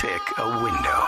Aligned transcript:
pick 0.00 0.22
a 0.38 0.48
window. 0.64 1.02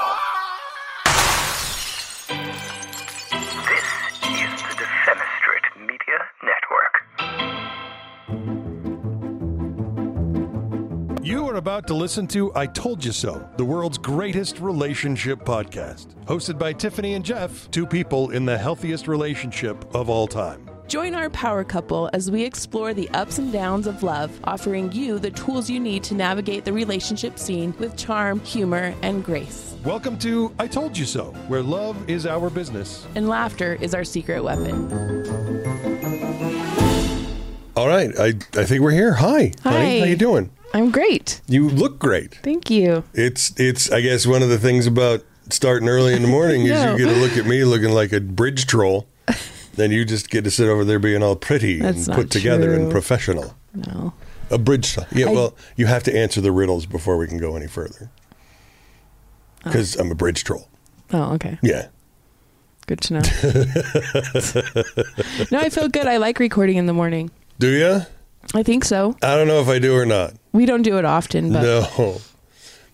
This 3.67 3.89
is 4.29 4.53
the 4.69 4.75
Defenestrate 4.77 5.69
Media 5.81 6.19
Network. 6.43 6.95
You 11.25 11.49
are 11.49 11.55
about 11.55 11.87
to 11.87 11.95
listen 11.95 12.27
to 12.29 12.53
I 12.55 12.67
Told 12.67 13.03
You 13.03 13.13
So, 13.13 13.49
the 13.57 13.65
world's 13.65 13.97
greatest 13.97 14.61
relationship 14.61 15.39
podcast. 15.39 16.15
Hosted 16.27 16.59
by 16.59 16.75
Tiffany 16.75 17.15
and 17.15 17.25
Jeff, 17.25 17.71
two 17.71 17.87
people 17.87 18.33
in 18.33 18.45
the 18.45 18.59
healthiest 18.59 19.09
relationship 19.09 19.87
of 19.95 20.11
all 20.11 20.27
time. 20.27 20.72
Join 20.93 21.15
our 21.15 21.31
power 21.31 21.65
couple 21.65 22.11
as 22.13 22.31
we 22.31 22.45
explore 22.45 22.93
the 22.93 23.09
ups 23.15 23.39
and 23.39 23.51
downs 23.51 23.87
of 23.87 24.03
love, 24.03 24.31
offering 24.45 24.93
you 24.93 25.19
the 25.19 25.31
tools 25.31 25.71
you 25.71 25.81
need 25.81 26.05
to 26.05 26.15
navigate 26.15 26.67
the 26.67 26.73
relationship 26.75 27.39
scene 27.39 27.75
with 27.79 27.97
charm, 27.97 28.41
humor, 28.41 28.95
and 29.01 29.25
grace. 29.25 29.75
Welcome 29.87 30.19
to 30.19 30.55
I 30.59 30.67
Told 30.67 30.99
You 30.99 31.07
So, 31.07 31.33
where 31.49 31.63
love 31.63 31.97
is 32.11 32.27
our 32.27 32.51
business. 32.51 33.07
And 33.15 33.27
laughter 33.27 33.79
is 33.81 33.95
our 33.95 34.05
secret 34.05 34.45
weapon. 34.45 34.93
All 37.75 37.89
right, 37.89 38.11
I, 38.19 38.35
I 38.61 38.65
think 38.65 38.83
we're 38.83 38.91
here. 38.91 39.15
Hi, 39.15 39.53
honey. 39.63 40.01
How 40.01 40.05
you 40.05 40.17
doing? 40.17 40.51
I'm 40.75 40.91
great. 40.91 41.41
You 41.49 41.71
look 41.71 41.99
great. 41.99 42.35
Thank 42.43 42.69
you. 42.69 43.03
It's 43.15 43.59
it's 43.59 43.91
I 43.91 44.03
guess 44.03 44.27
one 44.27 44.43
of 44.43 44.51
the 44.51 44.59
things 44.59 44.87
about 44.87 45.25
starting 45.49 45.89
early 45.89 46.13
in 46.13 46.21
the 46.21 46.29
morning 46.29 46.67
is 46.67 46.85
you 46.85 46.99
get 47.07 47.15
to 47.15 47.19
look 47.19 47.39
at 47.39 47.47
me 47.47 47.65
looking 47.65 47.93
like 47.93 48.13
a 48.13 48.21
bridge 48.21 48.67
troll. 48.67 49.09
Then 49.75 49.91
you 49.91 50.05
just 50.05 50.31
get 50.31 50.45
to 50.45 50.51
sit 50.51 50.69
over 50.69 50.85
there 50.85 50.99
being 50.99 51.23
all 51.23 51.37
pretty 51.37 51.81
That's 51.81 52.07
and 52.07 52.17
put 52.17 52.31
together 52.31 52.75
and 52.75 52.91
professional. 52.91 53.55
No. 53.75 54.13
A 54.51 54.59
bridge. 54.59 54.97
Yeah, 55.13 55.29
I- 55.29 55.33
well, 55.33 55.55
you 55.77 55.87
have 55.87 56.03
to 56.05 56.17
answer 56.17 56.41
the 56.41 56.53
riddles 56.53 56.87
before 56.87 57.17
we 57.17 57.27
can 57.27 57.39
go 57.39 57.57
any 57.57 57.67
further. 57.67 58.11
Oh. 59.65 59.71
Because 59.71 59.97
I'm 59.97 60.11
a 60.11 60.15
bridge 60.15 60.45
troll. 60.45 60.69
Oh, 61.13 61.35
okay. 61.35 61.59
Yeah. 61.63 61.89
Good 62.87 63.01
to 63.03 63.15
know. 63.15 63.21
no, 65.53 65.61
I 65.61 65.69
feel 65.71 65.89
good. 65.89 66.07
I 66.07 66.17
like 66.17 66.39
recording 66.41 66.77
in 66.77 66.87
the 66.87 66.93
morning. 66.93 67.31
Do 67.59 67.69
you? 67.69 68.01
I 68.55 68.63
think 68.63 68.85
so. 68.85 69.17
I 69.23 69.37
don't 69.37 69.47
know 69.47 69.61
if 69.61 69.69
I 69.69 69.79
do 69.79 69.97
or 69.97 70.05
not. 70.05 70.35
We 70.53 70.67
don't 70.67 70.83
do 70.83 70.99
it 70.99 71.05
often, 71.05 71.53
but 71.53 71.63
No. 71.63 72.21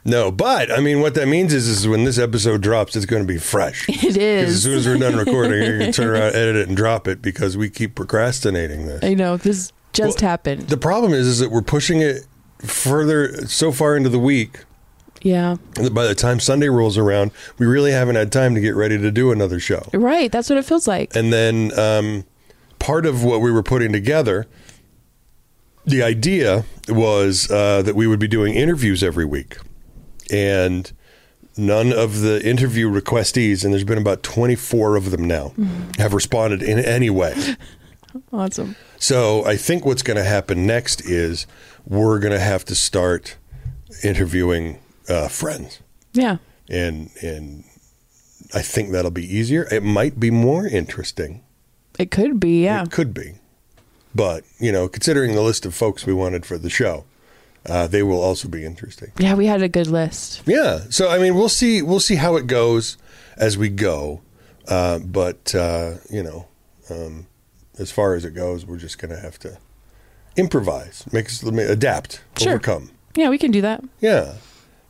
No, 0.08 0.30
but 0.30 0.72
I 0.72 0.80
mean, 0.80 1.00
what 1.00 1.14
that 1.14 1.28
means 1.28 1.52
is, 1.52 1.68
is 1.68 1.86
when 1.86 2.04
this 2.04 2.18
episode 2.18 2.62
drops, 2.62 2.96
it's 2.96 3.04
going 3.04 3.22
to 3.22 3.28
be 3.28 3.38
fresh. 3.38 3.86
it 3.88 4.00
'Cause 4.00 4.16
as 4.16 4.62
soon 4.62 4.78
as 4.78 4.86
we're 4.86 4.96
done 4.96 5.16
recording, 5.16 5.62
you're 5.62 5.78
going 5.78 5.92
to 5.92 5.96
turn 5.96 6.08
around, 6.08 6.22
edit 6.34 6.56
it, 6.56 6.68
and 6.68 6.76
drop 6.76 7.06
it 7.06 7.20
because 7.20 7.56
we 7.56 7.68
keep 7.68 7.94
procrastinating 7.94 8.86
this. 8.86 9.04
I 9.04 9.12
know. 9.12 9.36
This 9.36 9.72
just 9.92 10.22
Well, 10.22 10.30
happened. 10.30 10.68
The 10.68 10.78
problem 10.78 11.12
is, 11.12 11.26
is 11.26 11.38
that 11.40 11.50
we're 11.50 11.60
pushing 11.60 12.00
it 12.00 12.26
further 12.60 13.46
so 13.46 13.70
far 13.70 13.96
into 13.96 14.08
the 14.08 14.18
week 14.18 14.64
yeah. 15.22 15.56
by 15.92 16.06
the 16.06 16.14
time 16.14 16.40
Sunday 16.40 16.68
rolls 16.68 16.96
around, 16.96 17.30
we 17.58 17.66
really 17.66 17.92
haven't 17.92 18.16
had 18.16 18.32
time 18.32 18.54
to 18.54 18.60
get 18.60 18.74
ready 18.74 18.98
to 18.98 19.10
do 19.10 19.30
another 19.30 19.60
show. 19.60 19.88
Right. 19.92 20.30
That's 20.32 20.48
what 20.48 20.58
it 20.58 20.64
feels 20.64 20.88
like. 20.88 21.14
And 21.14 21.32
then 21.32 21.78
um, 21.78 22.24
part 22.78 23.04
of 23.06 23.24
what 23.24 23.40
we 23.40 23.52
were 23.52 23.62
putting 23.62 23.92
together, 23.92 24.46
the 25.84 26.02
idea 26.02 26.64
was 26.88 27.50
uh, 27.50 27.82
that 27.82 27.94
we 27.94 28.06
would 28.06 28.18
be 28.20 28.28
doing 28.28 28.54
interviews 28.54 29.02
every 29.02 29.24
week. 29.24 29.58
And 30.32 30.90
none 31.56 31.92
of 31.92 32.20
the 32.20 32.44
interview 32.46 32.88
requestees, 32.90 33.64
and 33.64 33.72
there's 33.72 33.84
been 33.84 33.98
about 33.98 34.22
24 34.22 34.96
of 34.96 35.10
them 35.10 35.24
now, 35.24 35.52
have 35.98 36.14
responded 36.14 36.62
in 36.62 36.78
any 36.78 37.10
way. 37.10 37.34
Awesome. 38.32 38.74
So 38.98 39.44
I 39.44 39.56
think 39.56 39.84
what's 39.84 40.02
going 40.02 40.16
to 40.16 40.24
happen 40.24 40.66
next 40.66 41.02
is 41.02 41.46
we're 41.86 42.18
going 42.18 42.32
to 42.32 42.40
have 42.40 42.64
to 42.64 42.74
start 42.74 43.36
interviewing 44.02 44.78
uh, 45.08 45.28
friends, 45.28 45.80
Yeah. 46.14 46.38
and 46.68 47.10
and 47.22 47.64
I 48.54 48.62
think 48.62 48.92
that'll 48.92 49.10
be 49.10 49.24
easier. 49.36 49.68
It 49.70 49.82
might 49.82 50.18
be 50.18 50.30
more 50.30 50.66
interesting. 50.66 51.42
It 51.98 52.10
could 52.10 52.40
be. 52.40 52.64
Yeah. 52.64 52.82
It 52.84 52.90
could 52.90 53.12
be, 53.12 53.34
but 54.14 54.42
you 54.58 54.72
know, 54.72 54.88
considering 54.88 55.34
the 55.34 55.42
list 55.42 55.66
of 55.66 55.74
folks 55.74 56.06
we 56.06 56.14
wanted 56.14 56.46
for 56.46 56.56
the 56.58 56.70
show, 56.70 57.04
uh, 57.68 57.86
they 57.86 58.02
will 58.02 58.20
also 58.22 58.48
be 58.48 58.64
interesting. 58.64 59.12
Yeah. 59.18 59.34
We 59.34 59.46
had 59.46 59.62
a 59.62 59.68
good 59.68 59.86
list. 59.88 60.42
Yeah. 60.46 60.80
So 60.90 61.08
I 61.10 61.18
mean, 61.18 61.34
we'll 61.34 61.48
see. 61.48 61.82
We'll 61.82 62.00
see 62.00 62.16
how 62.16 62.36
it 62.36 62.46
goes 62.46 62.96
as 63.36 63.56
we 63.58 63.68
go. 63.68 64.20
Uh, 64.66 64.98
but 64.98 65.54
uh, 65.54 65.94
you 66.10 66.22
know, 66.22 66.46
um, 66.90 67.26
as 67.78 67.90
far 67.90 68.14
as 68.14 68.24
it 68.24 68.34
goes, 68.34 68.66
we're 68.66 68.76
just 68.78 68.98
going 68.98 69.10
to 69.14 69.20
have 69.20 69.38
to 69.40 69.58
improvise, 70.36 71.04
make 71.12 71.26
us 71.26 71.42
adapt, 71.42 72.22
Sure. 72.38 72.52
overcome. 72.52 72.90
Yeah, 73.16 73.28
we 73.30 73.38
can 73.38 73.50
do 73.50 73.60
that. 73.62 73.82
Yeah. 74.00 74.34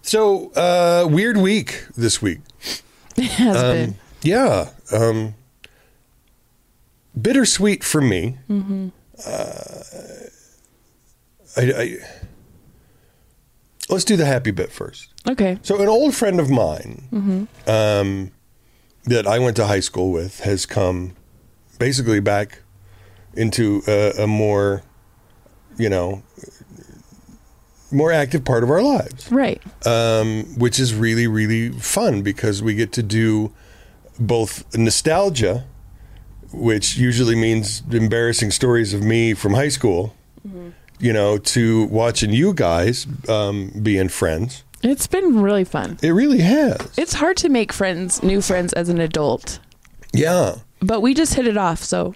So 0.02 0.50
uh, 0.52 1.06
weird 1.10 1.36
week 1.36 1.84
this 1.96 2.20
week. 2.22 2.40
It 3.16 3.24
has 3.32 3.56
Um, 3.56 3.72
been. 3.74 3.94
yeah. 4.22 4.70
Um, 4.92 5.34
bittersweet 7.20 7.82
for 7.82 8.00
me. 8.00 8.38
Uh, 9.26 9.72
I, 11.56 11.60
I, 11.62 11.96
let's 13.88 14.04
do 14.04 14.16
the 14.16 14.26
happy 14.26 14.50
bit 14.50 14.70
first. 14.72 15.08
Okay. 15.28 15.58
So, 15.62 15.80
an 15.80 15.88
old 15.88 16.14
friend 16.14 16.40
of 16.40 16.48
mine 16.50 17.48
um, 17.66 18.30
that 19.04 19.26
I 19.26 19.38
went 19.38 19.56
to 19.56 19.66
high 19.66 19.80
school 19.80 20.10
with 20.12 20.40
has 20.40 20.66
come 20.66 21.14
basically 21.78 22.20
back 22.20 22.62
into 23.34 23.82
a, 23.86 24.22
a 24.22 24.26
more, 24.26 24.82
you 25.76 25.88
know, 25.88 26.22
more 27.90 28.12
active 28.12 28.44
part 28.44 28.62
of 28.62 28.70
our 28.70 28.82
lives 28.82 29.30
Right. 29.32 29.62
um, 29.86 30.44
which 30.58 30.78
is 30.78 30.94
really 30.94 31.26
really 31.26 31.70
fun 31.70 32.20
because 32.22 32.62
we 32.62 32.74
get 32.74 32.92
to 32.92 33.02
do 33.02 33.52
both 34.20 34.76
nostalgia, 34.76 35.64
which 36.52 36.96
usually 36.98 37.34
means 37.36 37.82
embarrassing 37.90 38.50
stories 38.50 38.92
of 38.92 39.02
me 39.02 39.32
from 39.32 39.54
high 39.54 39.68
school, 39.70 40.14
you 41.00 41.12
know, 41.12 41.38
to 41.38 41.84
watching 41.86 42.30
you 42.32 42.52
guys 42.54 43.06
um, 43.28 43.70
being 43.82 44.08
friends. 44.08 44.64
It's 44.82 45.06
been 45.08 45.40
really 45.42 45.64
fun. 45.64 45.98
It 46.02 46.10
really 46.10 46.40
has. 46.40 46.76
It's 46.96 47.14
hard 47.14 47.36
to 47.38 47.48
make 47.48 47.72
friends, 47.72 48.22
new 48.22 48.40
friends 48.40 48.72
as 48.74 48.88
an 48.88 49.00
adult, 49.00 49.58
Yeah, 50.12 50.56
but 50.80 51.00
we 51.02 51.14
just 51.14 51.34
hit 51.34 51.46
it 51.48 51.56
off. 51.56 51.82
So 51.82 52.14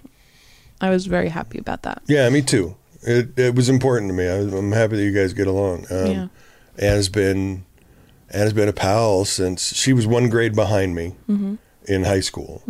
I 0.79 0.89
was 0.89 1.05
very 1.05 1.29
happy 1.29 1.57
about 1.59 1.81
that. 1.83 2.01
yeah, 2.07 2.29
me 2.29 2.41
too. 2.41 2.75
It 3.01 3.37
it 3.37 3.55
was 3.55 3.67
important 3.67 4.09
to 4.09 4.13
me. 4.13 4.27
I, 4.29 4.37
I'm 4.57 4.71
happy 4.71 4.95
that 4.95 5.03
you 5.03 5.11
guys 5.11 5.33
get 5.33 5.47
along. 5.47 5.85
Um, 5.91 6.07
Yeah. 6.11 6.27
Anna's 6.77 7.09
been 7.09 7.65
Anna's 8.29 8.53
been 8.53 8.69
a 8.69 8.73
pal 8.73 9.25
since 9.25 9.75
she 9.75 9.91
was 9.93 10.07
one 10.07 10.29
grade 10.29 10.55
behind 10.55 10.95
me 10.95 11.15
Mm-hmm. 11.29 11.55
in 11.85 12.03
high 12.05 12.21
school, 12.21 12.63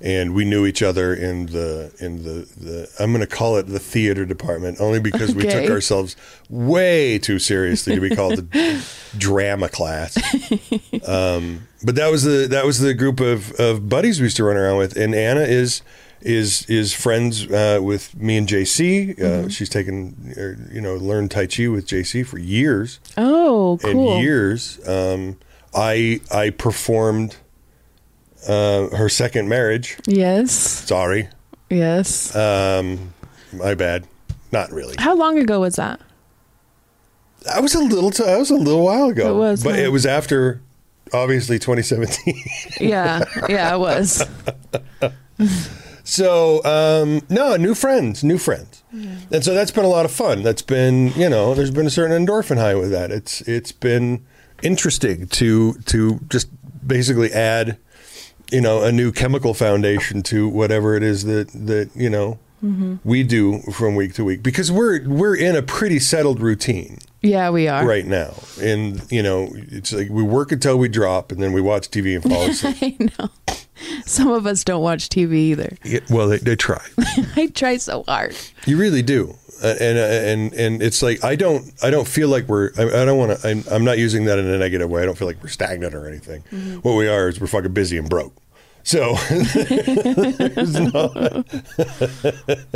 and 0.00 0.34
we 0.34 0.44
knew 0.44 0.64
each 0.66 0.82
other 0.82 1.12
in 1.14 1.46
the 1.46 1.92
in 1.98 2.22
the, 2.22 2.46
the 2.56 2.88
I'm 3.00 3.10
going 3.12 3.20
to 3.20 3.26
call 3.26 3.56
it 3.56 3.66
the 3.66 3.78
theater 3.80 4.24
department 4.24 4.80
only 4.80 5.00
because 5.00 5.34
we 5.34 5.42
took 5.42 5.68
ourselves 5.70 6.14
way 6.48 7.18
too 7.18 7.38
seriously 7.38 7.94
to 7.94 8.00
be 8.00 8.14
called 8.14 8.36
the 8.36 8.86
drama 9.18 9.68
class. 9.68 10.16
Um, 11.06 11.66
but 11.84 11.94
that 11.94 12.10
was 12.10 12.24
the 12.24 12.46
that 12.50 12.66
was 12.66 12.80
the 12.80 12.92
group 12.92 13.20
of, 13.20 13.52
of 13.52 13.88
buddies 13.88 14.20
we 14.20 14.24
used 14.24 14.36
to 14.38 14.44
run 14.44 14.56
around 14.56 14.76
with, 14.78 14.96
and 14.96 15.14
Anna 15.14 15.40
is 15.40 15.80
is 16.20 16.68
is 16.68 16.92
friends 16.92 17.46
uh, 17.50 17.78
with 17.82 18.14
me 18.16 18.36
and 18.36 18.46
JC. 18.48 19.12
Uh, 19.12 19.22
Mm-hmm. 19.22 19.48
She's 19.48 19.68
taken 19.68 20.34
er, 20.36 20.58
you 20.72 20.80
know 20.80 20.96
learned 20.96 21.30
Tai 21.30 21.46
Chi 21.46 21.68
with 21.68 21.86
JC 21.86 22.26
for 22.26 22.38
years 22.38 22.98
Oh, 23.16 23.78
cool. 23.82 24.14
and 24.16 24.22
years. 24.22 24.86
Um, 24.88 25.38
I 25.74 26.20
I 26.30 26.50
performed 26.50 27.36
uh, 28.46 28.88
her 28.96 29.08
second 29.08 29.48
marriage. 29.48 29.96
Yes. 30.06 30.52
Sorry, 30.52 31.28
Yes. 31.70 32.34
um, 32.36 33.12
my 33.52 33.74
bad. 33.74 34.06
Not 34.52 34.70
really. 34.72 34.94
How 34.98 35.14
long 35.14 35.38
ago 35.38 35.60
was 35.60 35.76
that? 35.76 36.00
I 37.54 37.60
was 37.60 37.74
a 37.74 37.80
little. 37.80 38.10
T- 38.10 38.24
I 38.24 38.36
was 38.36 38.50
a 38.50 38.56
little 38.56 38.84
while 38.84 39.08
ago. 39.10 39.30
It 39.30 39.38
was, 39.38 39.62
but 39.62 39.74
huh? 39.74 39.80
it 39.82 39.92
was 39.92 40.06
after, 40.06 40.60
obviously, 41.12 41.58
2017. 41.58 42.34
Yeah. 42.80 43.24
Yeah, 43.48 43.74
it 43.74 43.78
was. 43.78 44.24
So 46.04 46.64
um, 46.64 47.20
no, 47.28 47.56
new 47.56 47.74
friends, 47.74 48.24
new 48.24 48.38
friends, 48.38 48.82
and 48.92 49.44
so 49.44 49.52
that's 49.52 49.70
been 49.70 49.84
a 49.84 49.88
lot 49.88 50.06
of 50.06 50.10
fun. 50.10 50.42
That's 50.42 50.62
been 50.62 51.12
you 51.12 51.28
know, 51.28 51.54
there's 51.54 51.70
been 51.70 51.86
a 51.86 51.90
certain 51.90 52.26
endorphin 52.26 52.56
high 52.56 52.74
with 52.74 52.90
that. 52.92 53.10
It's 53.10 53.42
it's 53.42 53.72
been 53.72 54.24
interesting 54.62 55.26
to 55.28 55.74
to 55.84 56.20
just 56.30 56.48
basically 56.86 57.30
add 57.30 57.76
you 58.50 58.60
know 58.60 58.82
a 58.82 58.92
new 58.92 59.12
chemical 59.12 59.54
foundation 59.54 60.22
to 60.24 60.48
whatever 60.48 60.94
it 60.94 61.02
is 61.02 61.24
that 61.24 61.48
that 61.52 61.90
you 61.94 62.10
know 62.10 62.38
mm-hmm. 62.62 62.96
we 63.04 63.22
do 63.22 63.60
from 63.72 63.94
week 63.94 64.14
to 64.14 64.24
week 64.24 64.42
because 64.42 64.70
we're 64.72 65.06
we're 65.08 65.36
in 65.36 65.56
a 65.56 65.62
pretty 65.62 65.98
settled 65.98 66.40
routine 66.40 66.98
Yeah, 67.22 67.50
we 67.50 67.68
are. 67.68 67.84
right 67.86 68.06
now, 68.06 68.34
and 68.60 69.02
you 69.10 69.22
know 69.22 69.48
it's 69.52 69.92
like 69.92 70.08
we 70.08 70.22
work 70.22 70.52
until 70.52 70.78
we 70.78 70.88
drop, 70.88 71.32
and 71.32 71.42
then 71.42 71.52
we 71.52 71.60
watch 71.60 71.90
TV 71.90 72.14
and 72.14 72.22
fall 72.22 72.42
asleep. 72.50 72.96
I 73.00 73.22
know. 73.22 73.28
Some 74.06 74.28
of 74.28 74.46
us 74.46 74.64
don't 74.64 74.82
watch 74.82 75.08
TV 75.08 75.34
either. 75.34 75.76
Yeah, 75.84 76.00
well, 76.10 76.28
they, 76.28 76.38
they 76.38 76.56
try. 76.56 76.84
I 77.36 77.46
try 77.54 77.76
so 77.76 78.02
hard. 78.08 78.36
You 78.66 78.76
really 78.76 79.02
do. 79.02 79.36
And 79.62 79.98
and 79.98 80.54
and 80.54 80.82
it's 80.82 81.02
like 81.02 81.22
I 81.24 81.36
don't 81.36 81.72
I 81.82 81.90
don't 81.90 82.08
feel 82.08 82.28
like 82.28 82.46
we're 82.48 82.70
I, 82.78 82.82
I 82.84 83.04
don't 83.04 83.18
want 83.18 83.38
to 83.40 83.48
I'm, 83.48 83.64
I'm 83.70 83.84
not 83.84 83.98
using 83.98 84.24
that 84.26 84.38
in 84.38 84.46
a 84.46 84.58
negative 84.58 84.88
way. 84.90 85.02
I 85.02 85.06
don't 85.06 85.16
feel 85.18 85.28
like 85.28 85.42
we're 85.42 85.48
stagnant 85.48 85.94
or 85.94 86.08
anything. 86.08 86.42
What 86.82 86.94
we 86.94 87.08
are 87.08 87.28
is 87.28 87.40
we're 87.40 87.46
fucking 87.46 87.72
busy 87.72 87.98
and 87.98 88.08
broke. 88.08 88.34
So 88.84 89.16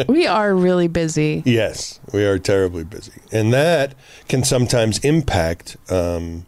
We 0.09 0.27
are 0.27 0.55
really 0.55 0.89
busy. 0.89 1.43
yes, 1.47 2.01
we 2.13 2.27
are 2.27 2.39
terribly 2.39 2.85
busy, 2.85 3.13
and 3.31 3.53
that 3.55 3.95
can 4.29 4.45
sometimes 4.45 4.99
impact. 4.99 5.79
Um, 5.91 6.45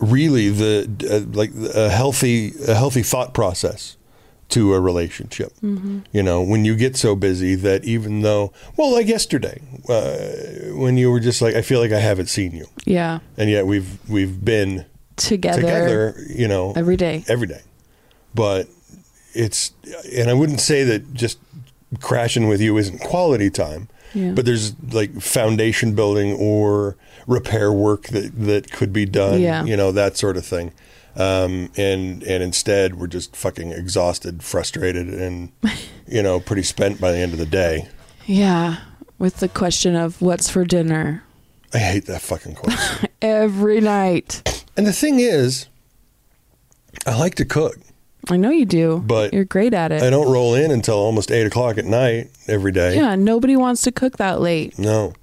really 0.00 0.48
the 0.48 0.88
uh, 1.10 1.20
like 1.36 1.50
a 1.74 1.90
healthy 1.90 2.52
a 2.68 2.74
healthy 2.74 3.02
thought 3.02 3.34
process 3.34 3.96
to 4.48 4.72
a 4.74 4.80
relationship 4.80 5.52
you 5.62 6.22
know 6.22 6.40
when 6.42 6.64
you 6.64 6.74
get 6.74 6.96
so 6.96 7.14
busy 7.14 7.54
that 7.54 7.84
even 7.84 8.22
though 8.22 8.50
well 8.76 8.90
like 8.92 9.06
yesterday 9.06 9.60
uh, 9.90 10.74
when 10.74 10.96
you 10.96 11.10
were 11.10 11.20
just 11.20 11.42
like 11.42 11.54
i 11.54 11.60
feel 11.62 11.80
like 11.80 11.92
i 11.92 12.00
haven't 12.00 12.28
seen 12.28 12.52
you 12.52 12.66
Yeah. 12.86 13.18
and 13.36 13.50
yet 13.50 13.66
we've 13.66 13.98
we've 14.08 14.42
been 14.44 14.86
Together, 15.16 15.60
together 15.60 16.14
you 16.28 16.48
know 16.48 16.72
every 16.76 16.96
day. 16.96 17.24
every 17.28 17.46
day 17.46 17.60
but 18.34 18.68
it's 19.34 19.72
and 20.16 20.30
i 20.30 20.34
wouldn't 20.34 20.60
say 20.60 20.82
that 20.84 21.12
just 21.12 21.38
crashing 22.00 22.48
with 22.48 22.60
you 22.60 22.76
isn't 22.78 23.00
quality 23.00 23.50
time 23.50 23.88
Yeah. 24.14 24.32
but 24.32 24.44
there's 24.46 24.74
like 24.92 25.20
foundation 25.20 25.94
building 25.94 26.32
or 26.34 26.96
repair 27.26 27.70
work 27.72 28.04
that 28.08 28.32
that 28.46 28.70
could 28.72 28.92
be 28.92 29.04
done 29.04 29.40
Yeah. 29.42 29.64
you 29.64 29.76
know 29.76 29.92
that 29.92 30.16
sort 30.16 30.36
of 30.38 30.46
thing 30.46 30.72
um, 31.16 31.70
and 31.76 32.22
and 32.22 32.42
instead 32.42 32.94
we're 32.96 33.06
just 33.06 33.34
fucking 33.36 33.72
exhausted 33.72 34.42
frustrated 34.42 35.08
and 35.08 35.50
you 36.06 36.22
know 36.22 36.38
pretty 36.40 36.62
spent 36.62 37.00
by 37.00 37.12
the 37.12 37.18
end 37.18 37.32
of 37.32 37.38
the 37.38 37.46
day 37.46 37.88
Yeah. 38.26 38.78
With 39.18 39.38
the 39.38 39.48
question 39.48 39.96
of 39.96 40.20
what's 40.22 40.48
for 40.48 40.64
dinner 40.64 41.24
i 41.74 41.78
hate 41.78 42.06
that 42.06 42.22
fucking 42.22 42.54
question 42.54 43.08
every 43.22 43.80
night. 43.80 44.64
and 44.76 44.86
the 44.86 44.92
thing 44.92 45.18
is 45.20 45.66
i 47.06 47.18
like 47.18 47.34
to 47.36 47.44
cook 47.44 47.76
I 48.30 48.36
know 48.36 48.50
you 48.50 48.66
do, 48.66 49.02
But 49.06 49.32
you're 49.32 49.44
great 49.46 49.72
at 49.74 49.90
it. 49.90 50.02
i 50.02 50.10
don't 50.10 50.30
roll 50.30 50.54
in 50.54 50.70
until 50.70 50.96
almost 50.96 51.30
eight 51.30 51.46
o'clock 51.46 51.78
at 51.78 51.84
night 51.84 52.30
every 52.46 52.72
day 52.72 52.96
Yeah, 52.96 53.14
nobody 53.16 53.56
wants 53.56 53.82
to 53.82 53.92
cook 53.92 54.18
that 54.18 54.40
late 54.40 54.78
no 54.78 55.14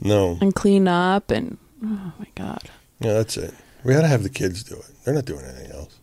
no 0.00 0.38
and 0.40 0.54
clean 0.54 0.88
up 0.88 1.30
and 1.30 1.56
oh 1.84 2.12
my 2.18 2.26
god. 2.34 2.70
Yeah, 3.00 3.12
that's 3.14 3.36
it. 3.36 3.52
We 3.84 3.92
got 3.94 4.02
to 4.02 4.08
have 4.08 4.22
the 4.22 4.30
kids 4.30 4.62
do 4.64 4.76
it. 4.76 4.86
They're 5.04 5.14
not 5.14 5.24
doing 5.26 5.44
anything 5.44 5.70
else. 5.72 5.98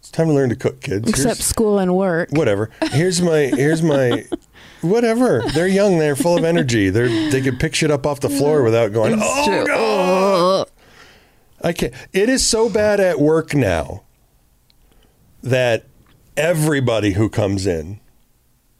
It's 0.00 0.10
time 0.10 0.28
to 0.28 0.32
learn 0.32 0.48
to 0.50 0.56
cook, 0.56 0.80
kids. 0.80 1.08
Except 1.08 1.36
Here's- 1.36 1.44
school 1.44 1.78
and 1.78 1.94
work. 1.96 2.30
whatever. 2.32 2.70
Here's 2.92 3.20
my 3.20 3.38
here's 3.54 3.82
my 3.82 4.24
whatever. 4.80 5.42
They're 5.52 5.66
young. 5.66 5.98
They're 5.98 6.16
full 6.16 6.38
of 6.38 6.44
energy. 6.44 6.90
They're 6.90 7.08
they 7.30 7.40
can 7.42 7.56
pick 7.58 7.74
shit 7.74 7.90
up 7.90 8.06
off 8.06 8.20
the 8.20 8.30
floor 8.30 8.62
without 8.62 8.92
going. 8.92 9.18
Oh 9.20 9.44
true. 9.44 9.74
Ugh. 9.74 10.68
I 11.62 11.72
can't. 11.72 11.92
It 12.12 12.28
is 12.28 12.46
so 12.46 12.68
bad 12.70 13.00
at 13.00 13.18
work 13.18 13.52
now 13.54 14.04
that 15.42 15.84
everybody 16.36 17.12
who 17.12 17.28
comes 17.28 17.66
in 17.66 17.98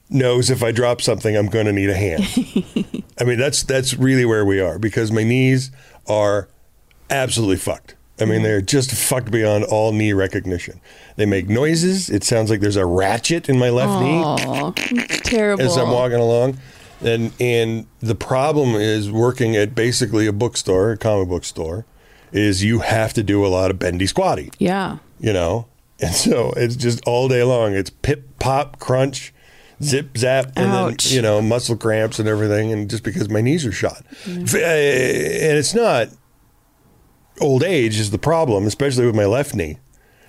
knows 0.09 0.51
if 0.51 0.63
I 0.63 0.71
drop 0.73 1.03
something, 1.03 1.37
I'm 1.37 1.47
going 1.49 1.67
to 1.67 1.73
need 1.73 1.91
a 1.91 1.97
hand. 1.97 2.23
I 3.21 3.25
mean, 3.25 3.39
that's 3.39 3.65
that's 3.65 3.95
really 3.95 4.25
where 4.25 4.45
we 4.45 4.61
are 4.61 4.79
because 4.79 5.11
my 5.11 5.25
knees 5.25 5.71
are 6.07 6.49
absolutely 7.11 7.57
fucked. 7.57 7.96
I 8.19 8.25
mean, 8.25 8.43
they're 8.43 8.63
just 8.63 8.93
fucked 8.93 9.31
beyond 9.31 9.65
all 9.65 9.93
knee 9.93 10.13
recognition. 10.15 10.81
They 11.17 11.27
make 11.27 11.49
noises. 11.49 12.09
It 12.09 12.25
sounds 12.25 12.49
like 12.51 12.61
there's 12.61 12.77
a 12.77 12.87
ratchet 12.87 13.49
in 13.49 13.59
my 13.59 13.69
left 13.71 14.01
knee 14.03 14.23
Oh, 14.25 14.73
it's 14.77 15.29
terrible. 15.29 15.63
as 15.63 15.77
I'm 15.77 15.91
walking 15.91 16.19
along. 16.19 16.59
And 17.05 17.33
and 17.39 17.87
the 18.01 18.15
problem 18.15 18.75
is 18.75 19.11
working 19.11 19.55
at 19.55 19.75
basically 19.75 20.27
a 20.27 20.33
bookstore, 20.33 20.93
a 20.93 20.97
comic 20.97 21.29
book 21.29 21.45
store, 21.45 21.85
is 22.33 22.65
you 22.65 22.79
have 22.81 23.13
to 23.15 23.23
do 23.23 23.45
a 23.45 23.49
lot 23.49 23.71
of 23.71 23.79
bendy 23.79 24.07
squatty, 24.07 24.51
Yeah. 24.59 24.99
you 25.21 25.33
know? 25.35 25.67
And 26.01 26.15
so 26.15 26.53
it's 26.57 26.75
just 26.77 27.03
all 27.07 27.29
day 27.29 27.43
long. 27.43 27.75
It's 27.75 27.91
pip, 27.91 28.39
pop, 28.39 28.79
crunch, 28.79 29.33
zip, 29.83 30.17
zap, 30.17 30.53
and 30.57 30.71
Ouch. 30.73 31.05
then, 31.05 31.15
you 31.17 31.23
know, 31.23 31.41
muscle 31.43 31.77
cramps 31.77 32.19
and 32.19 32.29
everything. 32.29 32.73
And 32.73 32.89
just 32.89 33.03
because 33.03 33.29
my 33.29 33.41
knees 33.43 33.65
are 33.67 33.73
shot. 33.73 34.03
F- 34.27 34.55
uh, 34.55 34.59
And 34.59 35.59
it's 35.59 35.75
not 35.75 36.09
old 37.41 37.63
age 37.63 37.99
is 37.99 38.11
the 38.11 38.19
problem, 38.19 38.67
especially 38.67 39.07
with 39.07 39.15
my 39.15 39.27
left 39.27 39.55
knee. 39.55 39.79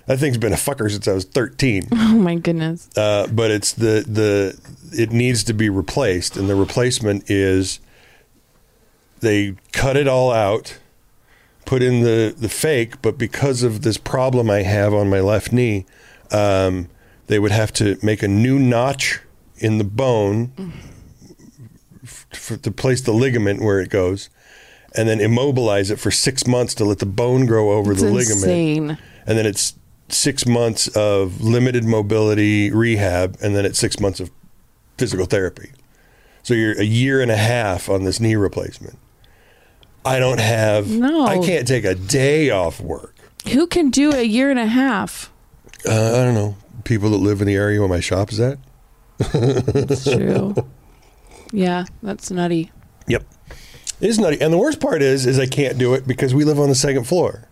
That 0.08 0.20
thing's 0.20 0.38
been 0.38 0.54
a 0.54 0.58
fucker 0.58 0.90
since 0.90 1.06
I 1.08 1.14
was 1.14 1.26
13 1.26 1.90
Oh 1.94 2.16
my 2.18 2.36
goodness. 2.36 2.90
uh, 2.98 3.28
but 3.28 3.52
it's 3.52 3.74
the 3.74 4.06
the 4.08 4.58
it 4.94 5.12
needs 5.12 5.44
to 5.46 5.54
be 5.54 5.70
replaced, 5.70 6.38
and 6.38 6.50
the 6.50 6.56
replacement 6.56 7.30
is 7.30 7.80
they 9.20 9.56
cut 9.74 9.98
it 9.98 10.08
all 10.08 10.32
out, 10.32 10.78
put 11.66 11.82
in 11.84 12.04
the 12.04 12.34
the 12.38 12.50
fake, 12.50 13.02
but 13.02 13.18
because 13.18 13.64
of 13.64 13.82
this 13.82 13.98
problem 13.98 14.50
I 14.50 14.62
have 14.64 14.94
on 14.94 15.10
my 15.10 15.20
left 15.20 15.52
knee, 15.52 15.86
um, 16.32 16.88
they 17.28 17.40
would 17.40 17.52
have 17.52 17.74
to 17.74 17.98
make 18.02 18.24
a 18.24 18.28
new 18.30 18.58
notch 18.60 19.20
in 19.58 19.78
the 19.80 19.84
bone 19.84 20.52
f- 22.04 22.28
f- 22.32 22.62
to 22.62 22.72
place 22.72 23.02
the 23.02 23.12
ligament 23.12 23.62
where 23.62 23.80
it 23.82 23.90
goes, 23.90 24.30
and 24.98 25.08
then 25.08 25.20
immobilize 25.20 25.92
it 25.92 26.00
for 26.00 26.12
six 26.12 26.48
months 26.48 26.74
to 26.76 26.86
let 26.86 27.00
the 27.00 27.06
bone 27.06 27.46
grow 27.46 27.72
over 27.72 27.92
It's 27.92 28.02
the 28.02 28.10
ligament 28.12 29.00
and 29.26 29.38
then 29.38 29.46
it's 29.46 29.76
six 30.10 30.46
months 30.46 30.88
of 30.96 31.42
limited 31.42 31.84
mobility 31.84 32.72
rehab, 32.72 33.38
and 33.42 33.56
then 33.56 33.66
it's 33.66 33.78
six 33.78 34.00
months 34.00 34.20
of 34.20 34.32
physical 34.98 35.26
therapy. 35.26 35.72
So 36.44 36.54
you're 36.54 36.80
a 36.80 36.86
year 36.86 37.22
and 37.22 37.30
a 37.30 37.38
half 37.38 37.90
on 37.90 38.06
this 38.06 38.20
knee 38.20 38.36
replacement. 38.36 38.98
I 40.06 40.20
don't 40.20 40.40
have. 40.40 40.90
No. 40.90 41.26
I 41.26 41.40
can't 41.40 41.68
take 41.68 41.84
a 41.84 41.94
day 41.94 42.50
off 42.50 42.80
work. 42.80 43.16
Who 43.52 43.68
can 43.68 43.90
do 43.90 44.14
a 44.14 44.24
year 44.24 44.50
and 44.50 44.60
a 44.60 44.66
half? 44.66 45.32
Uh, 45.86 45.92
I 45.92 46.24
don't 46.24 46.34
know 46.34 46.56
people 46.86 47.10
that 47.10 47.18
live 47.18 47.42
in 47.42 47.48
the 47.48 47.56
area 47.56 47.80
where 47.80 47.90
my 47.90 48.00
shop 48.00 48.32
is 48.32 48.40
at. 48.40 48.58
that's 49.18 50.06
true. 50.06 50.56
yeah, 51.52 51.86
that's 52.02 52.32
nutty. 52.32 52.72
Yep, 53.08 53.26
is 54.02 54.20
nutty. 54.20 54.40
And 54.42 54.54
the 54.54 54.58
worst 54.58 54.80
part 54.80 55.02
is, 55.02 55.26
is 55.26 55.40
I 55.40 55.46
can't 55.48 55.78
do 55.78 55.94
it 55.94 56.08
because 56.08 56.34
we 56.34 56.44
live 56.44 56.60
on 56.60 56.70
the 56.70 56.76
second 56.76 57.06
floor. 57.06 57.48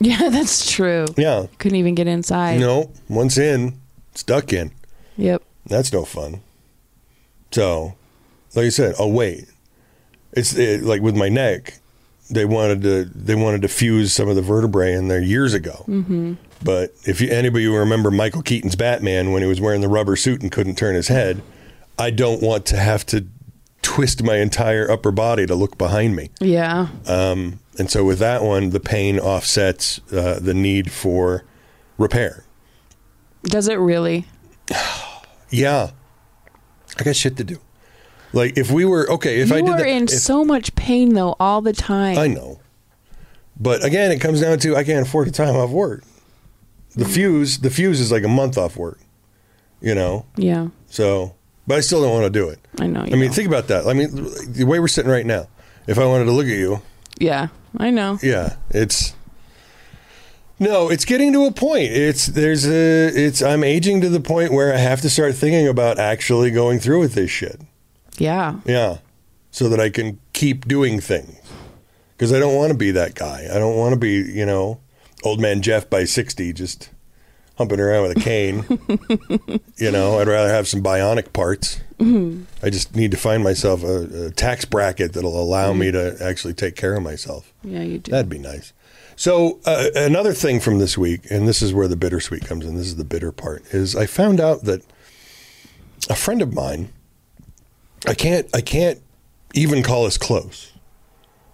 Yeah, 0.00 0.28
that's 0.30 0.70
true. 0.70 1.06
Yeah, 1.16 1.46
Couldn't 1.58 1.76
even 1.76 1.94
get 1.94 2.06
inside. 2.06 2.60
no, 2.60 2.90
once 3.08 3.38
in, 3.38 3.78
stuck 4.14 4.52
in. 4.52 4.72
Yep. 5.16 5.42
That's 5.66 5.92
no 5.92 6.04
fun. 6.04 6.40
So, 7.50 7.94
like 8.54 8.66
I 8.66 8.68
said, 8.70 8.94
I'll 8.98 9.12
wait. 9.12 9.46
It's 10.32 10.54
it, 10.54 10.82
like 10.82 11.02
with 11.02 11.16
my 11.16 11.28
neck. 11.28 11.74
They 12.32 12.44
wanted 12.44 12.82
to 12.82 13.04
they 13.06 13.34
wanted 13.34 13.62
to 13.62 13.68
fuse 13.68 14.12
some 14.12 14.28
of 14.28 14.36
the 14.36 14.42
vertebrae 14.42 14.94
in 14.94 15.08
there 15.08 15.20
years 15.20 15.52
ago. 15.52 15.84
Mm-hmm. 15.88 16.34
But 16.62 16.92
if 17.04 17.20
you, 17.20 17.28
anybody 17.28 17.64
who 17.64 17.74
remember 17.74 18.12
Michael 18.12 18.42
Keaton's 18.42 18.76
Batman 18.76 19.32
when 19.32 19.42
he 19.42 19.48
was 19.48 19.60
wearing 19.60 19.80
the 19.80 19.88
rubber 19.88 20.14
suit 20.14 20.40
and 20.40 20.52
couldn't 20.52 20.76
turn 20.76 20.94
his 20.94 21.08
head, 21.08 21.42
I 21.98 22.10
don't 22.10 22.40
want 22.40 22.66
to 22.66 22.76
have 22.76 23.04
to 23.06 23.26
twist 23.90 24.22
my 24.22 24.36
entire 24.36 24.88
upper 24.88 25.10
body 25.10 25.46
to 25.46 25.54
look 25.56 25.76
behind 25.76 26.14
me. 26.14 26.30
Yeah. 26.40 26.86
Um, 27.08 27.58
and 27.76 27.90
so 27.90 28.04
with 28.04 28.20
that 28.20 28.40
one, 28.40 28.70
the 28.70 28.78
pain 28.78 29.18
offsets 29.18 30.00
uh, 30.12 30.38
the 30.40 30.54
need 30.54 30.92
for 30.92 31.42
repair. 31.98 32.44
Does 33.42 33.66
it 33.66 33.74
really? 33.74 34.26
Yeah. 35.50 35.90
I 37.00 37.02
got 37.02 37.16
shit 37.16 37.36
to 37.38 37.42
do. 37.44 37.58
Like 38.32 38.56
if 38.56 38.70
we 38.70 38.84
were 38.84 39.10
okay, 39.10 39.40
if 39.40 39.48
you 39.48 39.56
I 39.56 39.60
did 39.60 39.70
are 39.70 39.78
that, 39.78 39.88
in 39.88 40.04
if- 40.04 40.10
so 40.10 40.44
much 40.44 40.72
pain 40.76 41.14
though 41.14 41.34
all 41.40 41.60
the 41.60 41.72
time. 41.72 42.16
I 42.16 42.28
know. 42.28 42.60
But 43.58 43.84
again, 43.84 44.12
it 44.12 44.20
comes 44.20 44.40
down 44.40 44.60
to 44.60 44.76
I 44.76 44.84
can't 44.84 45.04
afford 45.04 45.26
the 45.26 45.32
time 45.32 45.56
off 45.56 45.70
work. 45.70 46.04
The 46.94 47.04
fuse, 47.04 47.58
the 47.58 47.70
fuse 47.70 47.98
is 48.00 48.12
like 48.12 48.22
a 48.22 48.28
month 48.28 48.56
off 48.56 48.76
work. 48.76 49.00
You 49.80 49.96
know, 49.96 50.26
yeah. 50.36 50.68
so 50.86 51.34
but 51.70 51.78
I 51.78 51.80
still 51.82 52.02
don't 52.02 52.12
want 52.12 52.24
to 52.24 52.36
do 52.36 52.48
it. 52.48 52.58
I 52.80 52.88
know. 52.88 53.02
I 53.02 53.10
mean, 53.10 53.28
know. 53.28 53.32
think 53.32 53.46
about 53.46 53.68
that. 53.68 53.86
I 53.86 53.92
mean, 53.92 54.10
the 54.52 54.64
way 54.64 54.80
we're 54.80 54.88
sitting 54.88 55.08
right 55.08 55.24
now. 55.24 55.46
If 55.86 56.00
I 56.00 56.04
wanted 56.04 56.24
to 56.24 56.32
look 56.32 56.46
at 56.46 56.58
you, 56.58 56.82
yeah, 57.18 57.46
I 57.78 57.90
know. 57.90 58.18
yeah, 58.22 58.56
it's 58.70 59.14
no, 60.58 60.90
it's 60.90 61.04
getting 61.04 61.32
to 61.32 61.46
a 61.46 61.52
point. 61.52 61.92
It's 61.92 62.26
there's 62.26 62.66
a 62.66 63.06
it's 63.06 63.40
I'm 63.40 63.62
aging 63.62 64.00
to 64.00 64.08
the 64.08 64.18
point 64.18 64.52
where 64.52 64.74
I 64.74 64.78
have 64.78 65.00
to 65.02 65.10
start 65.10 65.36
thinking 65.36 65.68
about 65.68 66.00
actually 66.00 66.50
going 66.50 66.80
through 66.80 66.98
with 66.98 67.14
this 67.14 67.30
shit. 67.30 67.60
Yeah. 68.18 68.56
Yeah. 68.64 68.98
So 69.52 69.68
that 69.68 69.78
I 69.78 69.90
can 69.90 70.18
keep 70.32 70.66
doing 70.66 71.00
things. 71.00 71.36
Because 72.12 72.32
I 72.32 72.40
don't 72.40 72.56
want 72.56 72.72
to 72.72 72.76
be 72.76 72.90
that 72.90 73.14
guy. 73.14 73.48
I 73.50 73.58
don't 73.58 73.76
want 73.76 73.94
to 73.94 73.98
be, 73.98 74.10
you 74.12 74.44
know, 74.44 74.80
old 75.22 75.40
man 75.40 75.62
Jeff 75.62 75.88
by 75.88 76.04
60 76.04 76.52
just 76.52 76.90
humping 77.60 77.78
around 77.78 78.08
with 78.08 78.16
a 78.16 78.20
cane. 78.20 78.64
you 79.76 79.90
know, 79.90 80.18
I'd 80.18 80.28
rather 80.28 80.48
have 80.48 80.66
some 80.66 80.82
bionic 80.82 81.34
parts. 81.34 81.82
I 82.00 82.70
just 82.70 82.96
need 82.96 83.10
to 83.10 83.18
find 83.18 83.44
myself 83.44 83.84
a, 83.84 84.28
a 84.28 84.30
tax 84.30 84.64
bracket 84.64 85.12
that'll 85.12 85.38
allow 85.38 85.74
me 85.74 85.90
to 85.90 86.16
actually 86.22 86.54
take 86.54 86.74
care 86.74 86.94
of 86.94 87.02
myself. 87.02 87.52
Yeah, 87.62 87.82
you 87.82 87.98
do. 87.98 88.12
That'd 88.12 88.30
be 88.30 88.38
nice. 88.38 88.72
So 89.14 89.60
uh, 89.66 89.88
another 89.94 90.32
thing 90.32 90.58
from 90.58 90.78
this 90.78 90.96
week, 90.96 91.30
and 91.30 91.46
this 91.46 91.60
is 91.60 91.74
where 91.74 91.86
the 91.86 91.96
bittersweet 91.96 92.46
comes 92.46 92.64
in. 92.64 92.76
This 92.76 92.86
is 92.86 92.96
the 92.96 93.04
bitter 93.04 93.30
part. 93.30 93.62
Is 93.74 93.94
I 93.94 94.06
found 94.06 94.40
out 94.40 94.64
that 94.64 94.82
a 96.08 96.14
friend 96.14 96.40
of 96.40 96.54
mine 96.54 96.90
I 98.06 98.14
can't 98.14 98.48
I 98.54 98.62
can't 98.62 99.02
even 99.52 99.82
call 99.82 100.06
us 100.06 100.16
close. 100.16 100.72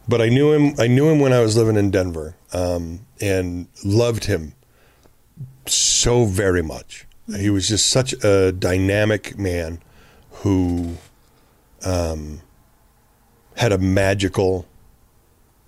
But 0.06 0.22
I 0.22 0.28
knew 0.28 0.52
him 0.52 0.76
I 0.78 0.86
knew 0.86 1.08
him 1.08 1.18
when 1.18 1.32
I 1.32 1.40
was 1.40 1.56
living 1.56 1.74
in 1.74 1.90
Denver. 1.90 2.36
Um, 2.52 3.00
and 3.20 3.66
loved 3.84 4.26
him 4.26 4.52
so 5.68 6.24
very 6.24 6.62
much. 6.62 7.06
He 7.36 7.50
was 7.50 7.68
just 7.68 7.86
such 7.86 8.12
a 8.24 8.52
dynamic 8.52 9.38
man 9.38 9.80
who 10.30 10.96
um, 11.84 12.40
had 13.56 13.72
a 13.72 13.78
magical, 13.78 14.66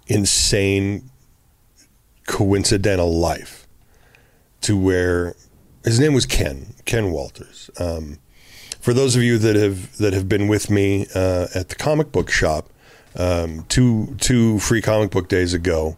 insane, 0.06 1.10
coincidental 2.26 3.12
life 3.12 3.66
to 4.60 4.76
where 4.76 5.34
his 5.84 5.98
name 5.98 6.14
was 6.14 6.26
Ken, 6.26 6.74
Ken 6.84 7.10
Walters. 7.10 7.70
Um, 7.80 8.18
for 8.80 8.92
those 8.92 9.16
of 9.16 9.22
you 9.22 9.38
that 9.38 9.56
have 9.56 9.96
that 9.98 10.12
have 10.12 10.28
been 10.28 10.46
with 10.48 10.70
me 10.70 11.06
uh, 11.14 11.48
at 11.54 11.68
the 11.70 11.74
comic 11.74 12.12
book 12.12 12.30
shop 12.30 12.70
um, 13.16 13.64
two 13.68 14.14
two 14.20 14.58
free 14.60 14.80
comic 14.80 15.10
book 15.10 15.28
days 15.28 15.54
ago, 15.54 15.96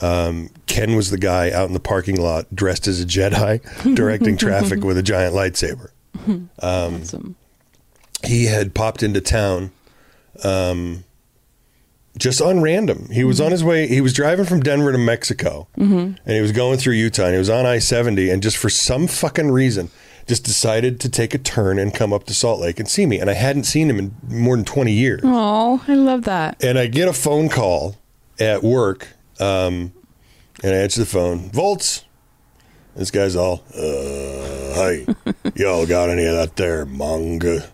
um, 0.00 0.50
Ken 0.66 0.96
was 0.96 1.10
the 1.10 1.18
guy 1.18 1.50
out 1.50 1.68
in 1.68 1.74
the 1.74 1.80
parking 1.80 2.20
lot 2.20 2.46
dressed 2.54 2.86
as 2.86 3.00
a 3.00 3.04
Jedi, 3.06 3.60
directing 3.94 4.36
traffic 4.36 4.82
with 4.84 4.96
a 4.98 5.02
giant 5.02 5.34
lightsaber. 5.34 5.90
awesome. 6.60 7.36
He 8.24 8.46
had 8.46 8.74
popped 8.74 9.02
into 9.02 9.20
town 9.20 9.70
um, 10.44 11.04
just 12.18 12.40
on 12.42 12.60
random. 12.60 13.08
He 13.10 13.24
was 13.24 13.40
on 13.40 13.50
his 13.50 13.64
way. 13.64 13.86
He 13.86 14.00
was 14.00 14.12
driving 14.12 14.44
from 14.44 14.60
Denver 14.60 14.92
to 14.92 14.98
Mexico, 14.98 15.68
and 15.76 16.18
he 16.26 16.40
was 16.40 16.52
going 16.52 16.78
through 16.78 16.94
Utah. 16.94 17.24
And 17.24 17.32
he 17.32 17.38
was 17.38 17.50
on 17.50 17.66
I 17.66 17.78
seventy, 17.78 18.30
and 18.30 18.42
just 18.42 18.56
for 18.56 18.68
some 18.68 19.06
fucking 19.06 19.50
reason, 19.50 19.90
just 20.26 20.44
decided 20.44 21.00
to 21.00 21.08
take 21.08 21.32
a 21.34 21.38
turn 21.38 21.78
and 21.78 21.94
come 21.94 22.12
up 22.12 22.24
to 22.24 22.34
Salt 22.34 22.60
Lake 22.60 22.78
and 22.78 22.88
see 22.88 23.06
me. 23.06 23.18
And 23.18 23.30
I 23.30 23.34
hadn't 23.34 23.64
seen 23.64 23.88
him 23.88 23.98
in 23.98 24.14
more 24.28 24.56
than 24.56 24.64
twenty 24.64 24.92
years. 24.92 25.22
Oh, 25.24 25.82
I 25.88 25.94
love 25.94 26.24
that. 26.24 26.62
And 26.62 26.78
I 26.78 26.86
get 26.88 27.08
a 27.08 27.12
phone 27.14 27.48
call 27.48 27.96
at 28.38 28.62
work, 28.62 29.08
um, 29.40 29.92
and 30.62 30.74
I 30.74 30.78
answer 30.78 31.00
the 31.00 31.06
phone. 31.06 31.50
Volts. 31.50 32.04
This 32.96 33.10
guy's 33.10 33.36
all, 33.36 33.62
uh, 33.74 33.78
hey, 34.74 35.06
y'all 35.54 35.86
got 35.86 36.10
any 36.10 36.26
of 36.26 36.34
that 36.34 36.56
there 36.56 36.84
manga? 36.84 37.70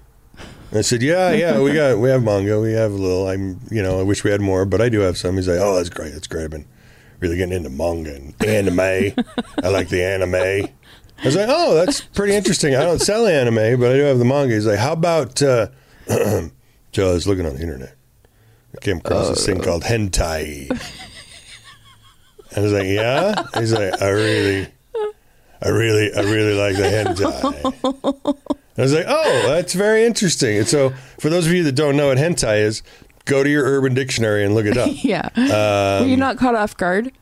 I 0.72 0.82
said, 0.82 1.02
yeah, 1.02 1.32
yeah, 1.32 1.60
we 1.60 1.72
got, 1.72 1.98
we 1.98 2.10
have 2.10 2.22
manga. 2.22 2.60
We 2.60 2.72
have 2.72 2.92
a 2.92 2.96
little. 2.96 3.28
I'm, 3.28 3.60
you 3.70 3.82
know, 3.82 3.98
I 3.98 4.02
wish 4.02 4.24
we 4.24 4.30
had 4.30 4.40
more, 4.40 4.66
but 4.66 4.80
I 4.80 4.88
do 4.88 5.00
have 5.00 5.16
some. 5.16 5.36
He's 5.36 5.48
like, 5.48 5.60
oh, 5.60 5.76
that's 5.76 5.88
great. 5.88 6.12
That's 6.12 6.26
great. 6.26 6.44
I've 6.44 6.50
been 6.50 6.66
really 7.20 7.36
getting 7.36 7.54
into 7.54 7.70
manga 7.70 8.14
and 8.14 8.34
anime. 8.44 8.80
I 9.64 9.68
like 9.68 9.88
the 9.88 10.04
anime. 10.04 10.34
I 10.34 11.24
was 11.24 11.34
like, 11.34 11.46
oh, 11.48 11.74
that's 11.74 12.02
pretty 12.02 12.34
interesting. 12.34 12.74
I 12.74 12.82
don't 12.82 13.00
sell 13.00 13.26
anime, 13.26 13.80
but 13.80 13.92
I 13.92 13.96
do 13.96 14.02
have 14.02 14.18
the 14.18 14.24
manga. 14.24 14.54
He's 14.54 14.66
like, 14.66 14.78
how 14.78 14.92
about, 14.92 15.40
uh, 15.40 15.68
so 16.08 16.50
I 16.98 17.12
was 17.12 17.26
looking 17.26 17.46
on 17.46 17.54
the 17.54 17.62
internet. 17.62 17.94
I 18.74 18.80
came 18.80 18.98
across 18.98 19.30
this 19.30 19.46
thing 19.46 19.60
called 19.60 19.84
hentai. 19.84 20.68
I 22.56 22.60
was 22.60 22.72
like, 22.72 22.86
yeah. 22.86 23.42
He's 23.54 23.72
like, 23.72 24.00
I 24.00 24.08
really, 24.08 24.66
I 25.62 25.68
really, 25.68 26.14
I 26.14 26.20
really 26.22 26.54
like 26.54 26.76
the 26.76 26.82
hentai. 26.84 28.54
I 28.78 28.82
was 28.82 28.92
like, 28.94 29.06
oh, 29.08 29.44
that's 29.48 29.74
very 29.74 30.04
interesting. 30.04 30.58
And 30.58 30.68
so, 30.68 30.90
for 31.18 31.30
those 31.30 31.46
of 31.46 31.52
you 31.52 31.62
that 31.64 31.72
don't 31.72 31.96
know 31.96 32.08
what 32.08 32.18
hentai 32.18 32.60
is, 32.60 32.82
go 33.24 33.42
to 33.42 33.48
your 33.48 33.64
Urban 33.64 33.94
Dictionary 33.94 34.44
and 34.44 34.54
look 34.54 34.66
it 34.66 34.76
up. 34.76 34.90
Yeah. 35.02 35.28
Were 36.00 36.06
you 36.06 36.14
um, 36.14 36.18
not 36.20 36.38
caught 36.38 36.54
off 36.54 36.76
guard? 36.76 37.12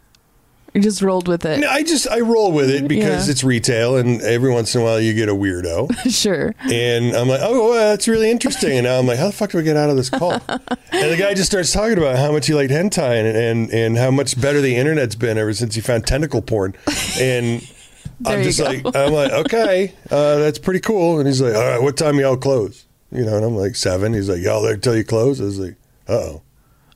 You 0.75 0.81
just 0.81 1.01
rolled 1.03 1.29
with 1.29 1.45
it. 1.45 1.61
No, 1.61 1.69
I 1.69 1.85
just 1.85 2.09
I 2.11 2.19
roll 2.21 2.51
with 2.51 2.69
it 2.69 2.89
because 2.89 3.29
Yeah. 3.29 3.31
it's 3.31 3.45
retail, 3.45 3.97
and 3.97 4.21
every 4.23 4.51
once 4.53 4.75
in 4.75 4.81
a 4.81 4.85
while 4.85 5.01
you 5.01 5.15
get 5.15 5.29
a 5.29 5.35
weirdo. 5.35 5.89
sure. 6.13 6.53
And 6.71 7.15
I'm 7.17 7.29
like, 7.29 7.41
oh, 7.43 7.71
well, 7.71 7.91
that's 7.91 8.09
really 8.09 8.29
interesting. 8.31 8.73
And 8.73 8.85
now 8.85 8.99
I'm 8.99 9.07
like, 9.07 9.19
how 9.21 9.29
the 9.29 9.33
fuck 9.33 9.53
do 9.53 9.59
we 9.59 9.63
get 9.65 9.77
out 9.77 9.89
of 9.89 9.97
this 9.97 10.11
call? 10.11 10.33
and 10.49 11.13
the 11.13 11.17
guy 11.17 11.33
just 11.35 11.49
starts 11.51 11.73
talking 11.73 11.97
about 11.97 12.17
how 12.19 12.33
much 12.33 12.49
he 12.49 12.55
liked 12.55 12.73
hentai 12.73 13.21
and, 13.21 13.37
and, 13.37 13.71
and 13.71 13.97
how 13.99 14.11
much 14.11 14.41
better 14.41 14.61
the 14.61 14.75
internet's 14.75 15.15
been 15.15 15.39
ever 15.39 15.55
since 15.55 15.77
he 15.77 15.81
found 15.81 16.07
tentacle 16.09 16.43
porn. 16.43 16.75
And 17.21 17.61
There 18.21 18.33
I'm 18.35 18.39
you 18.41 18.45
just 18.51 18.59
go. 18.59 18.65
like, 18.65 18.97
I'm 18.97 19.13
like, 19.13 19.33
okay, 19.33 19.93
uh, 20.11 20.37
that's 20.39 20.59
pretty 20.59 20.81
cool. 20.81 21.19
And 21.19 21.27
he's 21.29 21.41
like, 21.41 21.55
all 21.55 21.63
right, 21.69 21.81
what 21.83 21.97
time 21.97 22.19
y'all 22.19 22.37
close? 22.37 22.85
You 23.13 23.25
know, 23.25 23.37
and 23.37 23.45
I'm 23.45 23.57
like, 23.57 23.77
seven. 23.77 24.13
He's 24.13 24.29
like, 24.29 24.41
y'all 24.41 24.63
there 24.63 24.77
till 24.77 24.97
you 24.97 25.05
close? 25.05 25.41
I 25.41 25.45
was 25.45 25.59
like, 25.59 25.77
uh 26.09 26.35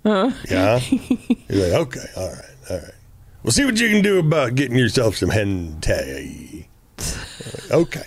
oh. 0.04 0.34
Yeah? 0.50 0.78
He's 0.78 1.48
like, 1.50 1.72
okay, 1.72 2.06
all 2.16 2.28
right, 2.28 2.44
all 2.70 2.76
right. 2.78 2.90
We'll 3.42 3.52
see 3.52 3.64
what 3.64 3.78
you 3.78 3.88
can 3.88 4.02
do 4.02 4.18
about 4.18 4.54
getting 4.54 4.76
yourself 4.76 5.16
some 5.16 5.30
hentai. 5.30 6.66
I'm 7.70 7.80
okay. 7.80 8.04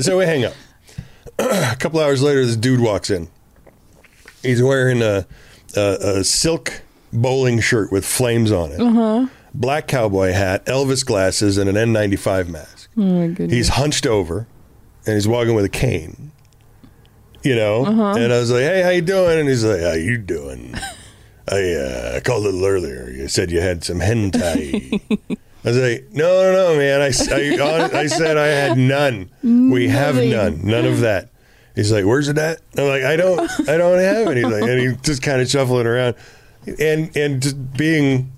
so 0.00 0.18
we 0.18 0.24
hang 0.24 0.44
up. 0.44 0.54
a 1.38 1.76
couple 1.78 2.00
hours 2.00 2.22
later, 2.22 2.44
this 2.44 2.56
dude 2.56 2.80
walks 2.80 3.10
in. 3.10 3.28
He's 4.42 4.62
wearing 4.62 5.02
a, 5.02 5.26
a, 5.76 5.96
a 6.20 6.24
silk 6.24 6.82
bowling 7.12 7.60
shirt 7.60 7.92
with 7.92 8.04
flames 8.04 8.50
on 8.50 8.72
it, 8.72 8.80
uh-huh. 8.80 9.26
black 9.54 9.86
cowboy 9.86 10.32
hat, 10.32 10.64
Elvis 10.66 11.04
glasses, 11.04 11.58
and 11.58 11.68
an 11.68 11.76
N95 11.76 12.48
mask. 12.48 12.90
Oh 12.96 13.02
my 13.02 13.26
goodness. 13.28 13.52
He's 13.52 13.68
hunched 13.68 14.06
over, 14.06 14.46
and 15.06 15.14
he's 15.14 15.28
walking 15.28 15.54
with 15.54 15.64
a 15.64 15.70
cane. 15.70 16.32
You 17.42 17.54
know, 17.54 17.84
uh-huh. 17.84 18.14
and 18.18 18.32
I 18.32 18.40
was 18.40 18.50
like, 18.50 18.62
"Hey, 18.62 18.82
how 18.82 18.88
you 18.88 19.00
doing?" 19.00 19.38
And 19.38 19.48
he's 19.48 19.64
like, 19.64 19.80
"How 19.80 19.92
you 19.92 20.18
doing?" 20.18 20.74
I 21.50 21.72
uh, 21.72 22.12
I 22.16 22.20
called 22.20 22.44
a 22.44 22.50
little 22.50 22.64
earlier. 22.64 23.10
You 23.10 23.28
said 23.28 23.50
you 23.50 23.60
had 23.60 23.84
some 23.84 24.00
hentai. 24.00 25.00
I 25.64 25.68
was 25.68 25.76
like, 25.78 26.08
"No, 26.12 26.42
no, 26.42 26.72
no, 26.72 26.78
man. 26.78 27.00
I, 27.00 27.06
I, 27.06 28.00
I 28.00 28.06
said 28.06 28.36
I 28.36 28.46
had 28.46 28.78
none. 28.78 29.30
We 29.42 29.88
have 29.88 30.16
none. 30.16 30.60
None 30.64 30.84
of 30.84 31.00
that." 31.00 31.30
He's 31.74 31.92
like, 31.92 32.04
"Where's 32.04 32.28
it 32.28 32.38
at?" 32.38 32.60
I'm 32.76 32.88
like, 32.88 33.02
"I 33.02 33.16
don't, 33.16 33.40
I 33.68 33.76
don't 33.76 33.98
have 33.98 34.28
it." 34.28 34.36
He's 34.36 34.46
like, 34.46 34.62
and 34.62 34.80
he 34.80 34.96
just 35.02 35.22
kind 35.22 35.40
of 35.40 35.48
shuffling 35.48 35.86
around, 35.86 36.16
and 36.78 37.16
and 37.16 37.42
just 37.42 37.72
being, 37.74 38.32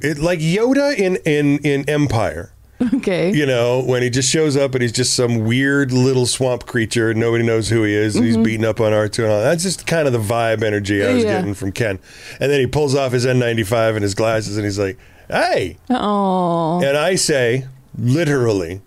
it 0.00 0.18
like 0.18 0.40
Yoda 0.40 0.96
in 0.96 1.16
in 1.24 1.58
in 1.58 1.88
Empire 1.88 2.53
okay. 2.94 3.32
you 3.32 3.46
know, 3.46 3.82
when 3.82 4.02
he 4.02 4.10
just 4.10 4.30
shows 4.30 4.56
up 4.56 4.74
and 4.74 4.82
he's 4.82 4.92
just 4.92 5.14
some 5.14 5.44
weird 5.44 5.92
little 5.92 6.26
swamp 6.26 6.66
creature 6.66 7.10
and 7.10 7.20
nobody 7.20 7.44
knows 7.44 7.68
who 7.68 7.82
he 7.82 7.94
is 7.94 8.16
and 8.16 8.24
he's 8.24 8.34
mm-hmm. 8.34 8.42
beating 8.42 8.64
up 8.64 8.80
on 8.80 8.92
R2 8.92 9.24
and 9.24 9.32
all 9.32 9.38
that. 9.40 9.44
That's 9.44 9.62
just 9.62 9.86
kind 9.86 10.06
of 10.06 10.12
the 10.12 10.18
vibe 10.18 10.62
energy 10.62 11.04
I 11.04 11.14
was 11.14 11.24
Yeah. 11.24 11.38
getting 11.38 11.54
from 11.54 11.72
Ken. 11.72 11.98
And 12.40 12.50
then 12.50 12.60
he 12.60 12.66
pulls 12.66 12.94
off 12.94 13.12
his 13.12 13.26
N95 13.26 13.94
and 13.94 14.02
his 14.02 14.14
glasses 14.14 14.56
and 14.56 14.64
he's 14.64 14.78
like, 14.78 14.98
hey. 15.28 15.76
Oh. 15.90 16.82
And 16.84 16.96
I 16.96 17.14
say, 17.14 17.66
literally, 17.98 18.82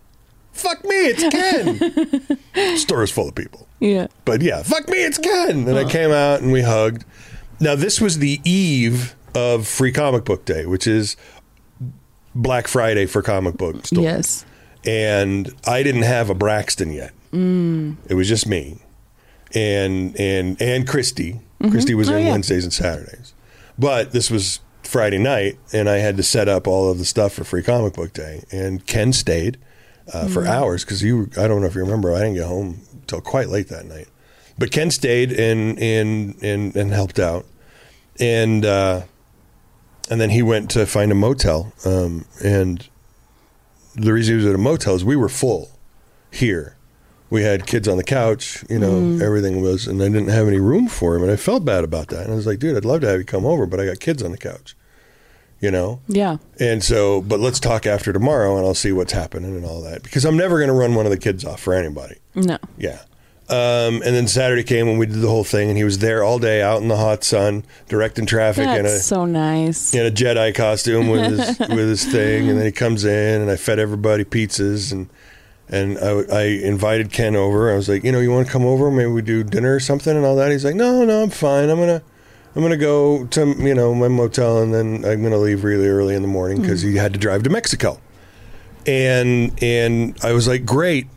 fuck 0.51 0.83
me, 0.83 0.95
it's 0.95 2.37
Ken. 2.53 2.77
Store 2.77 3.03
is 3.03 3.11
full 3.11 3.29
of 3.29 3.35
people. 3.35 3.67
Yeah. 3.79 4.07
But 4.25 4.41
yeah, 4.41 4.63
fuck 4.63 4.87
me, 4.89 4.97
it's 4.97 5.17
Ken. 5.17 5.67
And 5.67 5.77
I 5.77 5.89
came 5.89 6.11
out 6.11 6.41
and 6.41 6.51
we 6.51 6.61
hugged. 6.61 7.05
Now, 7.59 7.75
this 7.75 7.99
was 7.99 8.19
the 8.19 8.39
eve 8.43 9.15
of 9.33 9.67
Free 9.67 9.91
Comic 9.91 10.25
Book 10.25 10.45
Day, 10.45 10.65
which 10.65 10.87
is 10.87 11.15
Black 12.41 12.67
Friday 12.67 13.05
for 13.05 13.21
comic 13.21 13.57
book 13.57 13.85
stores 13.85 14.03
Yes. 14.03 14.45
and 14.85 15.53
I 15.65 15.83
didn't 15.83 16.03
have 16.03 16.29
a 16.29 16.35
Braxton 16.35 16.91
yet. 16.91 17.11
Mm. 17.33 17.97
It 18.07 18.13
was 18.13 18.27
just 18.27 18.47
me, 18.47 18.79
and 19.53 20.17
and 20.19 20.61
and 20.61 20.87
Christy. 20.87 21.39
Christy 21.71 21.93
was 21.95 22.09
Oh, 22.09 22.15
in 22.15 22.25
yeah. 22.25 22.31
Wednesdays 22.31 22.63
and 22.63 22.71
Saturdays, 22.71 23.33
but 23.79 24.11
this 24.11 24.29
was 24.29 24.59
Friday 24.83 25.17
night, 25.17 25.57
and 25.73 25.89
I 25.89 25.97
had 25.97 26.15
to 26.17 26.23
set 26.23 26.47
up 26.47 26.67
all 26.67 26.89
of 26.91 26.99
the 26.99 27.05
stuff 27.05 27.33
for 27.33 27.43
Free 27.43 27.63
Comic 27.63 27.93
Book 27.93 28.13
Day. 28.13 28.43
And 28.51 28.85
Ken 28.85 29.11
stayed 29.11 29.57
uh, 30.13 30.27
for 30.27 30.45
hours 30.47 30.85
because 30.85 31.01
you. 31.03 31.29
I 31.37 31.47
don't 31.47 31.61
know 31.61 31.67
if 31.67 31.75
you 31.75 31.81
remember. 31.81 32.13
I 32.13 32.19
didn't 32.19 32.35
get 32.35 32.45
home 32.45 32.81
till 33.07 33.19
quite 33.21 33.49
late 33.49 33.67
that 33.69 33.85
night, 33.87 34.07
but 34.57 34.71
Ken 34.71 34.91
stayed 34.91 35.31
and 35.33 35.77
and 35.79 36.35
and 36.43 36.75
and 36.75 36.91
helped 36.93 37.19
out, 37.19 37.45
and. 38.19 38.65
uh 38.65 39.01
and 40.09 40.19
then 40.21 40.29
he 40.29 40.41
went 40.41 40.69
to 40.71 40.85
find 40.85 41.11
a 41.11 41.15
motel, 41.15 41.73
um, 41.85 42.25
and 42.43 42.87
the 43.95 44.13
reason 44.13 44.33
he 44.33 44.37
was 44.37 44.45
at 44.45 44.55
a 44.55 44.59
motel 44.59 44.95
is 44.95 45.03
we 45.03 45.15
were 45.15 45.29
full 45.29 45.71
here. 46.31 46.75
We 47.29 47.43
had 47.43 47.67
kids 47.67 47.89
on 47.89 47.97
the 47.97 48.03
couch, 48.03 48.63
you 48.69 48.79
know, 48.79 49.19
everything 49.21 49.61
was, 49.61 49.85
and 49.85 50.01
I 50.01 50.07
didn't 50.07 50.29
have 50.29 50.47
any 50.47 50.59
room 50.59 50.87
for 50.87 51.15
him, 51.15 51.23
and 51.23 51.31
I 51.31 51.35
felt 51.35 51.65
bad 51.65 51.83
about 51.83 52.07
that. 52.07 52.23
And 52.23 52.31
I 52.31 52.35
was 52.35 52.47
like, 52.47 52.59
dude, 52.59 52.77
I'd 52.77 52.85
love 52.85 53.01
to 53.01 53.07
have 53.07 53.19
you 53.19 53.25
come 53.25 53.45
over, 53.45 53.65
but 53.65 53.81
I 53.81 53.85
got 53.85 53.99
kids 53.99 54.23
on 54.23 54.31
the 54.31 54.37
couch, 54.37 54.77
you 55.59 55.69
know. 55.69 55.99
Yeah. 56.07 56.37
And 56.57 56.81
so, 56.81 57.21
but 57.21 57.41
let's 57.41 57.59
talk 57.59 57.85
after 57.85 58.13
tomorrow, 58.13 58.55
and 58.55 58.65
I'll 58.65 58.73
see 58.73 58.93
what's 58.93 59.11
happening 59.11 59.57
and 59.57 59.65
all 59.65 59.81
that, 59.81 60.03
because 60.03 60.23
I'm 60.23 60.37
never 60.37 60.57
going 60.57 60.69
to 60.69 60.73
run 60.73 60.95
one 60.95 61.05
of 61.05 61.11
the 61.11 61.17
kids 61.17 61.43
off 61.43 61.59
for 61.59 61.73
anybody. 61.73 62.15
No. 62.33 62.57
Yeah. 62.77 63.01
Um, 63.49 64.01
and 64.05 64.13
then 64.13 64.27
Saturday 64.27 64.63
came 64.63 64.89
and 64.89 64.99
we 64.99 65.05
did 65.05 65.21
the 65.21 65.29
whole 65.29 65.45
thing, 65.45 65.69
and 65.69 65.77
he 65.77 65.85
was 65.85 65.99
there 65.99 66.21
all 66.21 66.37
day 66.37 66.61
out 66.61 66.81
in 66.81 66.89
the 66.89 66.97
hot 66.97 67.23
sun, 67.23 67.63
directing 67.87 68.25
traffic 68.25 68.67
in 68.67 68.85
a 68.85 68.89
That's 68.89 69.05
so 69.05 69.23
nice. 69.23 69.93
in 69.93 70.05
a 70.05 70.11
Jedi 70.11 70.53
costume 70.53 71.07
with 71.07 71.23
his 71.31 71.59
with 71.69 71.87
his 71.87 72.03
thing, 72.03 72.49
and 72.49 72.57
then 72.57 72.65
he 72.65 72.73
comes 72.73 73.05
in, 73.05 73.41
and 73.41 73.49
I 73.49 73.55
fed 73.55 73.79
everybody 73.79 74.25
pizzas, 74.25 74.91
and 74.91 75.07
and 75.69 75.97
I, 75.97 76.09
I 76.33 76.43
invited 76.43 77.11
Ken 77.13 77.35
over. 77.37 77.71
I 77.71 77.75
was 77.75 77.87
like, 77.87 78.03
you 78.03 78.11
know, 78.11 78.19
you 78.19 78.31
want 78.31 78.47
to 78.47 78.51
come 78.51 78.65
over? 78.65 78.91
Maybe 78.91 79.11
we 79.11 79.21
do 79.21 79.43
dinner 79.43 79.75
or 79.75 79.79
something, 79.79 80.15
and 80.15 80.25
all 80.25 80.35
that. 80.35 80.51
He's 80.51 80.65
like, 80.65 80.75
no, 80.75 81.05
no, 81.05 81.23
I'm 81.23 81.29
fine. 81.29 81.69
I'm 81.69 81.79
gonna 81.79 82.01
I'm 82.53 82.61
gonna 82.61 82.75
go 82.75 83.27
to 83.27 83.55
you 83.59 83.73
know 83.75 83.93
my 83.95 84.09
motel, 84.09 84.61
and 84.61 84.73
then 84.73 85.05
I'm 85.05 85.23
gonna 85.23 85.37
leave 85.37 85.63
really 85.63 85.87
early 85.87 86.15
in 86.15 86.21
the 86.21 86.27
morning 86.27 86.61
because 86.61 86.81
he 86.81 86.97
had 86.97 87.13
to 87.13 87.19
drive 87.19 87.43
to 87.43 87.49
Mexico, 87.49 88.01
and 88.85 89.57
and 89.63 90.17
I 90.21 90.33
was 90.33 90.49
like, 90.49 90.65
great. 90.65 91.07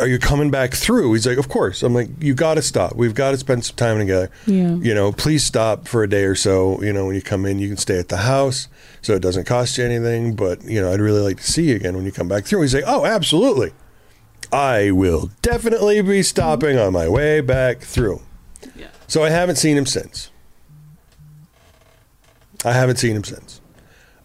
Are 0.00 0.06
you 0.06 0.18
coming 0.18 0.50
back 0.50 0.74
through? 0.74 1.12
He's 1.12 1.26
like, 1.26 1.38
of 1.38 1.48
course. 1.48 1.82
I'm 1.82 1.94
like, 1.94 2.08
you 2.20 2.34
got 2.34 2.54
to 2.54 2.62
stop. 2.62 2.96
We've 2.96 3.14
got 3.14 3.32
to 3.32 3.38
spend 3.38 3.64
some 3.64 3.76
time 3.76 3.98
together. 3.98 4.30
Yeah. 4.46 4.74
You 4.76 4.94
know, 4.94 5.12
please 5.12 5.44
stop 5.44 5.88
for 5.88 6.02
a 6.02 6.08
day 6.08 6.24
or 6.24 6.34
so. 6.34 6.82
You 6.82 6.92
know, 6.92 7.06
when 7.06 7.14
you 7.14 7.22
come 7.22 7.46
in, 7.46 7.58
you 7.58 7.68
can 7.68 7.76
stay 7.76 7.98
at 7.98 8.08
the 8.08 8.18
house, 8.18 8.68
so 9.02 9.14
it 9.14 9.22
doesn't 9.22 9.44
cost 9.44 9.78
you 9.78 9.84
anything. 9.84 10.34
But 10.34 10.64
you 10.64 10.80
know, 10.80 10.92
I'd 10.92 11.00
really 11.00 11.20
like 11.20 11.38
to 11.38 11.42
see 11.44 11.70
you 11.70 11.76
again 11.76 11.96
when 11.96 12.04
you 12.04 12.12
come 12.12 12.28
back 12.28 12.44
through. 12.44 12.62
He's 12.62 12.74
like, 12.74 12.84
oh, 12.86 13.06
absolutely. 13.06 13.72
I 14.52 14.90
will 14.90 15.30
definitely 15.42 16.00
be 16.02 16.22
stopping 16.22 16.78
on 16.78 16.92
my 16.92 17.08
way 17.08 17.40
back 17.40 17.80
through. 17.80 18.22
Yeah. 18.74 18.88
So 19.06 19.22
I 19.22 19.30
haven't 19.30 19.56
seen 19.56 19.76
him 19.76 19.86
since. 19.86 20.30
I 22.64 22.72
haven't 22.72 22.96
seen 22.96 23.14
him 23.14 23.24
since. 23.24 23.47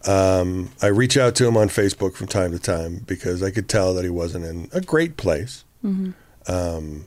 Um, 0.06 0.70
I 0.82 0.88
reach 0.88 1.16
out 1.16 1.34
to 1.36 1.46
him 1.46 1.56
on 1.56 1.68
Facebook 1.68 2.14
from 2.14 2.26
time 2.26 2.50
to 2.52 2.58
time 2.58 3.02
because 3.06 3.42
I 3.42 3.50
could 3.50 3.68
tell 3.68 3.94
that 3.94 4.04
he 4.04 4.10
wasn't 4.10 4.44
in 4.44 4.68
a 4.72 4.80
great 4.80 5.16
place. 5.16 5.64
Um, 6.46 7.06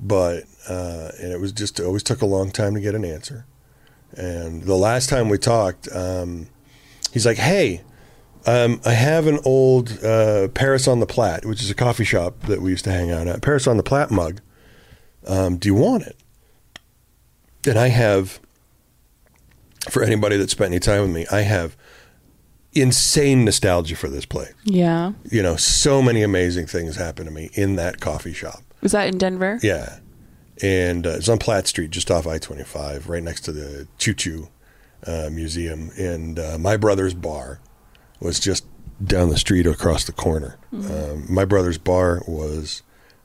but 0.00 0.44
uh, 0.68 1.10
and 1.20 1.32
it 1.32 1.40
was 1.40 1.50
just 1.52 1.80
it 1.80 1.84
always 1.84 2.02
took 2.02 2.22
a 2.22 2.26
long 2.26 2.50
time 2.50 2.74
to 2.74 2.80
get 2.80 2.94
an 2.94 3.04
answer. 3.04 3.44
And 4.16 4.62
the 4.62 4.76
last 4.76 5.08
time 5.08 5.28
we 5.28 5.38
talked, 5.38 5.88
um, 5.92 6.46
he's 7.12 7.26
like, 7.26 7.38
"Hey, 7.38 7.82
um, 8.46 8.80
I 8.86 8.92
have 8.92 9.26
an 9.26 9.40
old 9.44 10.02
uh, 10.04 10.48
Paris 10.48 10.86
on 10.86 11.00
the 11.00 11.06
Platte, 11.06 11.44
which 11.44 11.60
is 11.60 11.70
a 11.70 11.74
coffee 11.74 12.04
shop 12.04 12.40
that 12.42 12.62
we 12.62 12.70
used 12.70 12.84
to 12.84 12.92
hang 12.92 13.10
out 13.10 13.26
at. 13.26 13.42
Paris 13.42 13.66
on 13.66 13.76
the 13.76 13.82
Platte 13.82 14.10
mug. 14.10 14.40
Um, 15.26 15.56
do 15.56 15.68
you 15.68 15.74
want 15.74 16.04
it?" 16.04 16.16
And 17.66 17.76
I 17.78 17.88
have, 17.88 18.38
for 19.90 20.02
anybody 20.04 20.36
that 20.36 20.50
spent 20.50 20.70
any 20.70 20.78
time 20.78 21.02
with 21.02 21.10
me, 21.10 21.26
I 21.32 21.40
have 21.40 21.76
insane 22.82 23.44
nostalgia 23.44 23.96
for 23.96 24.08
this 24.08 24.24
place. 24.24 24.52
Yeah. 24.64 25.12
You 25.30 25.42
know, 25.42 25.56
so 25.56 26.00
many 26.02 26.22
amazing 26.22 26.66
things 26.66 26.96
happened 26.96 27.28
to 27.28 27.34
me 27.34 27.50
in 27.54 27.76
that 27.76 28.00
coffee 28.00 28.32
shop. 28.32 28.62
Was 28.82 28.92
that 28.92 29.08
in 29.08 29.18
Denver? 29.18 29.58
Yeah. 29.62 29.98
And 30.62 31.06
uh, 31.06 31.10
it's 31.10 31.28
on 31.28 31.38
Platte 31.38 31.66
Street, 31.68 31.90
just 31.90 32.10
off 32.10 32.26
I 32.26 32.38
25, 32.38 33.08
right 33.08 33.22
next 33.22 33.42
to 33.42 33.52
the 33.52 33.86
Choo 33.98 34.14
Choo 34.14 34.48
uh, 35.06 35.28
Museum. 35.32 35.90
And 35.96 36.38
uh, 36.38 36.58
my 36.58 36.76
brother's 36.76 37.14
bar 37.14 37.60
was 38.20 38.40
just 38.40 38.64
down 39.04 39.28
the 39.28 39.38
street 39.38 39.66
across 39.66 40.04
the 40.04 40.12
corner. 40.12 40.58
Um, 40.72 41.26
my 41.32 41.44
brother's 41.44 41.78
bar 41.78 42.22
was 42.26 42.82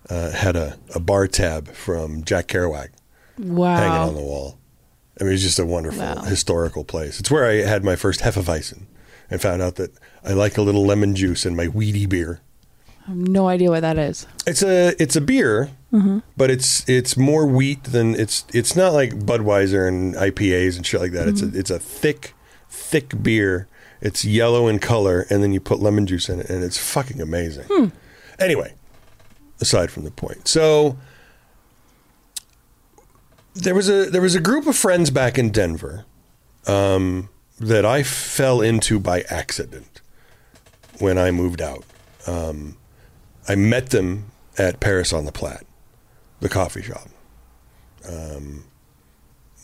uh, 0.10 0.30
had 0.32 0.56
a, 0.56 0.78
a 0.94 1.00
bar 1.00 1.26
tab 1.28 1.70
from 1.70 2.24
Jack 2.24 2.48
Kerouac 2.48 2.90
Wow. 3.40 3.76
hanging 3.76 3.98
on 4.10 4.14
the 4.16 4.22
wall. 4.22 4.60
I 5.20 5.24
mean, 5.24 5.34
it's 5.34 5.42
just 5.44 5.58
a 5.60 5.66
wonderful 5.66 6.02
Wow. 6.04 6.22
historical 6.24 6.84
place. 6.84 7.20
It's 7.20 7.32
where 7.32 7.46
I 7.48 7.68
had 7.68 7.84
my 7.84 7.96
first 7.96 8.20
Hefeweizen 8.22 8.84
and 9.34 9.42
found 9.42 9.64
out 9.64 9.76
that 9.76 9.92
I 10.24 10.34
like 10.34 10.60
a 10.60 10.62
little 10.62 10.86
lemon 10.86 11.16
juice 11.16 11.44
in 11.44 11.56
my 11.56 11.68
weedy 11.68 12.06
beer. 12.06 12.40
I 13.08 13.10
have 13.10 13.18
no 13.18 13.48
idea 13.48 13.72
what 13.72 13.82
that 13.82 13.98
is. 13.98 14.28
It's 14.46 14.62
a 14.62 14.96
it's 15.02 15.16
a 15.16 15.22
beer, 15.22 15.72
mm-hmm. 15.92 16.20
but 16.38 16.52
it's 16.52 16.88
it's 16.88 17.18
more 17.18 17.48
wheat 17.48 17.84
than 17.86 18.14
it's 18.14 18.46
it's 18.54 18.76
not 18.76 18.94
like 18.94 19.14
Budweiser 19.14 19.88
and 19.88 20.14
IPAs 20.14 20.78
and 20.78 20.86
shit 20.86 21.02
like 21.02 21.14
that. 21.14 21.28
It's 21.28 21.42
a 21.42 21.48
mm-hmm. 21.48 21.60
it's 21.60 21.72
a 21.72 21.80
thick 21.80 22.36
thick 22.70 23.24
beer. 23.24 23.68
It's 24.02 24.24
yellow 24.24 24.68
in 24.68 24.78
color, 24.78 25.26
and 25.32 25.42
then 25.42 25.52
you 25.52 25.60
put 25.60 25.80
lemon 25.80 26.06
juice 26.06 26.30
in 26.30 26.42
it, 26.42 26.50
and 26.50 26.64
it's 26.64 26.78
fucking 26.78 27.20
amazing. 27.20 27.66
Hmm. 27.70 27.88
Anyway, 28.38 28.76
aside 29.60 29.90
from 29.90 30.04
the 30.04 30.12
point, 30.12 30.48
so 30.48 30.98
there 33.56 33.74
was 33.74 33.90
a 33.90 34.12
there 34.12 34.22
was 34.22 34.36
a 34.36 34.42
group 34.42 34.68
of 34.68 34.76
friends 34.76 35.10
back 35.10 35.40
in 35.40 35.50
Denver 35.50 36.06
um, 36.68 37.30
that 37.60 37.86
I 37.86 38.04
fell 38.04 38.62
into 38.62 39.00
by 39.00 39.22
accident 39.30 40.02
when 41.00 41.18
I 41.18 41.32
moved 41.32 41.62
out. 41.62 41.84
Um, 42.28 42.78
I 43.48 43.56
met 43.56 43.90
them 43.90 44.32
at 44.58 44.80
Paris 44.80 45.12
on 45.14 45.26
the 45.26 45.32
Platte, 45.32 45.66
the 46.40 46.50
coffee 46.50 46.82
shop. 46.82 47.08
Um, 48.08 48.66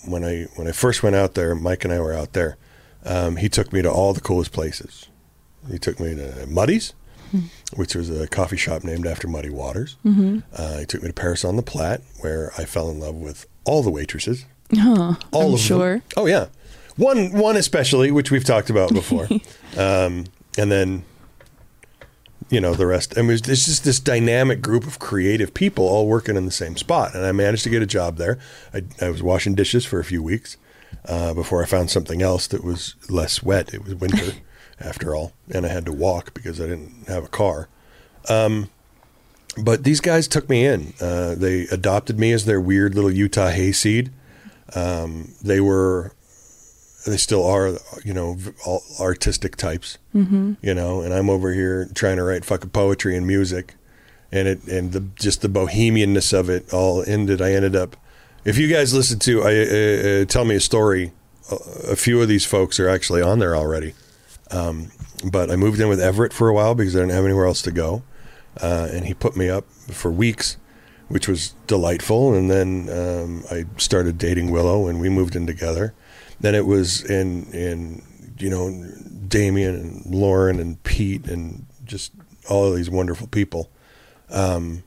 when 0.05 0.23
I 0.23 0.43
when 0.55 0.67
I 0.67 0.71
first 0.71 1.03
went 1.03 1.15
out 1.15 1.33
there, 1.33 1.55
Mike 1.55 1.83
and 1.83 1.93
I 1.93 1.99
were 1.99 2.13
out 2.13 2.33
there. 2.33 2.57
Um, 3.05 3.37
he 3.37 3.49
took 3.49 3.71
me 3.73 3.81
to 3.81 3.91
all 3.91 4.13
the 4.13 4.21
coolest 4.21 4.51
places. 4.51 5.07
He 5.69 5.77
took 5.77 5.99
me 5.99 6.15
to 6.15 6.45
Muddy's, 6.47 6.93
which 7.75 7.95
was 7.95 8.09
a 8.09 8.27
coffee 8.27 8.57
shop 8.57 8.83
named 8.83 9.05
after 9.05 9.27
Muddy 9.27 9.49
Waters. 9.49 9.97
Uh, 10.05 10.77
he 10.79 10.85
took 10.85 11.01
me 11.01 11.09
to 11.09 11.13
Paris 11.13 11.43
on 11.43 11.55
the 11.57 11.61
Platte, 11.63 12.01
where 12.19 12.51
I 12.57 12.65
fell 12.65 12.89
in 12.89 12.99
love 12.99 13.15
with 13.15 13.45
all 13.65 13.83
the 13.83 13.89
waitresses. 13.89 14.45
Huh. 14.73 15.15
All 15.31 15.47
I'm 15.49 15.53
of 15.55 15.59
sure. 15.59 15.93
them. 15.93 16.03
Oh 16.17 16.25
yeah, 16.27 16.47
one 16.99 17.31
one 17.31 17.55
especially, 17.55 18.11
which 18.11 18.29
we've 18.29 18.43
talked 18.43 18.69
about 18.69 18.93
before, 18.93 19.27
um, 19.77 20.25
and 20.57 20.71
then 20.71 21.03
you 22.49 22.59
know 22.59 22.73
the 22.73 22.85
rest. 22.85 23.17
I 23.17 23.21
mean, 23.21 23.31
it's 23.31 23.45
just 23.47 23.83
this 23.83 23.99
dynamic 23.99 24.61
group 24.61 24.85
of 24.85 24.99
creative 24.99 25.53
people 25.53 25.87
all 25.87 26.07
working 26.07 26.35
in 26.35 26.45
the 26.45 26.51
same 26.51 26.77
spot, 26.77 27.15
and 27.15 27.25
I 27.25 27.31
managed 27.31 27.63
to 27.63 27.69
get 27.69 27.81
a 27.81 27.87
job 27.87 28.17
there. 28.17 28.37
I, 28.73 28.83
I 29.01 29.09
was 29.09 29.23
washing 29.23 29.55
dishes 29.55 29.85
for 29.85 29.99
a 29.99 30.03
few 30.03 30.21
weeks 30.21 30.57
uh, 31.05 31.33
before 31.33 31.63
I 31.63 31.65
found 31.65 31.89
something 31.89 32.21
else 32.21 32.47
that 32.47 32.63
was 32.63 32.95
less 33.09 33.41
wet. 33.41 33.73
It 33.73 33.83
was 33.83 33.95
winter 33.95 34.33
after 34.79 35.15
all, 35.15 35.33
and 35.49 35.65
I 35.65 35.69
had 35.69 35.85
to 35.85 35.93
walk 35.93 36.33
because 36.33 36.59
I 36.59 36.67
didn't 36.67 37.07
have 37.07 37.23
a 37.23 37.29
car. 37.29 37.69
Um, 38.27 38.69
but 39.57 39.83
these 39.83 40.01
guys 40.01 40.27
took 40.27 40.49
me 40.49 40.65
in. 40.65 40.93
Uh, 41.01 41.35
they 41.35 41.61
adopted 41.71 42.19
me 42.19 42.31
as 42.31 42.45
their 42.45 42.61
weird 42.61 42.95
little 42.95 43.11
Utah 43.11 43.49
hayseed. 43.49 44.11
Um, 44.75 45.33
they 45.41 45.59
were, 45.59 46.13
they 47.05 47.17
still 47.17 47.45
are, 47.45 47.77
you 48.03 48.13
know, 48.13 48.37
all 48.65 48.83
artistic 48.99 49.55
types. 49.55 49.97
Mm-hmm. 50.13 50.53
You 50.61 50.73
know, 50.73 51.01
and 51.01 51.13
I'm 51.13 51.29
over 51.29 51.53
here 51.53 51.89
trying 51.93 52.17
to 52.17 52.23
write 52.23 52.45
fucking 52.45 52.71
poetry 52.71 53.15
and 53.15 53.25
music, 53.25 53.75
and 54.31 54.47
it 54.47 54.63
and 54.67 54.91
the 54.91 55.01
just 55.15 55.41
the 55.41 55.49
bohemianness 55.49 56.37
of 56.37 56.49
it 56.49 56.73
all 56.73 57.03
ended. 57.07 57.41
I 57.41 57.53
ended 57.53 57.75
up. 57.75 57.95
If 58.45 58.57
you 58.57 58.67
guys 58.67 58.93
listen 58.93 59.19
to, 59.19 59.43
I 59.43 59.45
uh, 59.45 60.21
uh, 60.21 60.25
tell 60.25 60.45
me 60.45 60.55
a 60.55 60.61
story. 60.61 61.11
A, 61.51 61.91
a 61.91 61.95
few 61.95 62.21
of 62.21 62.27
these 62.27 62.45
folks 62.45 62.79
are 62.79 62.87
actually 62.87 63.21
on 63.21 63.39
there 63.39 63.55
already. 63.55 63.93
Um, 64.51 64.91
but 65.23 65.51
I 65.51 65.55
moved 65.55 65.79
in 65.79 65.89
with 65.89 65.99
Everett 65.99 66.33
for 66.33 66.47
a 66.47 66.53
while 66.53 66.73
because 66.73 66.95
I 66.95 66.99
didn't 66.99 67.13
have 67.13 67.25
anywhere 67.25 67.45
else 67.45 67.61
to 67.63 67.71
go 67.71 68.03
uh, 68.61 68.87
and 68.91 69.05
he 69.05 69.13
put 69.13 69.35
me 69.35 69.49
up 69.49 69.69
for 69.71 70.11
weeks, 70.11 70.57
which 71.07 71.27
was 71.27 71.53
delightful. 71.67 72.33
And 72.33 72.49
then 72.49 72.89
um, 72.89 73.43
I 73.51 73.65
started 73.77 74.17
dating 74.17 74.51
Willow, 74.51 74.87
and 74.87 74.99
we 74.99 75.09
moved 75.09 75.35
in 75.35 75.47
together. 75.47 75.93
Then 76.41 76.55
it 76.55 76.65
was 76.65 77.03
in 77.03 77.45
in 77.53 78.03
you 78.37 78.49
know 78.49 78.71
Damien 79.27 79.75
and 79.75 80.05
Lauren 80.05 80.59
and 80.59 80.81
Pete 80.83 81.27
and 81.27 81.65
just 81.85 82.11
all 82.49 82.69
of 82.69 82.75
these 82.75 82.89
wonderful 82.89 83.27
people. 83.27 83.69
Um, 84.29 84.83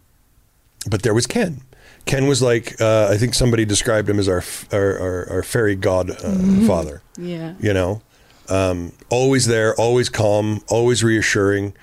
but 0.88 1.02
there 1.02 1.14
was 1.14 1.26
Ken. 1.26 1.60
Ken 2.06 2.26
was 2.26 2.42
like 2.42 2.80
uh, 2.80 3.08
I 3.10 3.16
think 3.16 3.34
somebody 3.34 3.64
described 3.64 4.08
him 4.08 4.18
as 4.18 4.28
our 4.28 4.42
our, 4.72 4.98
our, 4.98 5.30
our 5.30 5.42
fairy 5.42 5.76
god 5.76 6.10
uh, 6.10 6.66
father 6.66 7.02
Yeah. 7.16 7.54
you 7.60 7.72
know 7.72 8.02
um, 8.48 8.92
always 9.08 9.46
there 9.46 9.74
always 9.76 10.08
calm 10.08 10.62
always 10.68 11.04
reassuring 11.04 11.74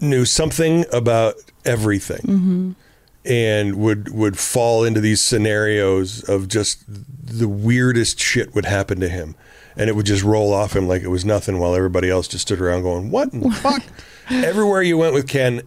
knew 0.00 0.24
something 0.24 0.84
about 0.92 1.34
everything 1.64 2.74
and 3.26 3.76
would 3.76 4.12
would 4.12 4.38
fall 4.38 4.84
into 4.84 5.00
these 5.00 5.20
scenarios 5.20 6.22
of 6.28 6.48
just 6.48 6.84
the 6.86 7.48
weirdest 7.48 8.20
shit 8.20 8.54
would 8.54 8.64
happen 8.64 9.00
to 9.00 9.08
him. 9.08 9.34
And 9.76 9.90
it 9.90 9.96
would 9.96 10.06
just 10.06 10.22
roll 10.22 10.54
off 10.54 10.74
him 10.74 10.88
like 10.88 11.02
it 11.02 11.08
was 11.08 11.24
nothing 11.24 11.58
while 11.58 11.74
everybody 11.74 12.08
else 12.08 12.28
just 12.28 12.42
stood 12.42 12.60
around 12.60 12.82
going 12.82 13.10
what 13.10 13.32
in 13.32 13.40
the 13.40 13.50
fuck? 13.50 13.82
Everywhere 14.30 14.82
you 14.82 14.96
went 14.96 15.14
with 15.14 15.28
ken 15.28 15.62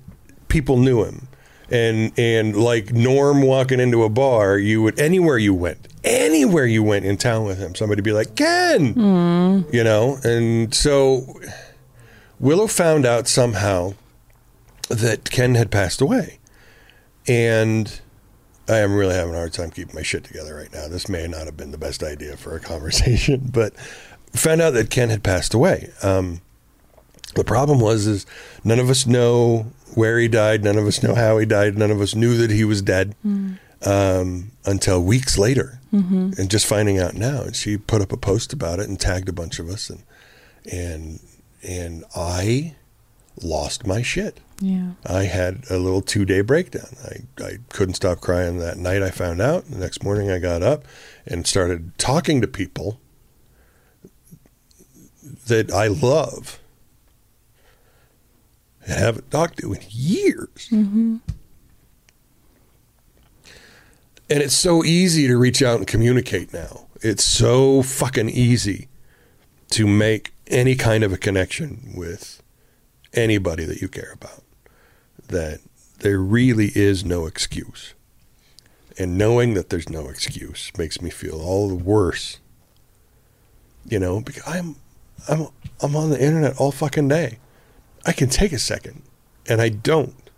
people 0.48 0.78
knew 0.78 1.04
him. 1.04 1.28
And 1.70 2.12
and 2.18 2.56
like 2.56 2.92
norm 2.92 3.44
walking 3.44 3.80
into 3.80 4.04
a 4.04 4.10
bar 4.10 4.58
you 4.58 4.82
would 4.82 5.00
anywhere 5.00 5.38
you 5.38 5.54
went 5.54 5.88
anywhere 6.04 6.66
you 6.66 6.82
went 6.82 7.06
in 7.06 7.18
town 7.18 7.46
with 7.46 7.60
him 7.60 7.76
somebody 7.76 8.00
would 8.00 8.06
be 8.06 8.12
like 8.12 8.36
ken! 8.36 8.96
Mm-hmm. 8.96 9.76
You 9.76 9.84
know? 9.84 10.18
And 10.24 10.74
so 10.74 11.40
willow 12.40 12.66
found 12.66 13.06
out 13.06 13.28
somehow 13.28 13.94
that 14.90 15.30
ken 15.30 15.54
had 15.54 15.70
passed 15.70 16.02
away 16.02 16.39
and 17.30 18.02
I 18.68 18.78
am 18.78 18.96
really 18.96 19.14
having 19.14 19.34
a 19.34 19.38
hard 19.38 19.54
time 19.54 19.70
keeping 19.70 19.96
my 19.96 20.02
shit 20.02 20.24
together 20.24 20.56
right 20.56 20.74
now. 20.74 20.88
This 20.88 21.08
may 21.08 21.28
not 21.28 21.46
have 21.46 21.56
been 21.56 21.72
the 21.72 21.78
best 21.78 22.04
idea 22.04 22.36
for 22.36 22.56
a 22.56 22.60
conversation, 22.72 23.50
but 23.54 23.74
found 24.34 24.62
out 24.62 24.72
that 24.72 24.90
Ken 24.90 25.10
had 25.10 25.24
passed 25.24 25.54
away. 25.54 25.92
Um, 26.04 26.42
the 27.36 27.44
problem 27.44 27.80
was 27.80 28.08
is 28.08 28.26
none 28.64 28.80
of 28.80 28.90
us 28.90 29.06
know 29.06 29.72
where 29.94 30.18
he 30.20 30.28
died. 30.28 30.64
None 30.64 30.78
of 30.78 30.88
us 30.88 31.04
know 31.04 31.14
how 31.14 31.38
he 31.38 31.46
died. 31.46 31.78
None 31.78 31.92
of 31.92 32.02
us 32.02 32.16
knew 32.16 32.36
that 32.38 32.50
he 32.50 32.64
was 32.64 32.82
dead 32.82 33.16
um, 33.86 34.52
until 34.66 35.02
weeks 35.04 35.38
later, 35.38 35.80
and 36.38 36.50
just 36.50 36.66
finding 36.66 36.98
out 37.00 37.14
now. 37.14 37.44
And 37.44 37.56
she 37.56 37.78
put 37.78 38.02
up 38.02 38.12
a 38.12 38.18
post 38.18 38.52
about 38.54 38.80
it 38.80 38.90
and 38.90 39.00
tagged 39.00 39.30
a 39.30 39.34
bunch 39.34 39.60
of 39.60 39.70
us, 39.70 39.90
and 39.92 40.04
and 40.72 41.20
and 41.62 42.04
I 42.16 42.76
lost 43.44 43.86
my 43.86 44.02
shit. 44.02 44.40
Yeah. 44.62 44.92
I 45.06 45.24
had 45.24 45.64
a 45.70 45.78
little 45.78 46.02
two 46.02 46.26
day 46.26 46.42
breakdown. 46.42 46.96
I, 47.04 47.44
I 47.44 47.58
couldn't 47.70 47.96
stop 47.96 48.20
crying 48.20 48.60
that 48.60 48.78
night. 48.78 49.02
I 49.02 49.10
found 49.10 49.42
out. 49.42 49.66
The 49.66 49.78
next 49.78 50.04
morning, 50.04 50.30
I 50.30 50.40
got 50.40 50.62
up 50.62 50.86
and 51.26 51.48
started 51.48 51.98
talking 51.98 52.42
to 52.42 52.48
people 52.48 53.00
that 55.48 55.72
I 55.72 55.88
love 55.88 56.60
and 58.86 59.00
haven't 59.00 59.32
talked 59.32 59.60
to 59.60 59.74
in 59.74 59.82
years. 59.90 60.70
Mm-hmm. 60.72 61.18
And 64.32 64.44
it's 64.44 64.56
so 64.56 64.84
easy 64.84 65.28
to 65.28 65.38
reach 65.38 65.64
out 65.64 65.78
and 65.78 65.88
communicate 65.88 66.54
now. 66.54 66.86
It's 67.02 67.24
so 67.24 67.82
fucking 67.82 68.30
easy 68.30 68.90
to 69.72 69.88
make 69.88 70.34
any 70.48 70.76
kind 70.76 71.04
of 71.04 71.14
a 71.14 71.18
connection 71.18 71.94
with 71.96 72.44
anybody 73.14 73.66
that 73.66 73.82
you 73.82 73.88
care 73.88 74.12
about. 74.14 74.44
That 75.28 75.60
there 76.00 76.20
really 76.20 76.72
is 76.76 77.06
no 77.06 77.26
excuse. 77.26 77.94
And 78.98 79.18
knowing 79.18 79.54
that 79.54 79.70
there's 79.70 79.90
no 79.90 80.10
excuse 80.10 80.72
makes 80.78 81.02
me 81.02 81.10
feel 81.10 81.42
all 81.42 81.70
the 81.70 81.76
worse. 81.76 82.40
You 83.86 84.00
know, 84.00 84.22
because 84.22 84.44
I'm 84.46 84.76
I'm 85.28 85.48
I'm 85.82 85.96
on 85.96 86.10
the 86.10 86.22
internet 86.22 86.58
all 86.58 86.72
fucking 86.72 87.08
day. 87.08 87.40
I 88.06 88.12
can 88.12 88.30
take 88.30 88.52
a 88.52 88.60
second 88.60 89.04
and 89.48 89.62
I 89.62 89.70
don't. 89.70 90.30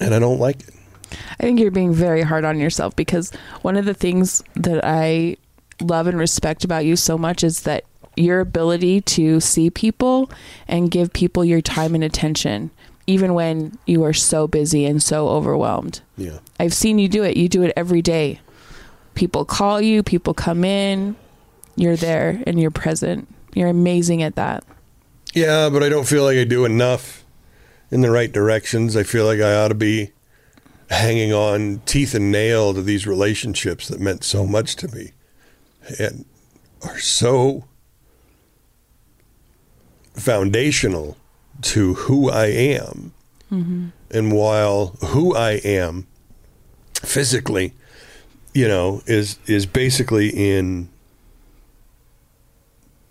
And 0.00 0.14
I 0.14 0.18
don't 0.18 0.38
like 0.38 0.60
it. 0.60 0.74
I 1.38 1.42
think 1.42 1.60
you're 1.60 1.70
being 1.70 1.94
very 1.94 2.22
hard 2.22 2.44
on 2.44 2.58
yourself 2.58 2.94
because 2.96 3.30
one 3.62 3.76
of 3.76 3.84
the 3.84 3.94
things 3.94 4.42
that 4.54 4.84
I 4.84 5.36
love 5.80 6.06
and 6.06 6.18
respect 6.18 6.64
about 6.64 6.84
you 6.84 6.96
so 6.96 7.16
much 7.16 7.44
is 7.44 7.62
that 7.62 7.84
your 8.16 8.40
ability 8.40 9.02
to 9.02 9.40
see 9.40 9.70
people 9.70 10.30
and 10.66 10.90
give 10.90 11.12
people 11.12 11.44
your 11.44 11.60
time 11.60 11.94
and 11.94 12.02
attention, 12.02 12.70
even 13.06 13.34
when 13.34 13.78
you 13.86 14.02
are 14.04 14.12
so 14.12 14.46
busy 14.46 14.84
and 14.84 15.02
so 15.02 15.28
overwhelmed. 15.28 16.00
Yeah. 16.16 16.38
I've 16.58 16.74
seen 16.74 16.98
you 16.98 17.08
do 17.08 17.22
it. 17.22 17.36
You 17.36 17.48
do 17.48 17.62
it 17.62 17.72
every 17.76 18.02
day. 18.02 18.40
People 19.14 19.44
call 19.44 19.80
you, 19.80 20.02
people 20.02 20.34
come 20.34 20.64
in, 20.64 21.16
you're 21.76 21.96
there 21.96 22.42
and 22.46 22.60
you're 22.60 22.70
present. 22.70 23.28
You're 23.54 23.68
amazing 23.68 24.22
at 24.22 24.34
that. 24.36 24.64
Yeah, 25.32 25.68
but 25.70 25.82
I 25.82 25.88
don't 25.88 26.06
feel 26.06 26.24
like 26.24 26.36
I 26.36 26.44
do 26.44 26.64
enough 26.64 27.24
in 27.90 28.00
the 28.00 28.10
right 28.10 28.32
directions. 28.32 28.96
I 28.96 29.02
feel 29.02 29.24
like 29.24 29.40
I 29.40 29.54
ought 29.54 29.68
to 29.68 29.74
be 29.74 30.12
hanging 30.90 31.32
on 31.32 31.80
teeth 31.86 32.14
and 32.14 32.30
nail 32.30 32.72
to 32.72 32.82
these 32.82 33.06
relationships 33.06 33.88
that 33.88 34.00
meant 34.00 34.24
so 34.24 34.46
much 34.46 34.76
to 34.76 34.88
me 34.94 35.12
and 35.98 36.24
are 36.82 36.98
so 36.98 37.64
foundational 40.16 41.16
to 41.62 41.94
who 41.94 42.30
I 42.30 42.46
am. 42.46 43.12
And 44.10 44.32
while 44.32 44.96
who 45.06 45.34
I 45.34 45.52
am 45.64 46.06
physically, 47.02 47.72
you 48.52 48.66
know, 48.66 49.02
is 49.06 49.38
is 49.46 49.66
basically 49.66 50.28
in 50.30 50.88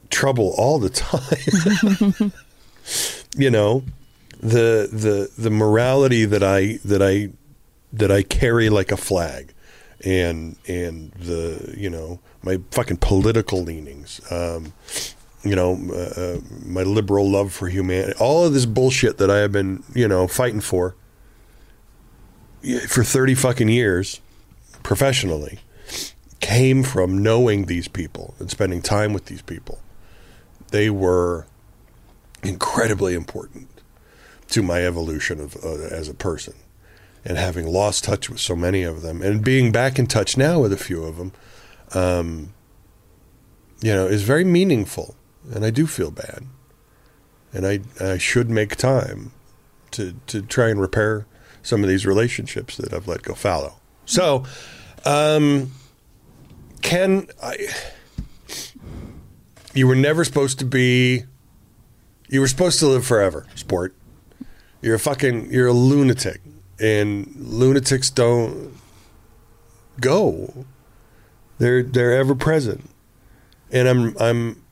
trouble 0.09 0.53
all 0.57 0.79
the 0.79 0.89
time. 2.09 2.31
you 3.37 3.49
know, 3.49 3.83
the 4.39 4.89
the 4.91 5.31
the 5.37 5.49
morality 5.49 6.25
that 6.25 6.43
I 6.43 6.79
that 6.85 7.01
I 7.01 7.29
that 7.93 8.11
I 8.11 8.23
carry 8.23 8.69
like 8.69 8.91
a 8.91 8.97
flag, 8.97 9.53
and 10.03 10.57
and 10.67 11.11
the 11.13 11.73
you 11.77 11.89
know 11.89 12.19
my 12.43 12.59
fucking 12.71 12.97
political 12.97 13.63
leanings, 13.63 14.21
um, 14.31 14.73
you 15.45 15.55
know 15.55 15.79
uh, 15.91 16.19
uh, 16.19 16.39
my 16.65 16.81
liberal 16.81 17.29
love 17.29 17.53
for 17.53 17.67
humanity, 17.69 18.13
all 18.19 18.45
of 18.45 18.53
this 18.53 18.65
bullshit 18.65 19.17
that 19.19 19.29
I 19.29 19.37
have 19.37 19.51
been 19.51 19.83
you 19.93 20.07
know 20.07 20.27
fighting 20.27 20.61
for 20.61 20.95
for 22.87 23.03
thirty 23.03 23.35
fucking 23.35 23.69
years, 23.69 24.19
professionally, 24.83 25.59
came 26.39 26.83
from 26.83 27.21
knowing 27.21 27.65
these 27.65 27.87
people 27.87 28.33
and 28.39 28.49
spending 28.49 28.81
time 28.81 29.13
with 29.13 29.25
these 29.25 29.43
people. 29.43 29.79
They 30.71 30.89
were 30.89 31.45
incredibly 32.43 33.13
important 33.13 33.69
to 34.49 34.63
my 34.63 34.85
evolution 34.85 35.39
of 35.39 35.55
uh, 35.63 35.73
as 35.73 36.09
a 36.09 36.13
person 36.13 36.55
and 37.23 37.37
having 37.37 37.65
lost 37.65 38.03
touch 38.03 38.29
with 38.29 38.39
so 38.39 38.55
many 38.55 38.83
of 38.83 39.01
them 39.01 39.21
and 39.21 39.43
being 39.43 39.71
back 39.71 39.97
in 39.97 40.05
touch 40.05 40.37
now 40.37 40.59
with 40.59 40.71
a 40.71 40.77
few 40.77 41.03
of 41.03 41.17
them 41.17 41.31
um, 41.93 42.53
you 43.81 43.93
know 43.93 44.05
is 44.05 44.21
very 44.21 44.43
meaningful 44.43 45.15
and 45.53 45.65
i 45.65 45.69
do 45.69 45.87
feel 45.87 46.11
bad. 46.11 46.45
And 47.53 47.65
i 47.65 47.79
i 47.99 48.17
should 48.17 48.49
make 48.49 48.75
time 48.75 49.31
to 49.91 50.13
to 50.27 50.41
try 50.41 50.69
and 50.69 50.79
repair 50.79 51.25
some 51.63 51.83
of 51.83 51.89
these 51.89 52.05
relationships 52.05 52.77
that 52.77 52.93
i've 52.93 53.07
let 53.07 53.23
go 53.23 53.33
fallow. 53.33 53.75
So 54.05 54.45
um 55.05 55.71
can 56.81 57.27
i 57.41 57.67
you 59.73 59.87
were 59.87 59.95
never 59.95 60.23
supposed 60.23 60.59
to 60.59 60.65
be 60.65 61.23
you 62.29 62.39
were 62.39 62.47
supposed 62.47 62.79
to 62.79 62.87
live 62.87 63.05
forever 63.05 63.45
sport. 63.55 63.95
You're 64.81 64.95
a 64.95 64.99
fucking 64.99 65.51
you're 65.51 65.67
a 65.67 65.73
lunatic. 65.73 66.41
And 66.79 67.33
lunatics 67.37 68.09
don't 68.09 68.73
go. 70.01 70.65
They're 71.57 71.83
they're 71.83 72.17
ever 72.17 72.35
present. 72.35 72.89
And 73.71 73.87
i'm 73.87 74.17
i'm 74.19 74.64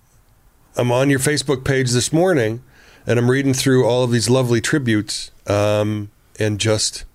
i'm 0.76 0.92
on 0.92 1.10
your 1.10 1.20
facebook 1.20 1.64
page 1.64 1.92
this 1.92 2.12
morning 2.12 2.64
and 3.06 3.20
i'm 3.20 3.30
reading 3.30 3.54
through 3.54 3.86
all 3.86 4.04
of 4.04 4.12
these 4.12 4.30
lovely 4.30 4.62
tributes 4.62 5.32
um 5.48 6.10
and 6.40 6.60
just 6.60 7.06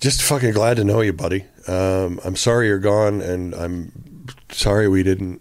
just 0.00 0.22
fucking 0.22 0.52
glad 0.52 0.76
to 0.76 0.84
know 0.84 1.00
you 1.00 1.12
buddy 1.12 1.44
um 1.68 2.20
i'm 2.24 2.36
sorry 2.36 2.66
you're 2.66 2.78
gone 2.78 3.20
and 3.20 3.54
i'm 3.54 3.92
sorry 4.50 4.88
we 4.88 5.02
didn't 5.02 5.40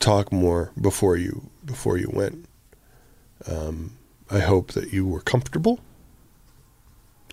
talk 0.00 0.32
more 0.32 0.70
before 0.80 1.16
you 1.16 1.50
before 1.64 1.96
you 1.96 2.10
went 2.12 2.46
um 3.50 3.96
I 4.30 4.40
hope 4.40 4.72
that 4.72 4.92
you 4.92 5.06
were 5.06 5.20
comfortable. 5.20 5.80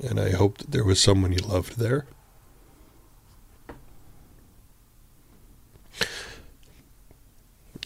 And 0.07 0.19
I 0.19 0.31
hope 0.31 0.59
that 0.59 0.71
there 0.71 0.83
was 0.83 1.01
someone 1.01 1.31
you 1.31 1.39
loved 1.39 1.79
there. 1.79 2.05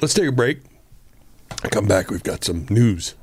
Let's 0.02 0.14
take 0.14 0.28
a 0.28 0.32
break. 0.32 0.60
Come 1.64 1.88
back. 1.88 2.10
We've 2.10 2.24
got 2.24 2.44
some 2.44 2.66
news. 2.70 3.16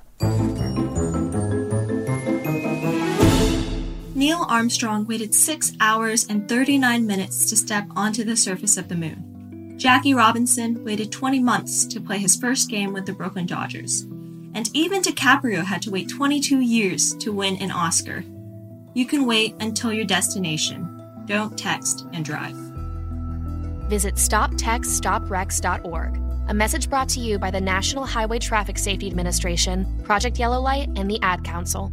Neil 4.15 4.47
Armstrong 4.49 5.07
waited 5.07 5.35
6 5.35 5.73
hours 5.81 6.27
and 6.29 6.49
39 6.49 7.07
minutes 7.07 7.51
to 7.51 7.57
step 7.57 7.87
onto 7.97 8.23
the 8.25 8.37
surface 8.37 8.77
of 8.77 8.89
the 8.89 8.95
moon. 8.95 9.75
Jackie 9.77 10.15
Robinson 10.15 10.85
waited 10.85 11.11
20 11.11 11.41
months 11.41 11.85
to 11.87 12.01
play 12.01 12.19
his 12.19 12.37
first 12.37 12.71
game 12.71 12.93
with 12.93 13.07
the 13.07 13.13
Brooklyn 13.13 13.47
Dodgers. 13.47 14.03
And 14.55 14.71
even 14.73 15.03
DiCaprio 15.03 15.65
had 15.65 15.83
to 15.83 15.91
wait 15.91 16.09
22 16.09 16.61
years 16.61 17.17
to 17.17 17.33
win 17.33 17.57
an 17.57 17.73
Oscar. 17.73 18.23
You 18.95 19.05
can 19.05 19.27
wait 19.27 19.57
until 19.61 19.93
your 19.93 20.05
destination. 20.05 21.03
Don't 21.27 21.59
text 21.59 22.07
and 22.13 22.25
drive. 22.25 22.55
Visit 23.91 24.15
StopTextsStopWrecks.org. 24.15 26.24
A 26.47 26.53
message 26.53 26.91
brought 26.91 27.09
to 27.11 27.21
you 27.21 27.39
by 27.39 27.51
the 27.51 27.61
National 27.61 28.05
Highway 28.05 28.39
Traffic 28.39 28.77
Safety 28.77 29.07
Administration, 29.07 29.87
Project 30.05 30.39
Yellow 30.39 30.61
Light, 30.61 30.91
and 30.95 31.11
the 31.11 31.19
Ad 31.23 31.43
Council. 31.43 31.91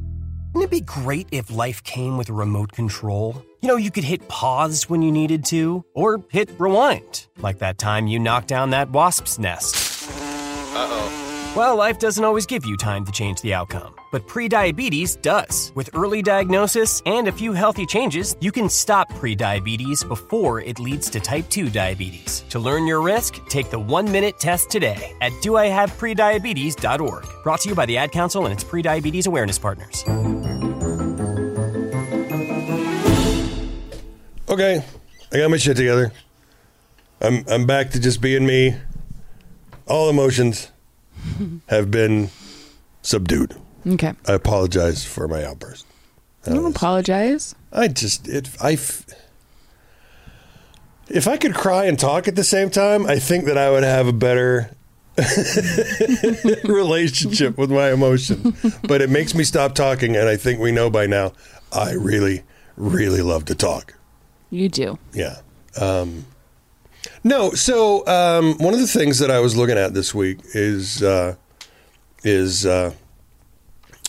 Wouldn't 0.53 0.73
it 0.73 0.75
be 0.75 0.81
great 0.81 1.29
if 1.31 1.49
life 1.49 1.81
came 1.83 2.17
with 2.17 2.27
a 2.27 2.33
remote 2.33 2.73
control? 2.73 3.45
You 3.61 3.69
know, 3.69 3.77
you 3.77 3.91
could 3.91 4.03
hit 4.03 4.27
pause 4.27 4.89
when 4.89 5.01
you 5.01 5.09
needed 5.09 5.45
to, 5.45 5.85
or 5.93 6.25
hit 6.29 6.49
rewind, 6.59 7.27
like 7.37 7.59
that 7.59 7.77
time 7.77 8.07
you 8.07 8.19
knocked 8.19 8.49
down 8.49 8.71
that 8.71 8.89
wasp's 8.89 9.39
nest. 9.39 10.09
Uh 10.73 10.87
oh. 10.89 11.30
Well, 11.53 11.75
life 11.75 11.99
doesn't 11.99 12.23
always 12.23 12.45
give 12.45 12.63
you 12.63 12.77
time 12.77 13.03
to 13.03 13.11
change 13.11 13.41
the 13.41 13.53
outcome, 13.53 13.93
but 14.09 14.25
prediabetes 14.25 15.21
does. 15.21 15.73
With 15.75 15.89
early 15.93 16.21
diagnosis 16.21 17.01
and 17.05 17.27
a 17.27 17.31
few 17.33 17.51
healthy 17.51 17.85
changes, 17.85 18.37
you 18.39 18.53
can 18.53 18.69
stop 18.69 19.11
prediabetes 19.11 20.07
before 20.07 20.61
it 20.61 20.79
leads 20.79 21.09
to 21.09 21.19
type 21.19 21.49
2 21.49 21.69
diabetes. 21.69 22.45
To 22.51 22.59
learn 22.59 22.87
your 22.87 23.01
risk, 23.01 23.45
take 23.49 23.69
the 23.69 23.77
one 23.77 24.09
minute 24.09 24.39
test 24.39 24.69
today 24.69 25.13
at 25.19 25.33
doihaveprediabetes.org. 25.43 27.25
Brought 27.43 27.59
to 27.59 27.67
you 27.69 27.75
by 27.75 27.85
the 27.85 27.97
Ad 27.97 28.13
Council 28.13 28.45
and 28.45 28.53
its 28.53 28.63
prediabetes 28.63 29.27
awareness 29.27 29.59
partners. 29.59 30.05
Okay, 34.47 34.85
I 35.33 35.37
got 35.37 35.51
my 35.51 35.57
shit 35.57 35.75
together. 35.75 36.13
I'm 37.19 37.43
I'm 37.49 37.65
back 37.65 37.89
to 37.89 37.99
just 37.99 38.21
being 38.21 38.45
me. 38.45 38.77
All 39.85 40.09
emotions 40.09 40.70
have 41.67 41.91
been 41.91 42.29
subdued. 43.01 43.55
Okay. 43.85 44.13
I 44.27 44.33
apologize 44.33 45.05
for 45.05 45.27
my 45.27 45.43
outburst. 45.43 45.85
Don't 46.43 46.75
apologize. 46.75 47.55
I 47.71 47.87
just 47.87 48.27
it 48.27 48.49
I 48.61 48.77
if 51.07 51.27
I 51.27 51.37
could 51.37 51.53
cry 51.53 51.85
and 51.85 51.99
talk 51.99 52.27
at 52.27 52.35
the 52.35 52.43
same 52.43 52.69
time, 52.69 53.05
I 53.05 53.19
think 53.19 53.45
that 53.45 53.57
I 53.57 53.69
would 53.69 53.83
have 53.83 54.07
a 54.07 54.13
better 54.13 54.71
relationship 56.63 57.57
with 57.57 57.69
my 57.69 57.91
emotions. 57.91 58.55
But 58.87 59.01
it 59.01 59.09
makes 59.09 59.35
me 59.35 59.43
stop 59.43 59.75
talking, 59.75 60.15
and 60.15 60.27
I 60.27 60.37
think 60.37 60.59
we 60.59 60.71
know 60.71 60.89
by 60.89 61.05
now. 61.07 61.33
I 61.71 61.93
really, 61.93 62.43
really 62.75 63.21
love 63.21 63.45
to 63.45 63.55
talk. 63.55 63.93
You 64.49 64.69
do. 64.69 64.97
Yeah. 65.13 65.37
Um, 65.79 66.25
no. 67.23 67.51
So 67.51 68.05
um, 68.07 68.57
one 68.57 68.73
of 68.73 68.79
the 68.79 68.87
things 68.87 69.19
that 69.19 69.31
I 69.31 69.39
was 69.39 69.55
looking 69.55 69.77
at 69.77 69.93
this 69.93 70.13
week 70.13 70.39
is 70.53 71.01
uh, 71.03 71.35
is 72.23 72.65
uh, 72.65 72.93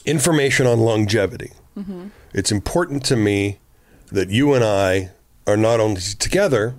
information 0.05 0.67
on 0.67 0.81
longevity. 0.81 1.53
It's 2.35 2.53
important 2.53 3.05
to 3.07 3.17
me 3.17 3.59
that 4.11 4.29
you 4.29 4.53
and 4.53 4.63
I 4.63 5.11
are 5.47 5.57
not 5.57 5.81
only 5.81 6.01
together 6.01 6.75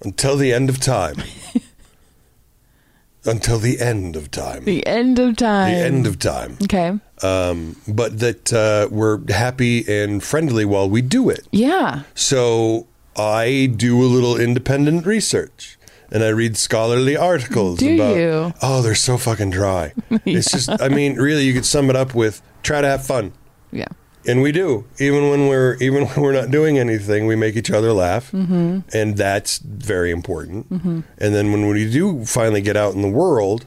until 0.00 0.36
the 0.36 0.52
end 0.52 0.70
of 0.70 0.78
time. 0.78 1.16
until 3.24 3.58
the 3.58 3.80
end 3.80 4.16
of 4.16 4.30
time. 4.30 4.64
The 4.64 4.86
end 4.86 5.18
of 5.18 5.36
time. 5.36 5.74
The 5.74 5.80
end 5.80 6.06
of 6.06 6.18
time. 6.18 6.56
Okay. 6.62 6.98
Um, 7.22 7.76
but 7.86 8.18
that 8.20 8.52
uh, 8.52 8.88
we're 8.90 9.20
happy 9.30 9.84
and 9.86 10.22
friendly 10.22 10.64
while 10.64 10.88
we 10.88 11.02
do 11.02 11.28
it. 11.28 11.46
Yeah. 11.52 12.02
So 12.14 12.86
I 13.16 13.72
do 13.74 14.00
a 14.02 14.06
little 14.06 14.36
independent 14.36 15.06
research 15.06 15.78
and 16.12 16.22
I 16.24 16.28
read 16.28 16.56
scholarly 16.56 17.16
articles 17.16 17.78
Do 17.78 17.94
about 17.94 18.16
you? 18.16 18.54
oh 18.62 18.82
they're 18.82 18.94
so 18.94 19.16
fucking 19.16 19.50
dry. 19.50 19.92
It's 20.24 20.50
just 20.50 20.68
I 20.68 20.88
mean 20.88 21.16
really 21.16 21.44
you 21.44 21.52
could 21.52 21.66
sum 21.66 21.90
it 21.90 21.96
up 21.96 22.14
with 22.14 22.42
try 22.62 22.80
to 22.80 22.88
have 22.88 23.04
fun. 23.04 23.32
Yeah. 23.72 23.88
And 24.26 24.42
we 24.42 24.52
do. 24.52 24.84
Even 24.98 25.30
when 25.30 25.48
we're 25.48 25.76
even 25.80 26.06
when 26.08 26.20
we're 26.20 26.32
not 26.32 26.50
doing 26.50 26.78
anything, 26.78 27.26
we 27.26 27.36
make 27.36 27.56
each 27.56 27.70
other 27.70 27.92
laugh. 27.92 28.30
Mm-hmm. 28.32 28.80
And 28.92 29.16
that's 29.16 29.58
very 29.58 30.10
important. 30.10 30.68
Mm-hmm. 30.70 31.00
And 31.18 31.34
then 31.34 31.52
when 31.52 31.66
we 31.68 31.90
do 31.90 32.24
finally 32.24 32.60
get 32.60 32.76
out 32.76 32.94
in 32.94 33.02
the 33.02 33.08
world, 33.08 33.66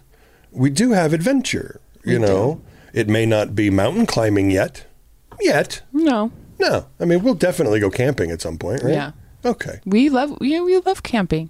we 0.52 0.70
do 0.70 0.92
have 0.92 1.14
adventure, 1.14 1.82
you 2.04 2.20
know. 2.20 2.62
It 2.94 3.10
may 3.10 3.26
not 3.26 3.56
be 3.56 3.72
mountain 3.72 4.06
climbing 4.06 4.52
yet. 4.52 4.86
Yet. 5.42 5.82
No. 5.92 6.32
No. 6.60 6.86
I 7.00 7.06
mean, 7.06 7.24
we'll 7.24 7.34
definitely 7.34 7.80
go 7.80 7.90
camping 7.90 8.30
at 8.30 8.40
some 8.40 8.60
point, 8.60 8.84
right? 8.84 8.94
Yeah. 8.94 9.12
Okay. 9.46 9.80
We 9.86 10.10
love 10.10 10.38
yeah, 10.42 10.62
we 10.62 10.78
love 10.80 11.04
camping. 11.04 11.50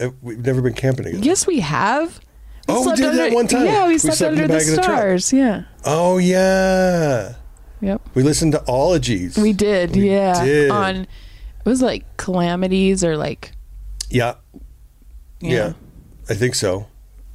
Uh, 0.00 0.10
We've 0.22 0.38
never 0.44 0.62
been 0.62 0.74
camping 0.74 1.04
together. 1.04 1.22
Yes, 1.24 1.46
we 1.46 1.60
have. 1.60 2.20
We 2.68 2.74
Oh, 2.74 2.78
we 2.78 2.84
slept 2.84 2.98
did 2.98 3.14
that 3.18 3.32
one 3.32 3.46
time. 3.46 3.66
Yeah, 3.66 3.86
we 3.86 3.94
We 3.94 3.98
slept, 3.98 4.18
slept 4.18 4.32
in 4.34 4.40
under 4.42 4.48
the 4.52 4.54
the, 4.54 4.58
back 4.60 4.68
of 4.70 4.76
the 4.76 4.82
truck. 4.82 4.98
stars. 4.98 5.32
Yeah. 5.32 5.62
Oh 5.84 6.18
yeah. 6.18 7.34
Yep. 7.82 8.02
We 8.14 8.22
listened 8.22 8.52
to 8.52 8.64
ologies. 8.66 9.36
We 9.36 9.52
did. 9.52 9.94
We 9.96 10.10
yeah. 10.10 10.44
did. 10.44 10.70
On 10.70 10.96
it 10.96 11.08
was 11.64 11.82
like 11.82 12.04
calamities 12.16 13.02
or 13.04 13.16
like 13.16 13.52
Yeah. 14.08 14.34
yeah. 15.40 15.50
Yeah. 15.50 15.72
I 16.28 16.34
think 16.34 16.54
so. 16.54 16.86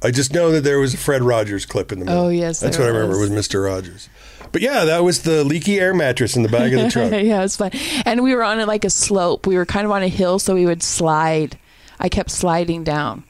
I 0.02 0.10
just 0.10 0.32
know 0.32 0.50
that 0.52 0.62
there 0.62 0.78
was 0.78 0.94
a 0.94 0.96
Fred 0.98 1.22
Rogers 1.22 1.66
clip 1.66 1.90
in 1.90 1.98
the 2.00 2.04
middle. 2.04 2.26
Oh, 2.26 2.28
yes, 2.28 2.60
That's 2.60 2.76
there 2.76 2.86
what 2.86 2.92
I 2.92 2.96
remember 2.98 3.18
was 3.18 3.30
was. 3.30 3.46
Mr. 3.48 3.64
Rogers. 3.64 4.08
But 4.52 4.62
yeah, 4.62 4.84
that 4.84 5.04
was 5.04 5.22
the 5.22 5.44
leaky 5.44 5.78
air 5.78 5.94
mattress 5.94 6.36
in 6.36 6.42
the 6.42 6.48
back 6.48 6.72
of 6.72 6.80
the 6.80 6.90
truck. 6.90 7.10
yeah, 7.22 7.42
it's 7.42 7.56
fun. 7.56 7.70
And 8.04 8.22
we 8.22 8.34
were 8.34 8.42
on 8.42 8.64
like 8.66 8.84
a 8.84 8.90
slope. 8.90 9.46
We 9.46 9.56
were 9.56 9.66
kind 9.66 9.84
of 9.84 9.90
on 9.90 10.02
a 10.02 10.08
hill, 10.08 10.38
so 10.38 10.54
we 10.54 10.66
would 10.66 10.82
slide. 10.82 11.58
I 11.98 12.08
kept 12.08 12.30
sliding 12.30 12.84
down, 12.84 13.24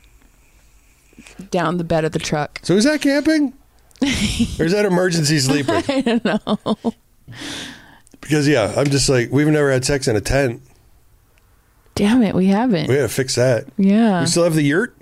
down 1.50 1.79
the 1.79 1.85
bed 1.85 2.05
of 2.05 2.12
the 2.12 2.18
truck. 2.18 2.61
So 2.62 2.74
is 2.74 2.85
that 2.85 3.00
camping? 3.00 3.55
or 4.02 4.64
is 4.64 4.72
that 4.72 4.85
emergency 4.85 5.38
sleeping? 5.38 5.74
I 5.88 6.00
don't 6.00 6.24
know. 6.24 6.94
Because 8.20 8.46
yeah, 8.48 8.74
I'm 8.76 8.87
just 8.87 9.09
like 9.09 9.31
we've 9.31 9.46
never 9.46 9.70
had 9.70 9.85
sex 9.85 10.09
in 10.09 10.16
a 10.16 10.20
tent. 10.20 10.62
Damn 11.94 12.22
it, 12.22 12.35
we 12.35 12.46
haven't. 12.48 12.88
We 12.88 12.96
got 12.96 13.02
to 13.02 13.09
fix 13.09 13.37
that. 13.37 13.66
Yeah. 13.79 14.20
We 14.20 14.26
still 14.26 14.44
have 14.44 14.55
the 14.55 14.62
yurt. 14.62 14.94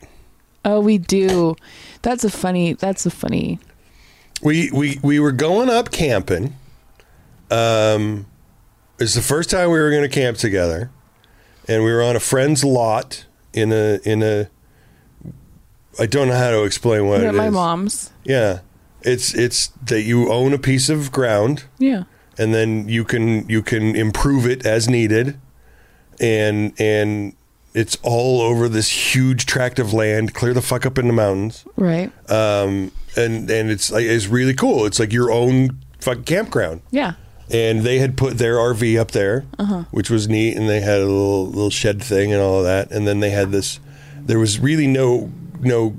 Oh, 0.64 0.80
we 0.80 0.98
do. 0.98 1.56
That's 2.02 2.22
a 2.22 2.30
funny. 2.30 2.74
That's 2.74 3.04
a 3.04 3.10
funny. 3.10 3.58
We 4.44 4.70
we 4.70 5.00
we 5.02 5.18
were 5.18 5.32
going 5.32 5.70
up 5.70 5.90
camping. 5.90 6.54
Um, 7.50 8.26
it's 8.98 9.14
the 9.14 9.22
first 9.22 9.50
time 9.50 9.70
we 9.70 9.78
were 9.78 9.90
going 9.90 10.02
to 10.02 10.08
camp 10.08 10.36
together, 10.36 10.90
and 11.66 11.82
we 11.82 11.90
were 11.92 12.02
on 12.02 12.14
a 12.14 12.20
friend's 12.20 12.62
lot 12.62 13.24
in 13.52 13.72
a 13.72 13.98
in 14.04 14.22
a. 14.22 14.48
I 15.98 16.06
don't 16.06 16.28
know 16.28 16.36
how 16.36 16.50
to 16.50 16.64
explain 16.64 17.06
what 17.06 17.22
Yeah, 17.22 17.30
it 17.30 17.34
my 17.34 17.46
is. 17.46 17.52
mom's. 17.54 18.10
Yeah, 18.24 18.60
it's 19.02 19.32
it's 19.34 19.68
that 19.86 20.02
you 20.02 20.30
own 20.30 20.52
a 20.52 20.58
piece 20.58 20.88
of 20.90 21.10
ground, 21.10 21.64
Yeah. 21.78 22.04
and 22.36 22.52
then 22.54 22.88
you 22.88 23.04
can 23.04 23.48
you 23.48 23.62
can 23.62 23.96
improve 23.96 24.46
it 24.46 24.66
as 24.66 24.88
needed, 24.88 25.38
and 26.20 26.72
and 26.78 27.34
it's 27.72 27.96
all 28.02 28.40
over 28.42 28.68
this 28.68 29.14
huge 29.14 29.46
tract 29.46 29.78
of 29.78 29.92
land, 29.92 30.34
clear 30.34 30.52
the 30.52 30.62
fuck 30.62 30.84
up 30.84 30.98
in 30.98 31.06
the 31.08 31.12
mountains 31.12 31.64
Right. 31.76 32.12
um, 32.30 32.92
and 33.16 33.50
and 33.50 33.70
it's 33.70 33.90
like 33.90 34.04
it's 34.04 34.26
really 34.26 34.54
cool. 34.54 34.86
It's 34.86 34.98
like 34.98 35.12
your 35.12 35.30
own 35.30 35.78
fucking 36.00 36.24
campground. 36.24 36.82
Yeah. 36.90 37.14
And 37.50 37.82
they 37.82 37.98
had 37.98 38.16
put 38.16 38.38
their 38.38 38.56
RV 38.56 38.98
up 38.98 39.10
there, 39.10 39.44
uh-huh. 39.58 39.84
which 39.90 40.08
was 40.08 40.28
neat, 40.28 40.56
and 40.56 40.68
they 40.68 40.80
had 40.80 41.00
a 41.00 41.06
little 41.06 41.46
little 41.46 41.70
shed 41.70 42.02
thing 42.02 42.32
and 42.32 42.40
all 42.40 42.58
of 42.58 42.64
that. 42.64 42.90
And 42.90 43.06
then 43.06 43.20
they 43.20 43.30
had 43.30 43.50
this. 43.50 43.80
There 44.18 44.38
was 44.38 44.58
really 44.58 44.86
no 44.86 45.30
no 45.60 45.96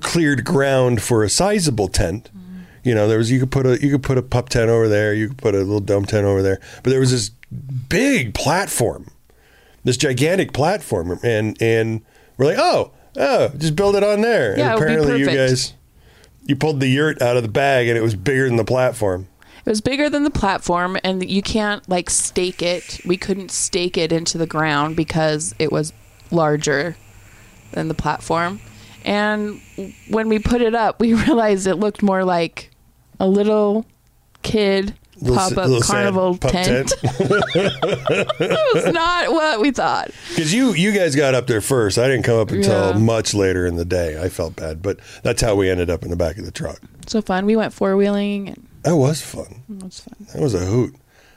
cleared 0.00 0.44
ground 0.44 1.02
for 1.02 1.22
a 1.24 1.30
sizable 1.30 1.88
tent. 1.88 2.30
Mm-hmm. 2.36 2.58
You 2.82 2.94
know, 2.94 3.08
there 3.08 3.18
was 3.18 3.30
you 3.30 3.40
could 3.40 3.52
put 3.52 3.66
a 3.66 3.80
you 3.80 3.90
could 3.90 4.02
put 4.02 4.18
a 4.18 4.22
pup 4.22 4.48
tent 4.48 4.70
over 4.70 4.88
there, 4.88 5.14
you 5.14 5.28
could 5.28 5.38
put 5.38 5.54
a 5.54 5.58
little 5.58 5.80
dome 5.80 6.04
tent 6.04 6.26
over 6.26 6.42
there, 6.42 6.60
but 6.82 6.90
there 6.90 7.00
was 7.00 7.12
this 7.12 7.30
big 7.88 8.34
platform, 8.34 9.10
this 9.84 9.96
gigantic 9.96 10.52
platform, 10.52 11.18
and 11.22 11.60
and 11.62 12.02
we're 12.36 12.46
like, 12.46 12.58
oh, 12.58 12.90
oh, 13.16 13.48
just 13.56 13.76
build 13.76 13.94
it 13.94 14.02
on 14.02 14.22
there. 14.22 14.58
Yeah, 14.58 14.74
and 14.74 14.80
it 14.80 14.80
would 14.80 14.80
be 14.80 14.92
apparently 14.92 15.18
you 15.20 15.26
perfect. 15.26 15.50
guys 15.50 15.74
you 16.44 16.56
pulled 16.56 16.80
the 16.80 16.88
yurt 16.88 17.20
out 17.22 17.36
of 17.36 17.42
the 17.42 17.48
bag 17.48 17.88
and 17.88 17.96
it 17.96 18.02
was 18.02 18.14
bigger 18.14 18.46
than 18.46 18.56
the 18.56 18.64
platform. 18.64 19.28
It 19.64 19.70
was 19.70 19.80
bigger 19.80 20.10
than 20.10 20.24
the 20.24 20.30
platform, 20.30 20.98
and 21.02 21.26
you 21.26 21.40
can't 21.40 21.88
like 21.88 22.10
stake 22.10 22.60
it. 22.60 23.00
We 23.06 23.16
couldn't 23.16 23.50
stake 23.50 23.96
it 23.96 24.12
into 24.12 24.36
the 24.36 24.46
ground 24.46 24.94
because 24.94 25.54
it 25.58 25.72
was 25.72 25.94
larger 26.30 26.96
than 27.72 27.88
the 27.88 27.94
platform. 27.94 28.60
And 29.06 29.62
when 30.10 30.28
we 30.28 30.38
put 30.38 30.60
it 30.60 30.74
up, 30.74 31.00
we 31.00 31.14
realized 31.26 31.66
it 31.66 31.76
looked 31.76 32.02
more 32.02 32.24
like 32.24 32.72
a 33.18 33.26
little 33.26 33.86
kid 34.42 34.94
pop 35.26 35.56
up 35.56 35.82
carnival 35.82 36.36
pup 36.38 36.52
tent. 36.52 36.92
it 37.02 38.74
was 38.74 38.92
not 38.92 39.30
what 39.32 39.60
we 39.60 39.70
thought. 39.70 40.10
Because 40.30 40.52
you 40.52 40.72
you 40.72 40.92
guys 40.92 41.14
got 41.16 41.34
up 41.34 41.46
there 41.46 41.60
first. 41.60 41.98
I 41.98 42.06
didn't 42.08 42.24
come 42.24 42.38
up 42.38 42.50
until 42.50 42.90
Yeah. 42.92 42.98
much 42.98 43.34
later 43.34 43.66
in 43.66 43.76
the 43.76 43.84
day. 43.84 44.20
I 44.20 44.28
felt 44.28 44.56
bad, 44.56 44.82
but 44.82 44.98
that's 45.22 45.40
how 45.42 45.54
we 45.54 45.70
ended 45.70 45.90
up 45.90 46.02
in 46.02 46.10
the 46.10 46.16
back 46.16 46.38
of 46.38 46.44
the 46.44 46.50
truck. 46.52 46.80
So 47.06 47.20
fun. 47.22 47.46
We 47.46 47.56
went 47.56 47.72
four 47.72 47.96
wheeling, 47.96 48.48
and 48.48 48.68
That 48.82 48.96
was 48.96 49.20
fun. 49.22 49.62
it 49.68 49.82
was 49.84 50.00
fun. 50.00 50.26
That 50.32 50.42
was 50.42 50.54
a 50.54 50.64
hoot. 50.64 50.94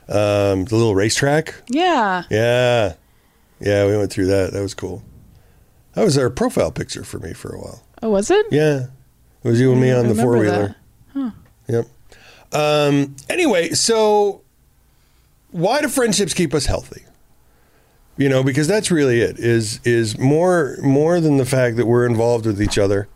Um, 0.08 0.64
the 0.64 0.76
little 0.76 0.94
racetrack. 0.94 1.54
Yeah. 1.68 2.22
Yeah, 2.30 2.94
yeah, 3.60 3.86
we 3.86 3.96
went 3.96 4.10
through 4.10 4.26
that. 4.26 4.52
That 4.54 4.62
was 4.62 4.72
cool. 4.74 5.02
That 5.94 6.04
was 6.04 6.16
our 6.16 6.30
profile 6.30 6.70
picture 6.72 7.04
for 7.04 7.18
me 7.18 7.32
for 7.34 7.54
a 7.54 7.58
while. 7.60 7.82
Oh, 8.02 8.10
was 8.10 8.30
it? 8.30 8.46
Yeah, 8.50 8.86
it 9.44 9.48
was 9.48 9.60
you 9.60 9.72
and 9.72 9.80
me 9.80 9.90
on 9.92 10.08
the 10.08 10.14
four 10.14 10.38
wheeler. 10.38 10.76
Um, 12.52 13.14
anyway, 13.28 13.70
so 13.70 14.42
why 15.50 15.80
do 15.80 15.88
friendships 15.88 16.34
keep 16.34 16.54
us 16.54 16.66
healthy? 16.66 17.02
You 18.16 18.28
know, 18.28 18.42
because 18.42 18.66
that's 18.66 18.90
really 18.90 19.20
it. 19.20 19.38
Is 19.38 19.80
is 19.84 20.18
more 20.18 20.76
more 20.82 21.20
than 21.20 21.36
the 21.36 21.44
fact 21.46 21.76
that 21.76 21.86
we're 21.86 22.06
involved 22.06 22.46
with 22.46 22.60
each 22.60 22.78
other. 22.78 23.08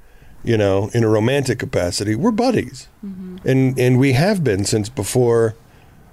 You 0.45 0.57
know, 0.57 0.91
in 0.93 1.05
a 1.05 1.09
romantic 1.09 1.61
capacity, 1.61 2.15
we're 2.17 2.33
buddies, 2.33 2.89
and 3.03 3.79
and 3.79 3.99
we 3.99 4.13
have 4.15 4.43
been 4.43 4.65
since 4.65 4.89
before 4.89 5.55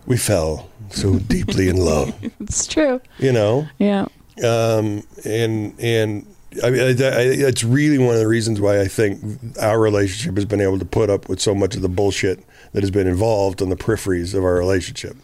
we 0.05 0.17
fell 0.17 0.69
so 0.91 1.17
deeply 1.19 1.67
in 1.67 1.77
love. 1.77 2.13
It's 2.39 2.65
true. 2.67 3.01
You 3.17 3.31
know, 3.31 3.67
Yeah. 3.79 4.05
um, 4.43 5.03
and 5.25 5.73
and 5.79 6.25
I 6.63 6.69
mean, 6.69 6.81
I, 6.81 7.05
I, 7.05 7.21
it's 7.21 7.63
really 7.63 7.97
one 7.97 8.13
of 8.15 8.19
the 8.19 8.27
reasons 8.27 8.59
why 8.61 8.79
I 8.81 8.87
think 8.87 9.19
our 9.59 9.79
relationship 9.79 10.35
has 10.35 10.45
been 10.45 10.61
able 10.61 10.77
to 10.79 10.85
put 10.85 11.09
up 11.09 11.27
with 11.29 11.39
so 11.39 11.53
much 11.55 11.75
of 11.75 11.81
the 11.81 11.89
bullshit 11.89 12.43
that 12.73 12.81
has 12.83 12.91
been 12.91 13.07
involved 13.07 13.61
on 13.61 13.69
the 13.69 13.75
peripheries 13.75 14.33
of 14.33 14.43
our 14.43 14.55
relationship, 14.55 15.15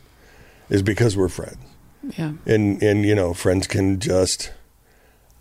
is 0.69 0.81
because 0.81 1.15
we're 1.17 1.29
friends, 1.29 1.57
Yeah. 2.17 2.33
and 2.45 2.81
and 2.81 3.05
you 3.05 3.15
know, 3.15 3.33
friends 3.33 3.67
can 3.67 3.99
just, 3.99 4.51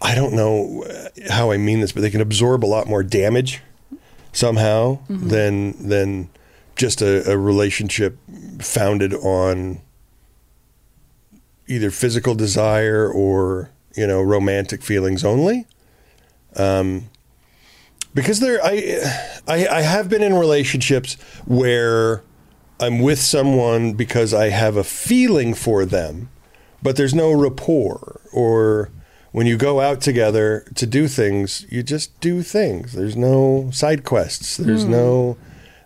I 0.00 0.14
don't 0.14 0.34
know 0.34 0.84
how 1.30 1.50
I 1.50 1.56
mean 1.56 1.80
this, 1.80 1.92
but 1.92 2.00
they 2.02 2.10
can 2.10 2.20
absorb 2.20 2.64
a 2.64 2.66
lot 2.66 2.86
more 2.86 3.02
damage 3.02 3.60
somehow 4.32 4.98
than 5.08 5.88
than 5.88 6.28
just 6.76 7.00
a, 7.02 7.30
a 7.30 7.38
relationship 7.38 8.18
founded 8.60 9.14
on 9.14 9.80
either 11.66 11.90
physical 11.90 12.34
desire 12.34 13.08
or 13.08 13.70
you 13.96 14.06
know 14.06 14.20
romantic 14.20 14.82
feelings 14.82 15.24
only. 15.24 15.66
Um 16.56 17.08
because 18.14 18.40
there 18.40 18.64
I, 18.64 19.03
I 19.46 19.66
i 19.66 19.81
have 19.83 20.09
been 20.09 20.22
in 20.22 20.35
relationships 20.35 21.14
where 21.44 22.22
i'm 22.81 23.00
with 23.00 23.18
someone 23.18 23.94
because 23.94 24.33
i 24.33 24.48
have 24.48 24.77
a 24.77 24.85
feeling 24.85 25.55
for 25.55 25.85
them 25.85 26.31
but 26.85 26.96
there's 26.96 27.14
no 27.14 27.33
rapport. 27.33 28.20
Or 28.33 28.90
when 29.33 29.48
you 29.48 29.57
go 29.57 29.81
out 29.81 30.00
together 30.00 30.64
to 30.77 30.87
do 30.87 31.09
things 31.09 31.66
you 31.70 31.83
just 31.83 32.20
do 32.20 32.42
things. 32.42 32.92
There's 32.92 33.16
no 33.16 33.70
side 33.72 34.05
quests. 34.05 34.59
There's 34.59 34.85
hmm. 34.85 34.92
no 34.92 35.37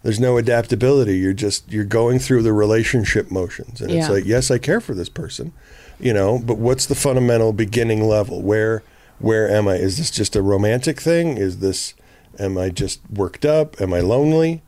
there's 0.02 0.20
no 0.20 0.36
adaptability. 0.36 1.16
You're 1.16 1.32
just 1.32 1.70
you're 1.72 1.84
going 1.84 2.18
through 2.18 2.42
the 2.42 2.52
relationship 2.52 3.30
motions. 3.30 3.80
And 3.80 3.90
it's 3.90 4.10
like 4.10 4.26
yes 4.26 4.50
i 4.50 4.58
care 4.58 4.80
for 4.82 4.92
this 4.92 5.08
person 5.08 5.52
you 6.00 6.12
know 6.12 6.38
but 6.38 6.58
what's 6.58 6.84
the 6.84 6.94
fundamental 6.94 7.54
beginning 7.54 8.02
level? 8.02 8.42
Where 8.42 8.82
where 9.20 9.48
am 9.48 9.68
i? 9.68 9.76
Is 9.76 9.96
this 9.98 10.10
just 10.10 10.36
a 10.36 10.42
romantic 10.42 11.00
thing? 11.00 11.38
Is 11.38 11.60
this 11.60 11.94
am 12.38 12.56
i 12.58 12.68
just 12.68 13.00
worked 13.10 13.44
up 13.44 13.80
am 13.80 13.92
i 13.92 14.00
lonely 14.00 14.62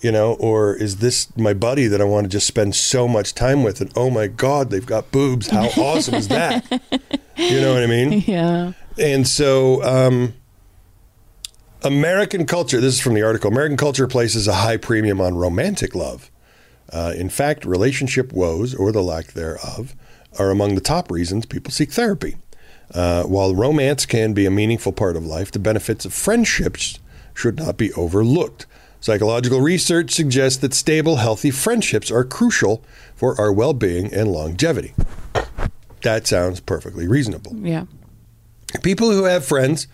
You 0.00 0.12
know, 0.12 0.34
or 0.34 0.76
is 0.76 0.98
this 0.98 1.26
my 1.36 1.52
buddy 1.52 1.88
that 1.88 2.00
I 2.00 2.04
want 2.04 2.24
to 2.26 2.28
just 2.28 2.46
spend 2.46 2.76
so 2.76 3.08
much 3.08 3.34
time 3.34 3.64
with? 3.64 3.80
And 3.80 3.90
oh 3.96 4.10
my 4.10 4.28
God, 4.28 4.70
they've 4.70 4.86
got 4.86 5.10
boobs. 5.10 5.48
How 5.48 5.66
awesome 5.76 6.14
is 6.14 6.28
that? 6.28 6.64
You 7.34 7.60
know 7.60 7.74
what 7.74 7.82
I 7.82 7.86
mean? 7.86 8.22
Yeah. 8.24 8.74
And 8.96 9.26
so, 9.26 9.82
um, 9.82 10.34
American 11.82 12.46
culture, 12.46 12.80
this 12.80 12.94
is 12.94 13.00
from 13.00 13.14
the 13.14 13.22
article 13.22 13.50
American 13.50 13.76
culture 13.76 14.06
places 14.06 14.46
a 14.46 14.54
high 14.54 14.76
premium 14.76 15.20
on 15.20 15.34
romantic 15.34 15.96
love. 15.96 16.30
Uh, 16.92 17.12
in 17.16 17.28
fact, 17.28 17.64
relationship 17.64 18.32
woes, 18.32 18.74
or 18.76 18.92
the 18.92 19.02
lack 19.02 19.32
thereof, 19.32 19.96
are 20.38 20.50
among 20.50 20.76
the 20.76 20.80
top 20.80 21.10
reasons 21.10 21.44
people 21.44 21.72
seek 21.72 21.90
therapy. 21.90 22.36
Uh, 22.94 23.24
while 23.24 23.52
romance 23.52 24.06
can 24.06 24.32
be 24.32 24.46
a 24.46 24.50
meaningful 24.50 24.92
part 24.92 25.16
of 25.16 25.26
life, 25.26 25.50
the 25.50 25.58
benefits 25.58 26.04
of 26.04 26.14
friendships 26.14 27.00
should 27.38 27.56
not 27.56 27.76
be 27.76 27.92
overlooked. 27.92 28.66
Psychological 29.00 29.60
research 29.60 30.10
suggests 30.10 30.58
that 30.58 30.74
stable, 30.74 31.16
healthy 31.16 31.52
friendships 31.52 32.10
are 32.10 32.24
crucial 32.24 32.82
for 33.14 33.40
our 33.40 33.52
well 33.52 33.72
being 33.72 34.12
and 34.12 34.32
longevity. 34.32 34.92
That 36.02 36.26
sounds 36.26 36.58
perfectly 36.60 37.06
reasonable 37.06 37.54
Yeah. 37.62 37.84
people 38.82 39.10
who 39.12 39.24
have 39.24 39.44
friends 39.44 39.86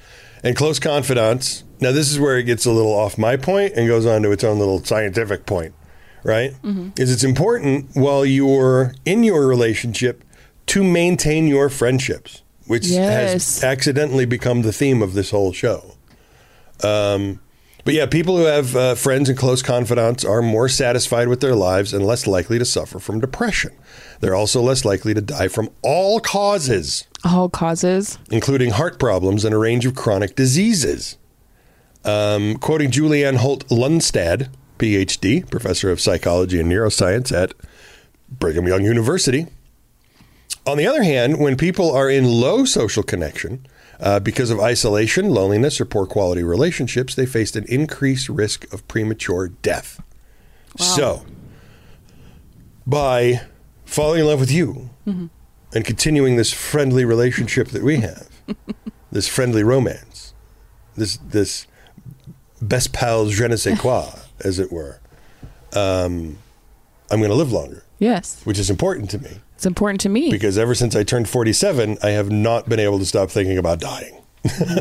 and 0.42 0.56
close 0.56 0.78
confidants. 0.78 1.64
Now, 1.80 1.92
this 1.92 2.10
is 2.10 2.18
where 2.18 2.38
it 2.38 2.44
gets 2.44 2.64
a 2.64 2.70
little 2.72 2.92
off 2.94 3.18
my 3.18 3.36
point 3.36 3.74
and 3.76 3.86
goes 3.88 4.06
on 4.06 4.22
to 4.22 4.32
its 4.32 4.42
own 4.44 4.58
little 4.58 4.82
scientific 4.82 5.44
point, 5.44 5.74
right? 6.22 6.52
Mm-hmm. 6.62 6.90
Is 6.96 7.12
it's 7.12 7.24
important 7.24 7.90
while 7.94 8.24
you're 8.24 8.94
in 9.04 9.22
your 9.22 9.46
relationship 9.46 10.24
to 10.66 10.82
maintain 10.82 11.46
your 11.46 11.68
friendships, 11.68 12.42
which 12.66 12.86
Yes. 12.86 13.32
has 13.60 13.64
accidentally 13.64 14.24
become 14.24 14.62
the 14.62 14.72
theme 14.72 15.02
of 15.02 15.12
this 15.12 15.30
whole 15.30 15.52
show. 15.52 15.93
Um, 16.84 17.40
but 17.84 17.92
yeah, 17.94 18.06
people 18.06 18.36
who 18.38 18.44
have 18.44 18.74
uh, 18.76 18.94
friends 18.94 19.28
and 19.28 19.36
close 19.36 19.62
confidants 19.62 20.24
are 20.24 20.40
more 20.40 20.68
satisfied 20.68 21.28
with 21.28 21.40
their 21.40 21.54
lives 21.54 21.92
and 21.92 22.04
less 22.06 22.26
likely 22.26 22.58
to 22.58 22.64
suffer 22.64 22.98
from 22.98 23.20
depression. 23.20 23.72
They're 24.20 24.34
also 24.34 24.62
less 24.62 24.84
likely 24.86 25.12
to 25.12 25.20
die 25.20 25.48
from 25.48 25.68
all 25.82 26.18
causes 26.20 27.06
All 27.24 27.50
causes. 27.50 28.18
including 28.30 28.70
heart 28.70 28.98
problems 28.98 29.44
and 29.44 29.54
a 29.54 29.58
range 29.58 29.84
of 29.84 29.94
chronic 29.94 30.34
diseases. 30.34 31.18
Um, 32.06 32.56
quoting 32.56 32.90
Julianne 32.90 33.36
Holt 33.36 33.66
Lunstad, 33.68 34.48
PhD, 34.78 35.48
professor 35.50 35.90
of 35.90 36.00
psychology 36.00 36.60
and 36.60 36.70
neuroscience 36.70 37.32
at 37.32 37.52
Brigham 38.30 38.66
Young 38.66 38.84
University. 38.84 39.46
On 40.66 40.78
the 40.78 40.86
other 40.86 41.02
hand, 41.02 41.38
when 41.38 41.56
people 41.56 41.92
are 41.92 42.08
in 42.08 42.24
low 42.24 42.64
social 42.64 43.02
connection 43.02 43.66
uh, 44.04 44.20
because 44.20 44.50
of 44.50 44.60
isolation, 44.60 45.30
loneliness, 45.30 45.80
or 45.80 45.84
poor 45.86 46.06
quality 46.06 46.42
relationships, 46.44 47.14
they 47.16 47.26
faced 47.26 47.56
an 47.56 47.64
increased 47.68 48.28
risk 48.28 48.70
of 48.72 48.86
premature 48.86 49.48
death. 49.48 50.00
So, 50.76 51.24
by 52.86 53.40
falling 53.84 54.20
in 54.20 54.26
love 54.26 54.40
with 54.40 54.50
you 54.52 54.90
and 55.06 55.84
continuing 55.84 56.36
this 56.36 56.52
friendly 56.52 57.04
relationship 57.04 57.68
that 57.68 57.82
we 57.82 57.96
have, 58.00 58.28
this 59.12 59.28
friendly 59.28 59.62
romance, 59.62 60.34
this 60.96 61.16
this 61.18 61.66
best 62.60 62.92
pals 62.92 63.32
je 63.32 63.46
ne 63.48 63.56
sais 63.56 63.78
quoi, 63.78 64.06
as 64.40 64.58
it 64.58 64.70
were, 64.72 65.00
um, 65.72 66.38
I'm 67.10 67.18
going 67.20 67.30
to 67.30 67.36
live 67.36 67.52
longer, 67.52 67.84
Yes. 67.98 68.40
which 68.44 68.58
is 68.58 68.68
important 68.70 69.10
to 69.10 69.18
me 69.18 69.40
It's 69.64 69.66
important 69.66 70.02
to 70.02 70.10
me. 70.10 70.30
because 70.30 70.58
ever 70.58 70.74
since 70.74 70.94
I 70.94 71.04
turned 71.04 71.26
47, 71.26 71.96
I 72.02 72.10
have 72.10 72.30
not 72.30 72.68
been 72.68 72.78
able 72.78 72.98
to 72.98 73.06
stop 73.06 73.30
thinking 73.30 73.56
about 73.56 73.80
dying. 73.80 74.20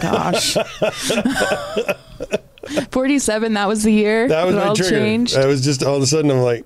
Gosh. 0.02 0.56
47, 2.92 3.54
that 3.54 3.70
was 3.70 3.84
the 3.84 3.94
year. 3.94 4.28
That 4.28 4.46
was 4.46 4.56
it 4.56 4.58
my 4.58 4.66
all 4.66 4.76
trigger. 4.76 4.98
changed. 4.98 5.38
I 5.38 5.46
was 5.46 5.64
just 5.64 5.84
all 5.84 5.96
of 5.96 6.04
a 6.04 6.06
sudden 6.06 6.30
I'm 6.32 6.40
like, 6.40 6.66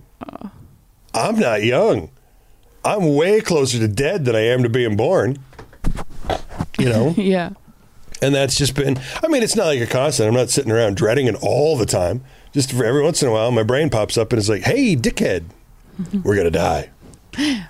I'm 1.13 1.37
not 1.37 1.61
young. 1.61 2.09
I'm 2.83 3.15
way 3.15 3.39
closer 3.39 3.77
to 3.77 3.87
dead 3.87 4.25
than 4.25 4.35
I 4.35 4.47
am 4.47 4.63
to 4.63 4.69
being 4.69 4.97
born. 4.97 5.37
You 6.79 6.89
know. 6.89 7.09
yeah. 7.17 7.51
And 8.23 8.33
that's 8.33 8.57
just 8.57 8.73
been, 8.73 8.99
I 9.23 9.27
mean, 9.27 9.43
it's 9.43 9.55
not 9.55 9.67
like 9.67 9.79
a 9.79 9.85
constant. 9.85 10.27
I'm 10.27 10.33
not 10.33 10.49
sitting 10.49 10.71
around 10.71 10.97
dreading 10.97 11.27
it 11.27 11.35
all 11.39 11.77
the 11.77 11.85
time. 11.85 12.23
Just 12.51 12.71
for 12.71 12.83
every 12.83 13.03
once 13.03 13.21
in 13.21 13.29
a 13.29 13.31
while, 13.31 13.51
my 13.51 13.61
brain 13.61 13.91
pops 13.91 14.17
up 14.17 14.31
and 14.31 14.39
it's 14.39 14.49
like, 14.49 14.63
hey, 14.63 14.95
dickhead, 14.95 15.43
we're 16.23 16.33
going 16.33 16.45
to 16.45 16.49
die. 16.49 16.89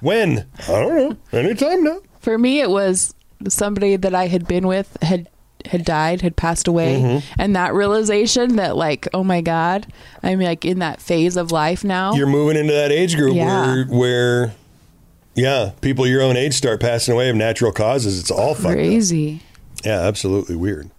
When? 0.01 0.45
I 0.63 0.71
don't 0.71 0.95
know. 0.95 1.17
Anytime 1.39 1.83
now. 1.83 1.99
For 2.19 2.37
me, 2.37 2.59
it 2.61 2.69
was 2.69 3.13
somebody 3.47 3.95
that 3.95 4.13
I 4.15 4.27
had 4.27 4.47
been 4.47 4.67
with 4.67 4.97
had 5.01 5.29
had 5.65 5.83
died, 5.83 6.21
had 6.21 6.35
passed 6.37 6.67
away, 6.67 6.95
Mm-hmm. 7.01 7.41
and 7.41 7.55
that 7.55 7.73
realization 7.73 8.55
that 8.55 8.77
like, 8.77 9.07
oh 9.13 9.23
my 9.23 9.41
god, 9.41 9.87
I'm 10.23 10.39
like 10.39 10.63
in 10.63 10.79
that 10.79 11.01
phase 11.01 11.35
of 11.35 11.51
life 11.51 11.83
now. 11.83 12.13
You're 12.13 12.27
moving 12.27 12.55
into 12.57 12.71
that 12.73 12.91
age 12.91 13.15
group 13.17 13.35
Yeah. 13.35 13.65
where, 13.67 13.85
where, 13.85 14.53
yeah, 15.35 15.71
people 15.81 16.07
your 16.07 16.21
own 16.21 16.37
age 16.37 16.53
start 16.53 16.79
passing 16.79 17.13
away 17.13 17.29
of 17.29 17.35
natural 17.35 17.71
causes. 17.73 18.19
It's 18.19 18.31
all. 18.31 18.55
Crazy. 18.55 19.41
Yeah, 19.83 19.99
absolutely 20.01 20.55
weird. 20.55 20.89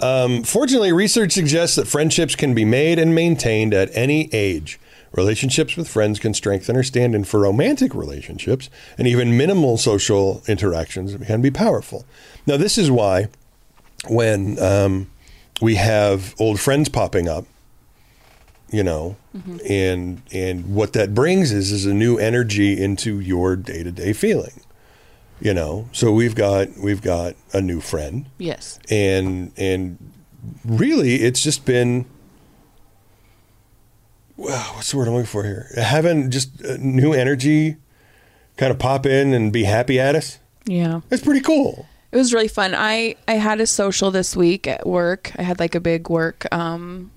Um, 0.00 0.42
fortunately, 0.44 0.92
research 0.92 1.32
suggests 1.32 1.76
that 1.76 1.86
friendships 1.88 2.34
can 2.34 2.54
be 2.54 2.64
made 2.64 2.98
and 2.98 3.14
maintained 3.14 3.72
at 3.74 3.90
any 3.94 4.28
age. 4.32 4.78
Relationships 5.12 5.76
with 5.76 5.88
friends 5.88 6.20
can 6.20 6.34
strengthen 6.34 6.76
or 6.76 6.82
stand 6.84 7.14
in 7.14 7.24
for 7.24 7.40
romantic 7.40 7.94
relationships, 7.94 8.70
and 8.96 9.08
even 9.08 9.36
minimal 9.36 9.76
social 9.76 10.42
interactions 10.46 11.16
can 11.26 11.42
be 11.42 11.50
powerful. 11.50 12.04
Now, 12.46 12.56
this 12.56 12.78
is 12.78 12.90
why 12.90 13.26
when 14.08 14.58
um, 14.62 15.10
we 15.60 15.74
have 15.74 16.34
old 16.38 16.60
friends 16.60 16.88
popping 16.88 17.28
up, 17.28 17.44
you 18.70 18.84
know, 18.84 19.16
and 19.68 20.22
and 20.32 20.74
what 20.74 20.92
that 20.92 21.12
brings 21.12 21.50
is 21.50 21.72
is 21.72 21.86
a 21.86 21.92
new 21.94 22.16
energy 22.16 22.80
into 22.80 23.18
your 23.18 23.56
day 23.56 23.82
to 23.82 23.90
day 23.90 24.12
feeling. 24.12 24.60
You 25.40 25.54
know, 25.54 25.88
so 25.92 26.12
we've 26.12 26.34
got 26.36 26.68
we've 26.76 27.02
got 27.02 27.34
a 27.52 27.60
new 27.60 27.80
friend, 27.80 28.26
Yes. 28.38 28.78
and 28.90 29.50
and 29.56 29.98
really 30.64 31.16
it's 31.16 31.42
just 31.42 31.64
been 31.64 32.04
wow 34.40 34.72
what's 34.74 34.90
the 34.90 34.96
word 34.96 35.06
i'm 35.08 35.14
looking 35.14 35.26
for 35.26 35.44
here 35.44 35.68
having 35.76 36.30
just 36.30 36.62
new 36.78 37.12
energy 37.12 37.76
kind 38.56 38.72
of 38.72 38.78
pop 38.78 39.04
in 39.06 39.32
and 39.34 39.52
be 39.52 39.64
happy 39.64 39.98
at 40.00 40.14
us 40.14 40.38
Yeah. 40.66 41.00
it's 41.10 41.22
pretty 41.22 41.40
cool 41.40 41.86
It 42.12 42.16
was 42.16 42.32
really 42.34 42.48
fun. 42.48 42.74
I 42.74 43.14
I 43.28 43.34
had 43.34 43.60
a 43.60 43.66
social 43.66 44.10
this 44.10 44.34
week 44.34 44.66
at 44.66 44.84
work. 44.84 45.30
I 45.38 45.42
had 45.42 45.60
like 45.60 45.74
a 45.76 45.80
big 45.80 46.10
work 46.10 46.46
um 46.52 47.10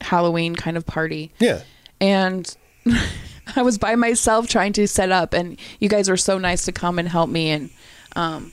Halloween 0.00 0.56
kind 0.56 0.76
of 0.78 0.86
party. 0.86 1.30
yeah 1.38 1.60
and 2.00 2.56
I 3.56 3.62
was 3.62 3.76
by 3.78 3.94
myself 3.96 4.48
trying 4.48 4.72
to 4.74 4.86
set 4.88 5.10
up, 5.12 5.34
and 5.34 5.58
you 5.80 5.88
guys 5.88 6.08
were 6.08 6.16
so 6.16 6.38
nice 6.38 6.64
to 6.64 6.72
come 6.72 6.98
and 6.98 7.06
help 7.08 7.28
me, 7.28 7.50
and 7.50 7.70
um, 8.16 8.52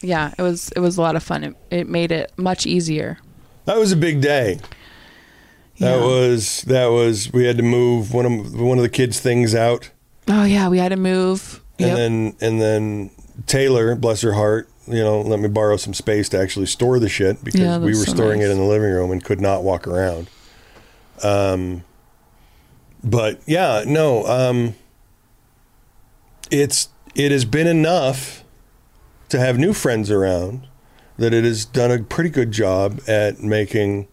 yeah, 0.00 0.32
it 0.38 0.42
was 0.42 0.70
it 0.76 0.80
was 0.80 0.96
a 0.98 1.02
lot 1.02 1.16
of 1.16 1.22
fun. 1.22 1.42
It, 1.44 1.56
it 1.70 1.88
made 1.88 2.12
it 2.12 2.30
much 2.36 2.66
easier. 2.66 3.18
that 3.64 3.78
was 3.78 3.90
a 3.90 3.96
big 3.96 4.20
day 4.20 4.60
that 5.80 5.96
Yeah. 5.98 6.04
was 6.04 6.62
that 6.62 6.86
was 6.86 7.32
we 7.32 7.44
had 7.46 7.56
to 7.58 7.62
move 7.62 8.12
one 8.12 8.26
of 8.26 8.60
one 8.60 8.78
of 8.78 8.82
the 8.82 8.88
kids 8.88 9.20
things 9.20 9.54
out 9.54 9.90
Oh 10.28 10.44
yeah, 10.44 10.68
we 10.68 10.78
had 10.78 10.90
to 10.90 10.96
move. 10.96 11.60
and 11.78 11.86
Yep. 11.88 11.96
then 11.96 12.36
and 12.40 12.60
then 12.60 13.10
taylor 13.46 13.94
bless 13.94 14.20
her 14.22 14.32
heart 14.32 14.68
you 14.88 14.98
know 14.98 15.20
let 15.20 15.38
me 15.38 15.46
borrow 15.48 15.76
some 15.76 15.94
space 15.94 16.28
to 16.30 16.38
actually 16.40 16.66
store 16.66 16.98
the 16.98 17.08
shit 17.08 17.44
because 17.44 17.60
Yeah, 17.60 17.78
we 17.78 17.90
were 17.92 18.04
so 18.04 18.12
storing 18.14 18.40
it 18.40 18.50
in 18.50 18.58
the 18.58 18.64
living 18.64 18.90
room 18.90 19.12
and 19.12 19.22
could 19.22 19.40
not 19.40 19.62
walk 19.62 19.86
around 19.86 20.28
um 21.22 21.84
but 23.04 23.40
yeah 23.46 23.84
no 23.86 24.26
um 24.26 24.74
it's 26.50 26.88
it 27.14 27.30
has 27.30 27.44
been 27.44 27.66
enough 27.66 28.42
to 29.28 29.38
have 29.38 29.56
new 29.58 29.72
friends 29.72 30.10
around 30.10 30.66
that 31.16 31.32
it 31.34 31.44
has 31.44 31.64
done 31.64 31.90
a 31.90 32.02
pretty 32.02 32.30
good 32.30 32.50
job 32.52 33.00
at 33.06 33.40
making 33.40 34.08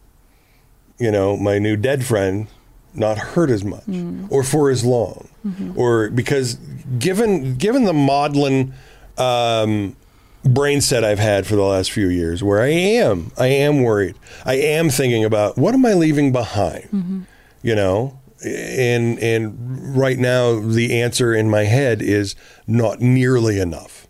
you 0.97 1.11
know 1.11 1.37
my 1.37 1.59
new 1.59 1.75
dead 1.75 2.05
friend 2.05 2.47
not 2.93 3.17
hurt 3.17 3.49
as 3.49 3.63
much 3.63 3.83
or 4.29 4.43
for 4.43 4.69
as 4.69 4.83
long. 4.85 5.29
Or 5.75 6.09
because 6.09 6.55
given 6.97 7.55
given 7.57 7.83
the 7.83 7.93
maudlin 7.93 8.73
um, 9.17 9.95
brain 10.43 10.81
set 10.81 11.03
I've 11.03 11.19
had 11.19 11.45
for 11.45 11.55
the 11.55 11.63
last 11.63 11.91
few 11.91 12.07
years 12.07 12.43
where 12.43 12.61
I 12.61 12.67
am 12.69 13.31
I 13.37 13.47
am 13.47 13.83
worried. 13.83 14.15
I 14.45 14.55
am 14.55 14.89
thinking 14.89 15.23
about 15.23 15.57
what 15.57 15.73
am 15.73 15.85
I 15.85 15.93
leaving 15.93 16.31
behind? 16.31 17.27
You 17.61 17.75
know? 17.75 18.19
And 18.43 19.19
and 19.19 19.95
right 19.97 20.17
now 20.17 20.59
the 20.59 20.99
answer 21.01 21.33
in 21.33 21.49
my 21.49 21.63
head 21.65 22.01
is 22.01 22.35
not 22.65 23.01
nearly 23.01 23.59
enough. 23.59 24.07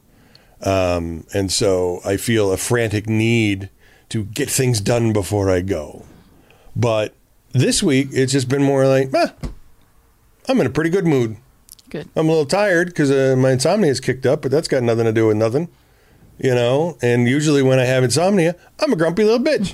Um, 0.62 1.26
and 1.34 1.52
so 1.52 2.00
I 2.06 2.18
feel 2.18 2.52
a 2.52 2.58
frantic 2.58 3.08
need 3.08 3.70
to 4.10 4.24
get 4.26 4.50
things 4.50 4.80
done 4.82 5.12
before 5.14 5.50
I 5.50 5.62
go 5.62 6.06
but 6.76 7.14
this 7.52 7.82
week 7.82 8.10
it's 8.12 8.32
just 8.32 8.50
been 8.50 8.64
more 8.64 8.88
like 8.88 9.10
ah, 9.16 9.34
I'm 10.50 10.60
in 10.60 10.68
a 10.68 10.70
pretty 10.72 10.90
good 10.90 11.06
mood 11.08 11.38
Good. 11.90 12.10
I'm 12.16 12.26
a 12.28 12.30
little 12.30 12.46
tired 12.48 12.88
because 12.88 13.12
uh, 13.12 13.36
my 13.38 13.52
insomnia 13.52 13.92
is 13.92 14.00
kicked 14.00 14.26
up, 14.26 14.42
but 14.42 14.50
that's 14.52 14.68
got 14.68 14.82
nothing 14.84 15.06
to 15.06 15.14
do 15.14 15.28
with 15.28 15.38
nothing. 15.38 15.70
you 16.40 16.54
know. 16.54 16.98
And 17.02 17.28
usually 17.28 17.62
when 17.62 17.80
I 17.80 17.86
have 17.86 18.04
insomnia, 18.04 18.56
I'm 18.80 18.92
a 18.92 18.96
grumpy 18.96 19.24
little 19.24 19.40
bitch. 19.40 19.72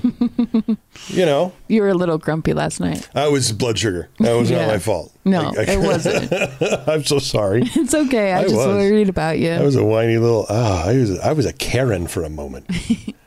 you 1.08 1.26
know, 1.26 1.54
You 1.70 1.82
were 1.82 1.88
a 1.90 1.94
little 1.96 2.18
grumpy 2.18 2.54
last 2.54 2.82
night. 2.82 3.10
I 3.16 3.30
was 3.30 3.54
blood 3.54 3.80
sugar. 3.80 4.10
That 4.20 4.34
was 4.34 4.52
not 4.52 4.68
my 4.74 4.78
fault. 4.78 5.14
No, 5.24 5.54
I- 5.58 5.62
I- 5.62 5.66
it 5.70 5.80
wasn't. 5.80 6.32
I'm 6.90 7.06
so 7.06 7.18
sorry. 7.18 7.64
It's 7.66 7.96
okay. 7.96 8.34
I, 8.34 8.40
I 8.40 8.44
just 8.44 8.56
was. 8.56 8.68
worried 8.68 9.08
about 9.10 9.40
you. 9.40 9.52
I 9.54 9.62
was 9.64 9.78
a 9.78 9.84
whiny 9.84 10.18
little. 10.18 10.46
Ah, 10.50 10.86
I 10.90 10.98
was. 10.98 11.18
I 11.20 11.32
was 11.32 11.46
a 11.46 11.54
Karen 11.54 12.08
for 12.08 12.24
a 12.24 12.30
moment. 12.30 12.70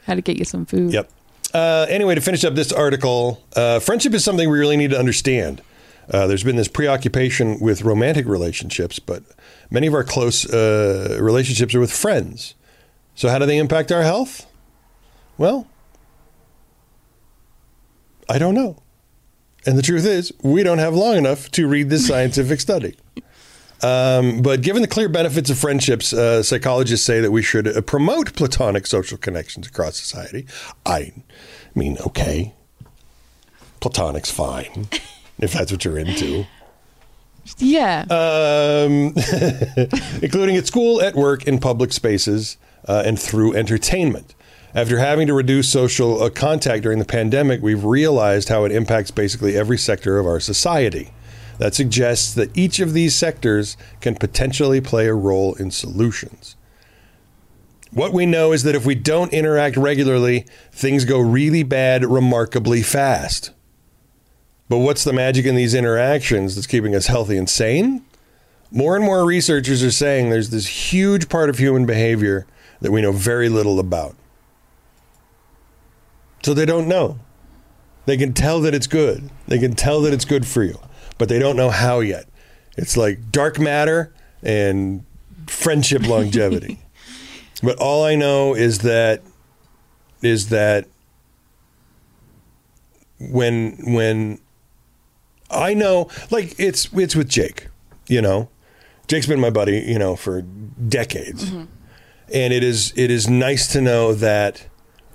Had 0.05 0.16
to 0.16 0.22
get 0.22 0.39
you 0.39 0.45
some 0.45 0.66
food. 0.66 0.93
Yep. 0.93 1.11
Uh, 1.55 1.87
anyway, 1.89 2.17
to 2.17 2.21
finish 2.21 2.45
up 2.45 2.55
this 2.55 2.73
article, 2.73 3.41
uh, 3.55 3.79
friendship 3.79 4.13
is 4.13 4.25
something 4.25 4.51
we 4.51 4.59
really 4.59 4.77
need 4.77 4.91
to 4.91 4.99
understand. 4.99 5.63
Uh, 6.11 6.27
there's 6.27 6.43
been 6.43 6.57
this 6.57 6.69
preoccupation 6.69 7.61
with 7.61 7.83
romantic 7.83 8.27
relationships, 8.27 8.99
but 8.99 9.23
many 9.71 9.87
of 9.87 9.95
our 9.95 10.03
close 10.03 10.53
uh, 10.53 11.17
relationships 11.21 11.75
are 11.75 11.81
with 11.81 11.93
friends. 11.93 12.55
So, 13.15 13.29
how 13.29 13.39
do 13.39 13.47
they 13.47 13.59
impact 13.59 13.93
our 13.93 14.03
health? 14.03 14.47
Well, 15.39 15.69
I 18.29 18.39
don't 18.39 18.55
know. 18.55 18.83
And 19.65 19.79
the 19.79 19.83
truth 19.83 20.05
is, 20.05 20.33
we 20.43 20.63
don't 20.63 20.79
have 20.79 20.95
long 20.95 21.17
enough 21.17 21.51
to 21.53 21.69
read 21.69 21.89
this 21.89 22.07
scientific 22.07 22.61
study. 22.61 22.97
Um, 23.85 24.41
but 24.41 24.62
given 24.62 24.80
the 24.82 24.89
clear 24.89 25.09
benefits 25.11 25.51
of 25.51 25.59
friendships, 25.59 26.12
uh, 26.14 26.43
psychologists 26.43 27.05
say 27.05 27.20
that 27.20 27.30
we 27.30 27.43
should 27.43 27.68
uh, 27.68 27.80
promote 27.82 28.35
platonic 28.35 28.87
social 28.87 29.18
connections 29.18 29.66
across 29.66 29.97
society. 29.97 30.47
I 30.87 31.12
mean, 31.74 31.99
okay, 32.07 32.55
platonic's 33.80 34.30
fine 34.30 34.89
if 35.39 35.53
that's 35.53 35.70
what 35.70 35.85
you're 35.85 35.99
into, 35.99 36.47
Yeah. 37.59 38.03
um, 38.09 39.14
including 40.22 40.57
at 40.57 40.66
school, 40.66 41.03
at 41.03 41.14
work, 41.14 41.45
in 41.47 41.59
public 41.59 41.93
spaces, 41.93 42.57
uh, 42.89 43.03
and 43.05 43.18
through 43.20 43.55
entertainment. 43.55 44.35
After 44.74 44.99
having 44.99 45.26
to 45.26 45.35
reduce 45.35 45.70
social 45.70 46.22
uh, 46.22 46.30
contact 46.30 46.82
during 46.85 46.99
the 47.01 47.05
pandemic, 47.05 47.61
we've 47.62 47.85
realized 47.85 48.49
how 48.49 48.64
it 48.64 48.72
impacts 48.72 49.11
basically 49.11 49.57
every 49.57 49.78
sector 49.78 50.18
of 50.18 50.26
our 50.26 50.41
society. 50.41 51.11
That 51.59 51.75
suggests 51.75 52.35
that 52.35 52.57
each 52.57 52.81
of 52.81 52.93
these 52.93 53.15
sectors 53.15 53.77
can 54.01 54.17
potentially 54.17 54.81
play 54.81 55.07
a 55.07 55.15
role 55.15 55.55
in 55.55 55.71
solutions. 55.71 56.57
What 57.93 58.13
we 58.13 58.27
know 58.27 58.53
is 58.53 58.65
that 58.65 58.75
if 58.75 58.85
we 58.85 58.97
don't 58.97 59.33
interact 59.33 59.77
regularly, 59.77 60.47
things 60.73 61.05
go 61.05 61.21
really 61.21 61.63
bad 61.63 62.05
remarkably 62.05 62.83
fast. 62.83 63.53
But 64.69 64.79
what's 64.79 65.05
the 65.05 65.13
magic 65.13 65.47
in 65.47 65.55
these 65.55 65.75
interactions 65.75 66.55
that's 66.55 66.67
keeping 66.67 66.95
us 66.95 67.07
healthy 67.07 67.37
and 67.37 67.49
sane? 67.49 68.05
More 68.73 68.97
and 68.97 69.05
more 69.05 69.25
researchers 69.25 69.85
are 69.85 69.93
saying 69.93 70.31
there's 70.31 70.51
this 70.51 70.67
huge 70.67 71.29
part 71.29 71.49
of 71.49 71.59
human 71.59 71.87
behavior 71.87 72.47
that 72.81 72.91
we 72.91 73.01
know 73.01 73.13
very 73.13 73.49
little 73.49 73.79
about. 73.79 74.17
So 76.43 76.53
they 76.53 76.67
don't 76.67 76.89
know. 76.89 77.21
They 78.07 78.17
can 78.17 78.33
tell 78.33 78.61
that 78.63 78.75
it's 78.75 78.89
good. 78.89 79.31
They 79.47 79.59
can 79.59 79.75
tell 79.75 80.01
that 80.03 80.13
it's 80.13 80.25
good 80.25 80.47
for 80.47 80.65
you, 80.65 80.79
but 81.19 81.29
they 81.29 81.39
don't 81.39 81.57
know 81.57 81.71
how 81.71 82.01
yet. 82.01 82.29
It's 82.77 82.97
like 82.97 83.31
dark 83.31 83.59
matter 83.59 84.12
and 84.43 85.05
friendship 85.47 86.03
longevity. 86.09 86.81
but 87.62 87.77
all 87.79 88.05
I 88.05 88.15
know 88.15 88.55
is 88.55 88.79
that 88.79 89.23
is 90.23 90.49
that 90.49 90.87
when 93.21 93.95
when 93.95 94.39
I 95.51 95.75
know 95.75 96.09
like 96.31 96.59
it's 96.59 96.93
it's 96.93 97.15
with 97.15 97.29
Jake, 97.29 97.69
you 98.09 98.21
know. 98.21 98.49
Jake's 99.07 99.27
been 99.27 99.41
my 99.41 99.51
buddy, 99.51 99.81
you 99.81 99.99
know, 99.99 100.17
for 100.17 100.43
decades. 100.43 101.51
Mm-hmm. 101.51 101.65
And 102.33 102.53
it 102.55 102.65
is 102.65 102.93
it 102.97 103.11
is 103.11 103.29
nice 103.29 103.71
to 103.73 103.81
know 103.81 104.15
that 104.15 104.67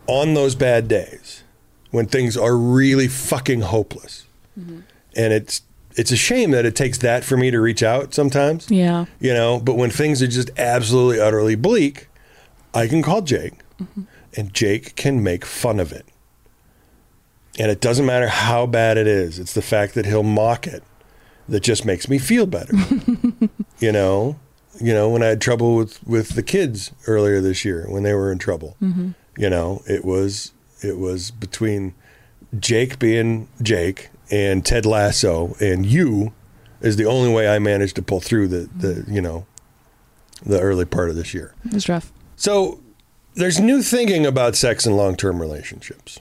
on 0.07 0.35
those 0.35 0.55
bad 0.55 0.87
days 0.87 1.43
when 1.91 2.05
things 2.05 2.37
are 2.37 2.55
really 2.55 3.07
fucking 3.07 3.61
hopeless. 3.61 4.25
Mm-hmm. 4.57 4.81
And 5.15 5.33
it's 5.33 5.61
it's 5.99 6.11
a 6.11 6.15
shame 6.15 6.51
that 6.51 6.65
it 6.65 6.77
takes 6.77 6.97
that 6.99 7.25
for 7.25 7.35
me 7.35 7.51
to 7.51 7.59
reach 7.59 7.83
out 7.83 8.13
sometimes. 8.13 8.71
yeah. 8.71 9.03
You 9.19 9.33
know, 9.33 9.59
but 9.59 9.75
when 9.75 9.89
things 9.89 10.21
are 10.21 10.27
just 10.27 10.49
absolutely 10.57 11.19
utterly 11.19 11.55
bleak, 11.55 12.07
I 12.73 12.87
can 12.87 13.01
call 13.01 13.21
Jake 13.21 13.55
mm-hmm. 13.77 14.03
and 14.37 14.53
Jake 14.53 14.95
can 14.95 15.21
make 15.21 15.43
fun 15.43 15.77
of 15.77 15.91
it. 15.91 16.05
And 17.59 17.69
it 17.69 17.81
doesn't 17.81 18.05
matter 18.05 18.29
how 18.29 18.65
bad 18.65 18.97
it 18.97 19.07
is, 19.07 19.39
it's 19.39 19.53
the 19.53 19.61
fact 19.61 19.93
that 19.95 20.05
he'll 20.05 20.23
mock 20.23 20.67
it 20.67 20.83
that 21.49 21.63
just 21.63 21.83
makes 21.83 22.07
me 22.07 22.17
feel 22.17 22.45
better. 22.45 22.73
you 23.79 23.91
know, 23.91 24.39
you 24.79 24.93
know, 24.93 25.09
when 25.09 25.21
I 25.21 25.25
had 25.25 25.41
trouble 25.41 25.75
with 25.75 26.01
with 26.07 26.29
the 26.29 26.43
kids 26.43 26.93
earlier 27.07 27.41
this 27.41 27.65
year 27.65 27.85
when 27.89 28.03
they 28.03 28.13
were 28.13 28.31
in 28.31 28.37
trouble. 28.37 28.77
Mm-hmm. 28.81 29.09
You 29.37 29.49
know, 29.49 29.81
it 29.85 30.05
was 30.05 30.53
it 30.81 30.97
was 30.97 31.29
between 31.29 31.93
Jake 32.57 32.99
being 32.99 33.49
Jake 33.61 34.11
and 34.31 34.65
Ted 34.65 34.85
Lasso 34.85 35.55
and 35.59 35.85
you 35.85 36.33
is 36.81 36.95
the 36.95 37.05
only 37.05 37.31
way 37.33 37.47
I 37.47 37.59
managed 37.59 37.95
to 37.97 38.01
pull 38.01 38.19
through 38.19 38.47
the 38.47 38.69
the 38.75 39.05
you 39.11 39.21
know 39.21 39.45
the 40.45 40.59
early 40.59 40.85
part 40.85 41.09
of 41.09 41.15
this 41.15 41.33
year. 41.33 41.53
It 41.65 41.73
was 41.73 41.89
rough. 41.89 42.11
So 42.35 42.79
there's 43.35 43.59
new 43.59 43.81
thinking 43.81 44.25
about 44.25 44.55
sex 44.55 44.85
and 44.85 44.95
long 44.95 45.15
term 45.15 45.41
relationships. 45.41 46.19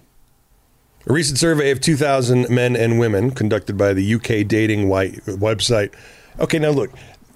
A 1.06 1.12
recent 1.12 1.38
survey 1.38 1.70
of 1.70 1.80
2,000 1.80 2.50
men 2.50 2.76
and 2.76 2.98
women 2.98 3.30
conducted 3.30 3.78
by 3.78 3.94
the 3.94 4.14
UK 4.14 4.46
dating 4.46 4.88
white 4.88 5.24
website. 5.24 5.94
Okay, 6.38 6.58
now 6.58 6.70
look, 6.70 6.90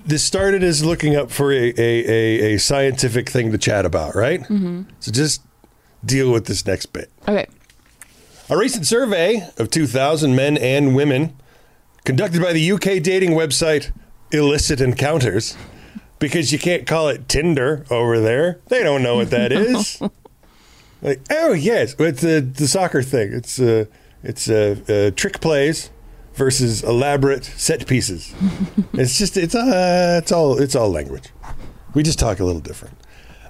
this 0.05 0.23
started 0.23 0.63
as 0.63 0.85
looking 0.85 1.17
up 1.17 1.31
for 1.31 1.53
a, 1.53 1.73
a, 1.79 1.79
a, 1.79 2.55
a 2.55 2.59
scientific 2.59 3.31
thing 3.31 3.51
to 3.53 3.59
chat 3.59 3.87
about, 3.87 4.15
right? 4.15 4.41
Mm-hmm. 4.41 4.83
So 5.01 5.11
just 5.11 5.43
deal 6.05 6.33
with 6.33 6.47
this 6.47 6.67
next 6.67 6.87
bit. 6.87 7.11
Okay. 7.23 7.47
A 8.53 8.57
recent 8.59 8.87
survey 8.87 9.49
of 9.57 9.71
2,000 9.71 10.37
men 10.37 10.59
and 10.59 10.95
women 10.95 11.35
conducted 12.05 12.43
by 12.43 12.53
the 12.53 12.73
UK 12.73 13.03
dating 13.03 13.31
website 13.31 13.93
Illicit 14.31 14.79
Encounters, 14.79 15.57
because 16.19 16.53
you 16.53 16.59
can't 16.59 16.87
call 16.87 17.09
it 17.09 17.31
Tinder 17.31 17.87
over 17.91 18.21
there. 18.21 18.61
They 18.67 18.83
don't 18.83 19.03
know 19.03 19.17
what 19.17 19.31
that 19.31 19.53
is. 19.53 20.03
like, 21.01 21.23
oh 21.31 21.55
yes, 21.55 21.95
it's 21.99 22.21
the 22.21 22.43
the 22.43 22.69
soccer 22.69 23.03
thing. 23.03 23.33
It's 23.33 23.59
uh, 23.59 23.87
it's 24.23 24.51
uh, 24.51 24.77
uh, 24.87 25.17
trick 25.17 25.41
plays 25.41 25.89
versus 26.35 26.83
elaborate 26.83 27.47
set 27.47 27.87
pieces. 27.87 28.35
it's 28.93 29.17
just 29.17 29.39
it's 29.39 29.55
uh, 29.55 30.21
it's 30.23 30.31
all 30.31 30.61
it's 30.61 30.77
all 30.77 30.91
language. 30.91 31.31
We 31.95 32.03
just 32.03 32.19
talk 32.19 32.39
a 32.39 32.45
little 32.45 32.61
different. 32.61 32.99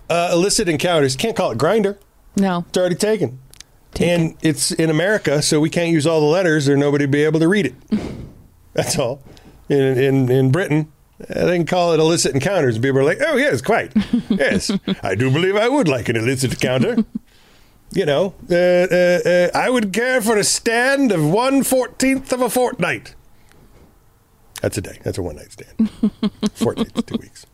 Uh, 0.08 0.30
illicit 0.32 0.68
encounters 0.68 1.16
can't 1.16 1.34
call 1.34 1.50
it 1.50 1.58
Grindr. 1.58 1.98
No. 2.36 2.64
It's 2.68 2.78
already 2.78 2.94
taken. 2.94 3.40
And 4.00 4.36
it's 4.42 4.70
in 4.72 4.90
America, 4.90 5.42
so 5.42 5.60
we 5.60 5.70
can't 5.70 5.90
use 5.90 6.06
all 6.06 6.20
the 6.20 6.26
letters 6.26 6.68
or 6.68 6.76
nobody 6.76 7.04
would 7.04 7.10
be 7.10 7.24
able 7.24 7.40
to 7.40 7.48
read 7.48 7.66
it. 7.66 7.74
That's 8.72 8.98
all. 8.98 9.22
In 9.68 9.98
in, 9.98 10.30
in 10.30 10.50
Britain, 10.50 10.90
uh, 11.20 11.46
they 11.46 11.56
can 11.56 11.66
call 11.66 11.92
it 11.92 12.00
illicit 12.00 12.34
encounters. 12.34 12.76
And 12.76 12.84
people 12.84 13.00
are 13.00 13.04
like, 13.04 13.18
oh, 13.20 13.36
yes, 13.36 13.60
quite. 13.62 13.92
Yes, 14.30 14.70
I 15.02 15.14
do 15.14 15.30
believe 15.30 15.56
I 15.56 15.68
would 15.68 15.88
like 15.88 16.08
an 16.08 16.16
illicit 16.16 16.52
encounter. 16.52 17.04
You 17.94 18.06
know, 18.06 18.32
uh, 18.50 18.54
uh, 18.54 19.20
uh, 19.28 19.50
I 19.54 19.68
would 19.68 19.92
care 19.92 20.22
for 20.22 20.38
a 20.38 20.44
stand 20.44 21.12
of 21.12 21.22
one 21.22 21.62
fourteenth 21.62 22.32
of 22.32 22.40
a 22.40 22.48
fortnight. 22.48 23.14
That's 24.62 24.78
a 24.78 24.80
day. 24.80 24.98
That's 25.04 25.18
a 25.18 25.22
one 25.22 25.36
night 25.36 25.52
stand. 25.52 25.90
Fortnight's 26.54 27.02
two 27.02 27.18
weeks. 27.18 27.44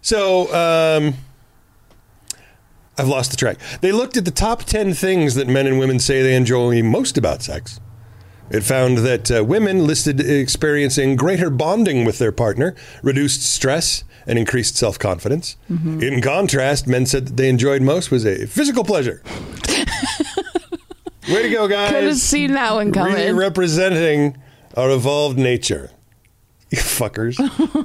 So, 0.00 0.48
um, 0.54 1.12
I've 3.02 3.08
lost 3.08 3.32
the 3.32 3.36
track. 3.36 3.58
They 3.80 3.90
looked 3.90 4.16
at 4.16 4.24
the 4.24 4.30
top 4.30 4.62
10 4.62 4.94
things 4.94 5.34
that 5.34 5.48
men 5.48 5.66
and 5.66 5.76
women 5.80 5.98
say 5.98 6.22
they 6.22 6.36
enjoy 6.36 6.84
most 6.84 7.18
about 7.18 7.42
sex. 7.42 7.80
It 8.48 8.62
found 8.62 8.98
that 8.98 9.28
uh, 9.28 9.42
women 9.42 9.88
listed 9.88 10.20
experiencing 10.20 11.16
greater 11.16 11.50
bonding 11.50 12.04
with 12.04 12.18
their 12.20 12.30
partner, 12.30 12.76
reduced 13.02 13.42
stress, 13.42 14.04
and 14.24 14.38
increased 14.38 14.76
self 14.76 15.00
confidence. 15.00 15.56
In 15.68 16.22
contrast, 16.22 16.86
men 16.86 17.06
said 17.06 17.26
that 17.26 17.36
they 17.36 17.48
enjoyed 17.48 17.82
most 17.82 18.12
was 18.12 18.24
a 18.24 18.46
physical 18.46 18.84
pleasure. 18.84 19.20
Way 21.28 21.42
to 21.42 21.50
go, 21.50 21.66
guys. 21.66 21.90
Could 21.90 22.04
have 22.04 22.16
seen 22.18 22.52
that 22.52 22.72
one 22.72 22.92
coming. 22.92 23.14
Really 23.14 23.32
representing 23.32 24.36
our 24.76 24.90
evolved 24.90 25.38
nature. 25.38 25.90
You 26.70 26.78
fuckers. 26.78 27.36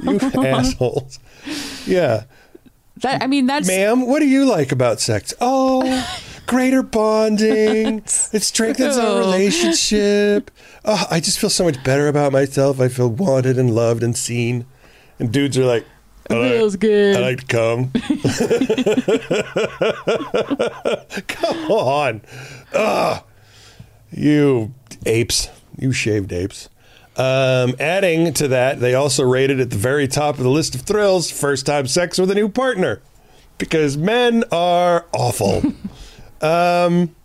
you 0.03 0.19
assholes. 0.47 1.19
Yeah. 1.87 2.25
That, 3.01 3.21
I 3.23 3.27
mean, 3.27 3.45
that's 3.47 3.67
Ma'am, 3.67 4.05
what 4.07 4.19
do 4.19 4.27
you 4.27 4.45
like 4.45 4.71
about 4.71 4.99
sex? 4.99 5.33
Oh, 5.41 5.83
greater 6.47 6.83
bonding. 6.83 7.99
It 8.33 8.41
strengthens 8.43 8.97
our 8.97 9.19
relationship. 9.19 10.51
Oh, 10.89 11.05
I 11.11 11.19
just 11.19 11.37
feel 11.37 11.49
so 11.49 11.65
much 11.65 11.83
better 11.83 12.07
about 12.07 12.31
myself. 12.31 12.79
I 12.79 12.87
feel 12.87 13.09
wanted 13.09 13.57
and 13.59 13.75
loved 13.75 14.03
and 14.03 14.15
seen. 14.15 14.65
And 15.19 15.33
dudes 15.33 15.57
are 15.57 15.65
like, 15.65 15.85
I 16.29 16.35
like- 16.35 16.51
feels 16.53 16.77
good. 16.77 17.17
I 17.17 17.19
like 17.19 17.39
to 17.41 17.45
come. 17.47 17.91
come 21.27 21.71
on. 21.71 22.21
Ugh. 22.73 23.23
You 24.11 24.73
apes. 25.05 25.49
You 25.77 25.91
shaved 25.91 26.31
apes. 26.31 26.69
Um, 27.17 27.75
adding 27.79 28.31
to 28.33 28.47
that, 28.49 28.79
they 28.79 28.93
also 28.93 29.23
rated 29.23 29.59
at 29.59 29.71
the 29.71 29.77
very 29.77 30.07
top 30.07 30.37
of 30.37 30.43
the 30.43 30.49
list 30.49 30.75
of 30.75 30.81
thrills 30.81 31.31
first 31.31 31.65
time 31.65 31.87
sex 31.87 32.17
with 32.19 32.29
a 32.31 32.35
new 32.35 32.47
partner. 32.47 33.01
because 33.57 33.97
men 33.97 34.43
are 34.51 35.05
awful. 35.13 35.63
um, 36.41 37.15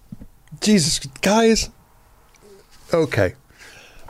Jesus, 0.60 0.98
guys. 1.20 1.70
Okay. 2.92 3.34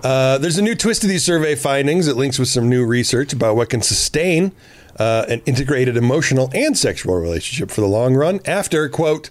Uh, 0.03 0.39
there's 0.39 0.59
a 0.59 0.63
new 0.63 0.75
twist 0.75 1.03
to 1.03 1.07
these 1.07 1.25
survey 1.25 1.55
findings. 1.55 2.09
It 2.09 2.17
links 2.17 2.39
with 2.39 2.49
some 2.49 2.69
new 2.69 2.85
research 2.85 3.33
about 3.33 3.57
what 3.57 3.71
can 3.71 3.83
sustain 3.83 4.53
uh, 4.99 5.25
an 5.29 5.43
integrated 5.47 5.97
emotional 5.97 6.51
and 6.55 6.77
sexual 6.77 7.15
relationship 7.15 7.71
for 7.71 7.81
the 7.81 7.87
long 7.87 8.15
run 8.15 8.41
after, 8.45 8.89
quote, 8.89 9.31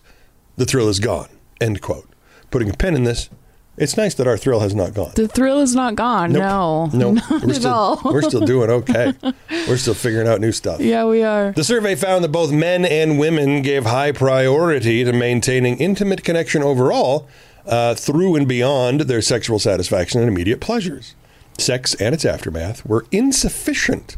the 0.57 0.65
thrill 0.65 0.89
is 0.89 0.99
gone, 0.99 1.29
end 1.59 1.81
quote. 1.81 2.09
Putting 2.49 2.69
a 2.69 2.73
pin 2.73 2.95
in 2.95 3.03
this, 3.03 3.29
it's 3.77 3.95
nice 3.97 4.13
that 4.15 4.27
our 4.27 4.37
thrill 4.37 4.59
has 4.59 4.75
not 4.75 4.93
gone. 4.93 5.11
The 5.15 5.27
thrill 5.27 5.59
is 5.59 5.73
not 5.75 5.95
gone. 5.95 6.31
No. 6.33 6.87
no, 6.93 7.11
Not 7.13 7.29
we're 7.29 7.49
at 7.49 7.55
still 7.55 7.73
all. 7.73 8.01
we're 8.03 8.21
still 8.21 8.45
doing 8.45 8.69
okay. 8.69 9.13
we're 9.67 9.77
still 9.77 9.93
figuring 9.93 10.27
out 10.27 10.41
new 10.41 10.51
stuff. 10.51 10.79
yeah, 10.81 11.05
we 11.05 11.23
are. 11.23 11.51
The 11.53 11.63
survey 11.63 11.95
found 11.95 12.23
that 12.23 12.29
both 12.31 12.51
men 12.51 12.85
and 12.85 13.17
women 13.17 13.61
gave 13.61 13.85
high 13.85 14.11
priority 14.11 15.03
to 15.03 15.13
maintaining 15.13 15.77
intimate 15.77 16.23
connection 16.23 16.61
overall 16.63 17.27
uh, 17.65 17.95
through 17.95 18.35
and 18.35 18.47
beyond 18.47 19.01
their 19.01 19.21
sexual 19.21 19.57
satisfaction 19.59 20.19
and 20.19 20.27
immediate 20.29 20.59
pleasures. 20.59 21.15
Sex 21.57 21.93
and 21.95 22.13
its 22.15 22.25
aftermath 22.25 22.85
were 22.85 23.05
insufficient 23.11 24.15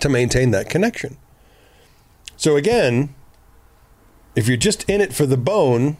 to 0.00 0.08
maintain 0.08 0.50
that 0.50 0.68
connection. 0.68 1.16
So, 2.36 2.56
again, 2.56 3.14
if 4.34 4.48
you're 4.48 4.56
just 4.56 4.88
in 4.90 5.00
it 5.00 5.12
for 5.12 5.26
the 5.26 5.36
bone, 5.36 5.96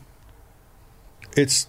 it's 1.37 1.69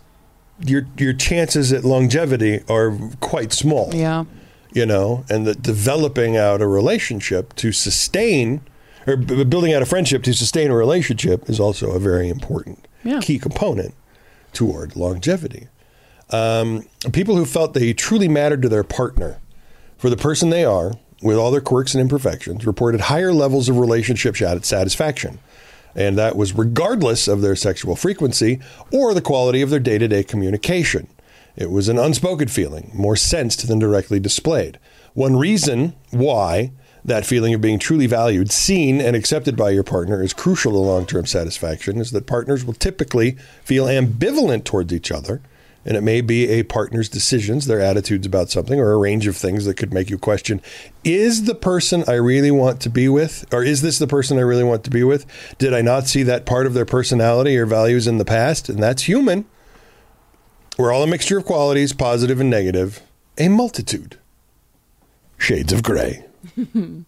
your 0.66 0.88
your 0.98 1.14
chances 1.14 1.72
at 1.74 1.84
longevity 1.84 2.62
are 2.70 2.98
quite 3.20 3.52
small 3.54 3.90
Yeah. 3.94 4.26
you 4.72 4.86
know, 4.86 5.24
and 5.30 5.46
that 5.48 5.62
developing 5.62 6.36
out 6.38 6.62
a 6.62 6.68
relationship 6.68 7.54
to 7.58 7.72
sustain 7.72 8.62
or 9.06 9.18
b- 9.18 9.44
building 9.44 9.74
out 9.74 9.82
a 9.82 9.86
friendship 9.86 10.24
to 10.24 10.34
sustain 10.34 10.72
a 10.72 10.76
relationship 10.76 11.50
is 11.50 11.60
also 11.60 11.92
a 11.92 12.00
very 12.00 12.30
important 12.30 12.88
Yeah. 13.04 13.20
key 13.20 13.38
component 13.40 13.94
toward 14.54 14.96
longevity. 14.96 15.68
Um, 16.30 16.86
people 17.12 17.36
who 17.36 17.46
felt 17.46 17.74
they 17.74 17.94
truly 17.94 18.28
mattered 18.28 18.62
to 18.64 18.70
their 18.70 18.84
partner 18.84 19.38
for 19.98 20.10
the 20.10 20.18
person 20.18 20.50
they 20.50 20.64
are, 20.66 20.94
with 21.22 21.38
all 21.38 21.52
their 21.52 21.62
quirks 21.62 21.94
and 21.94 22.02
imperfections, 22.02 22.66
reported 22.66 23.02
higher 23.02 23.34
levels 23.34 23.70
of 23.70 23.78
relationship 23.78 24.36
satisfaction. 24.36 25.40
And 25.96 26.18
that 26.18 26.36
was 26.36 26.56
regardless 26.56 27.28
of 27.28 27.42
their 27.42 27.56
sexual 27.56 27.96
frequency 27.96 28.60
or 28.92 29.14
the 29.14 29.22
quality 29.22 29.62
of 29.62 29.70
their 29.70 29.80
day 29.80 29.98
to 29.98 30.08
day 30.08 30.24
communication. 30.24 31.08
It 31.56 31.70
was 31.70 31.88
an 31.88 32.00
unspoken 32.00 32.48
feeling, 32.48 32.92
more 32.94 33.16
sensed 33.16 33.68
than 33.68 33.78
directly 33.78 34.20
displayed. 34.20 34.80
One 35.14 35.36
reason 35.36 35.94
why 36.10 36.72
that 37.06 37.26
feeling 37.26 37.54
of 37.54 37.62
being 37.62 37.80
truly 37.80 38.08
valued, 38.08 38.52
seen, 38.52 39.02
and 39.02 39.16
accepted 39.16 39.56
by 39.56 39.72
your 39.72 39.84
partner 39.84 40.24
is 40.24 40.34
crucial 40.34 40.72
to 40.72 40.78
long 40.78 41.06
term 41.06 41.26
satisfaction 41.26 42.00
is 42.00 42.12
that 42.12 42.26
partners 42.26 42.66
will 42.66 42.74
typically 42.74 43.32
feel 43.64 43.86
ambivalent 43.86 44.64
towards 44.64 44.94
each 44.94 45.12
other. 45.12 45.42
And 45.86 45.98
it 45.98 46.02
may 46.02 46.22
be 46.22 46.48
a 46.50 46.64
partner's 46.64 47.10
decisions, 47.10 47.66
their 47.68 47.82
attitudes 47.82 48.26
about 48.26 48.50
something, 48.50 48.80
or 48.80 48.94
a 48.94 48.98
range 48.98 49.28
of 49.28 49.36
things 49.36 49.66
that 49.66 49.76
could 49.76 49.94
make 49.94 50.10
you 50.10 50.18
question 50.18 50.62
is 51.04 51.44
the 51.44 51.56
person 51.56 52.06
I 52.08 52.14
really 52.14 52.52
want 52.52 52.80
to 52.82 52.90
be 52.90 53.10
with, 53.10 53.46
or 53.54 53.64
is 53.64 53.82
this 53.82 54.00
the 54.00 54.08
person 54.08 54.38
I 54.38 54.42
really 54.42 54.64
want 54.64 54.86
to 54.86 54.90
be 54.90 55.04
with? 55.04 55.26
Did 55.58 55.74
I 55.74 55.82
not 55.82 56.08
see 56.08 56.24
that 56.24 56.46
part 56.46 56.66
of 56.66 56.74
their 56.74 56.86
personality 56.86 57.58
or 57.58 57.66
values 57.66 58.08
in 58.08 58.18
the 58.18 58.26
past? 58.26 58.70
And 58.70 58.82
that's 58.82 59.04
human. 59.04 59.46
We're 60.78 60.94
all 60.94 61.04
a 61.04 61.08
mixture 61.08 61.38
of 61.38 61.46
qualities, 61.46 61.92
positive 61.94 62.40
and 62.40 62.50
negative, 62.50 63.02
a 63.38 63.50
multitude. 63.50 64.18
Shades 65.38 65.74
of 65.74 65.84
gray. 65.84 66.26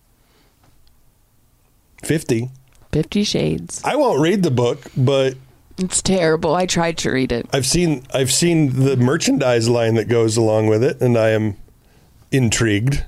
50. 2.04 2.50
Fifty 2.92 3.24
Shades. 3.24 3.82
I 3.84 3.96
won't 3.96 4.22
read 4.22 4.44
the 4.44 4.52
book, 4.52 4.80
but 4.96 5.36
It's 5.78 6.02
terrible. 6.02 6.56
I 6.56 6.66
tried 6.66 6.98
to 7.00 7.12
read 7.12 7.32
it. 7.32 7.48
I've 7.52 7.66
seen 7.66 8.06
I've 8.14 8.32
seen 8.32 8.80
the 8.84 8.96
merchandise 8.96 9.68
line 9.68 9.96
that 9.96 10.08
goes 10.08 10.38
along 10.38 10.68
with 10.68 10.84
it, 10.84 11.02
and 11.02 11.18
I 11.18 11.30
am 11.30 11.58
intrigued. 12.32 13.06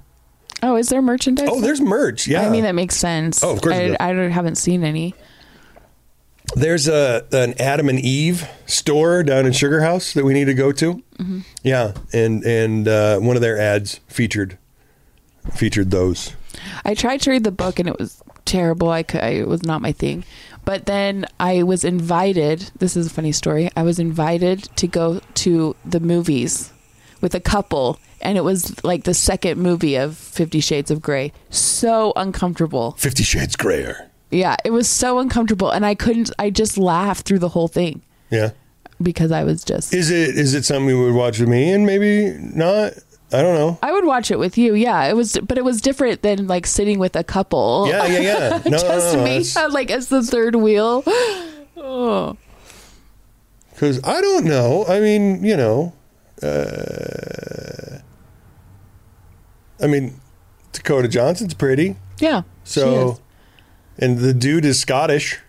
Oh, 0.62 0.76
is 0.76 0.90
there 0.90 1.02
merchandise? 1.02 1.48
Oh, 1.50 1.62
there's 1.62 1.80
merch. 1.80 2.28
Yeah, 2.28 2.46
I 2.46 2.50
mean, 2.50 2.64
that 2.64 2.76
makes 2.76 2.96
sense. 2.96 3.44
Oh, 3.44 3.54
of 3.54 3.62
course 3.62 3.76
I. 3.76 3.96
I 4.00 4.14
haven't 4.30 4.56
seen 4.56 4.84
any. 4.84 5.14
there's 6.56 6.88
a 6.88 7.26
an 7.32 7.54
Adam 7.60 7.90
and 7.90 8.00
Eve 8.00 8.50
store 8.66 9.24
down 9.24 9.46
in 9.46 9.54
Sugar 9.54 9.82
House 9.82 10.14
that 10.14 10.26
we 10.26 10.34
need 10.34 10.46
to 10.46 10.54
go 10.54 10.72
to. 10.74 10.96
Mm-hmm. 11.20 11.40
Yeah, 11.64 11.94
and 12.12 12.44
and 12.44 12.88
uh, 12.88 13.20
one 13.20 13.36
of 13.36 13.42
their 13.42 13.58
ads 13.60 14.00
featured 14.08 14.58
featured 15.54 15.92
those. 15.92 16.34
I 16.84 16.96
tried 16.96 17.22
to 17.22 17.32
read 17.32 17.44
the 17.44 17.52
book 17.52 17.80
and 17.80 17.88
it 17.88 17.98
was 18.00 18.22
terrible. 18.46 18.90
I, 18.90 19.04
could, 19.04 19.22
I 19.22 19.30
it 19.30 19.48
was 19.48 19.64
not 19.64 19.82
my 19.82 19.92
thing. 19.92 20.24
But 20.68 20.86
then 20.86 21.26
I 21.40 21.64
was 21.64 21.86
invited. 21.86 22.72
This 22.78 22.98
is 22.98 23.08
a 23.08 23.10
funny 23.10 23.32
story. 23.32 23.70
I 23.78 23.84
was 23.84 24.00
invited 24.00 24.64
to 24.76 24.86
go 24.86 25.22
to 25.36 25.78
the 25.86 26.02
movies 26.02 26.74
with 27.22 27.34
a 27.34 27.40
couple, 27.40 27.98
and 28.20 28.38
it 28.38 28.44
was 28.44 28.84
like 28.84 29.06
the 29.06 29.14
second 29.14 29.60
movie 29.62 29.96
of 29.96 30.18
Fifty 30.18 30.60
Shades 30.60 30.92
of 30.92 31.02
Grey. 31.02 31.32
So 31.50 32.12
uncomfortable. 32.18 32.92
Fifty 32.98 33.24
Shades 33.24 33.56
Grayer. 33.56 34.12
Yeah, 34.30 34.58
it 34.66 34.72
was 34.72 34.90
so 34.90 35.20
uncomfortable, 35.20 35.70
and 35.72 35.86
I 35.86 35.96
couldn't. 35.96 36.32
I 36.38 36.50
just 36.50 36.78
laughed 36.78 37.26
through 37.26 37.40
the 37.40 37.48
whole 37.56 37.70
thing 37.70 38.02
Yeah. 38.30 38.50
because 39.02 39.32
I 39.32 39.46
was 39.46 39.64
just. 39.64 39.94
Is 39.94 40.12
it 40.12 40.38
is 40.38 40.54
it 40.54 40.66
something 40.66 40.90
you 40.90 41.02
would 41.02 41.14
watch 41.16 41.40
with 41.40 41.48
me 41.48 41.72
and 41.72 41.86
maybe 41.86 42.38
not? 42.42 42.92
I 43.34 43.42
don't 43.42 43.56
know. 43.56 43.78
I 43.82 43.92
would 43.92 44.06
watch 44.06 44.32
it 44.32 44.40
with 44.40 44.58
you. 44.58 44.74
Yeah, 44.74 45.04
it 45.06 45.16
was, 45.16 45.38
but 45.44 45.58
it 45.58 45.66
was 45.66 45.82
different 45.82 46.22
than 46.22 46.48
like 46.48 46.66
sitting 46.66 46.98
with 46.98 47.16
a 47.16 47.24
couple. 47.24 47.86
Yeah, 47.90 48.06
yeah, 48.06 48.20
yeah. 48.20 48.50
No, 48.66 48.72
no, 48.72 48.78
just 48.78 49.16
no, 49.16 49.24
me, 49.24 49.40
that's- 49.44 49.72
like 49.74 49.92
as 49.92 50.08
the 50.10 50.24
third 50.24 50.56
wheel. 50.56 51.04
Oh. 51.80 52.36
Because 53.72 54.04
I 54.04 54.20
don't 54.20 54.46
know. 54.46 54.84
I 54.90 55.00
mean, 55.00 55.44
you 55.44 55.56
know, 55.56 55.94
uh, 56.42 58.00
I 59.80 59.86
mean, 59.88 60.20
Dakota 60.74 61.08
Johnson's 61.08 61.54
pretty. 61.54 61.96
Yeah. 62.20 62.42
So, 62.64 63.20
and 64.00 64.18
the 64.18 64.34
dude 64.34 64.66
is 64.66 64.80
Scottish, 64.80 65.40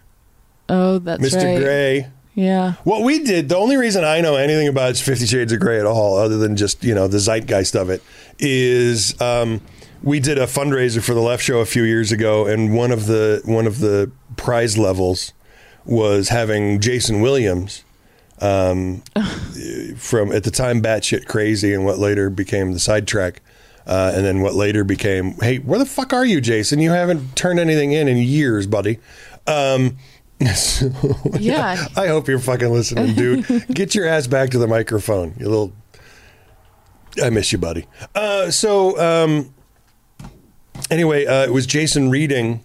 oh, 0.68 0.99
that's 0.99 1.22
Mr. 1.22 1.43
right. 1.43 1.59
Grey. 1.59 2.07
Yeah. 2.39 2.74
What 2.84 3.03
we 3.03 3.24
did, 3.24 3.49
the 3.49 3.57
only 3.57 3.76
reason 3.76 4.05
I 4.05 4.20
know 4.20 4.36
anything 4.36 4.68
about 4.68 4.97
Fifty 4.97 5.26
Shades 5.26 5.53
of 5.53 5.59
Grey 5.59 5.80
at 5.80 5.86
all, 5.86 6.16
other 6.16 6.39
than 6.39 6.55
just 6.55 6.84
you 6.84 6.95
know 6.95 7.09
the 7.09 7.18
zeitgeist 7.18 7.74
of 7.74 7.91
it, 7.91 8.01
is 8.39 9.20
um, 9.20 9.61
we 10.05 10.20
did 10.20 10.39
a 10.39 10.47
fundraiser 10.47 11.03
for 11.03 11.14
the 11.14 11.20
Left 11.20 11.43
Show 11.43 11.59
a 11.59 11.66
few 11.66 11.82
years 11.82 12.12
ago, 12.12 12.47
and 12.47 12.76
one 12.76 12.93
of 12.93 13.07
the 13.07 13.43
one 13.45 13.66
of 13.66 13.80
the 13.80 14.12
prize 14.36 14.78
levels 14.78 15.32
was 15.84 16.28
having 16.28 16.80
Jason 16.80 17.22
Williams 17.22 17.82
um, 18.41 19.03
from 19.97 20.30
at 20.30 20.45
the 20.45 20.53
time 20.53 20.80
batshit 20.80 21.26
crazy, 21.26 21.74
and 21.74 21.84
what 21.84 21.99
later 21.99 22.30
became 22.30 22.72
the 22.72 22.78
sidetrack. 22.78 23.43
Uh, 23.84 24.12
and 24.14 24.22
then 24.22 24.43
what 24.43 24.55
later 24.55 24.84
became, 24.84 25.32
hey, 25.41 25.57
where 25.61 25.78
the 25.78 25.86
fuck 25.86 26.12
are 26.12 26.24
you, 26.26 26.43
Jason? 26.43 26.78
You 26.78 26.91
haven't 26.91 27.34
turned 27.36 27.59
anything 27.59 27.93
in 27.93 28.07
in 28.07 28.18
years, 28.18 28.66
buddy. 28.66 28.99
Um, 29.47 29.97
so, 30.55 30.91
Yeah. 31.39 31.86
I 31.97 32.07
hope 32.09 32.28
you're 32.28 32.39
fucking 32.39 32.70
listening, 32.70 33.14
dude. 33.14 33.66
Get 33.74 33.95
your 33.95 34.07
ass 34.07 34.26
back 34.26 34.51
to 34.51 34.59
the 34.59 34.66
microphone, 34.68 35.34
you 35.39 35.49
little. 35.49 35.72
I 37.22 37.30
miss 37.30 37.51
you, 37.53 37.59
buddy. 37.59 37.86
Uh, 38.14 38.51
so, 38.51 38.99
um, 39.01 39.53
anyway, 40.91 41.26
uh, 41.26 41.45
it 41.45 41.53
was 41.53 41.66
Jason 41.66 42.11
reading 42.11 42.64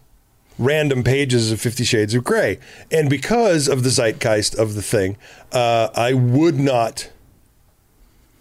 random 0.60 1.04
pages 1.04 1.52
of 1.52 1.60
Fifty 1.60 1.84
Shades 1.84 2.14
of 2.14 2.24
Grey, 2.24 2.60
and 2.92 3.10
because 3.10 3.68
of 3.68 3.84
the 3.84 3.90
zeitgeist 3.90 4.54
of 4.56 4.76
the 4.76 4.84
thing, 4.84 5.18
uh, 5.52 5.90
I 5.96 6.14
would 6.14 6.60
not 6.60 7.10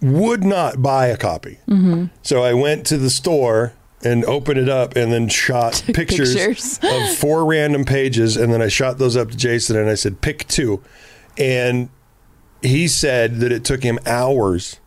would 0.03 0.45
not 0.45 0.83
buy 0.83 1.07
a 1.07 1.16
copy. 1.16 1.59
So 2.22 2.43
I 2.43 2.53
went 2.53 2.85
to 2.89 2.99
the 2.99 3.09
store 3.09 3.72
and 4.05 4.24
opened 4.24 4.59
it 4.59 4.68
up 4.68 4.96
and 4.96 5.12
then 5.12 5.28
shot 5.28 5.82
pictures, 5.86 6.34
Pictures. 6.34 6.80
of 6.82 7.16
four 7.16 7.44
random 7.44 7.84
pages 7.84 8.36
and 8.36 8.53
then 8.53 8.62
I 8.62 8.68
shot 8.68 8.98
those 8.98 9.16
up 9.16 9.30
to 9.30 9.36
Jason 9.36 9.76
and 9.76 9.88
I 9.88 9.94
said 9.94 10.20
pick 10.20 10.46
two. 10.48 10.82
And 11.38 11.88
he 12.62 12.88
said 12.88 13.36
that 13.40 13.53
it 13.53 13.64
took 13.64 13.82
him 13.82 13.98
hours 14.07 14.78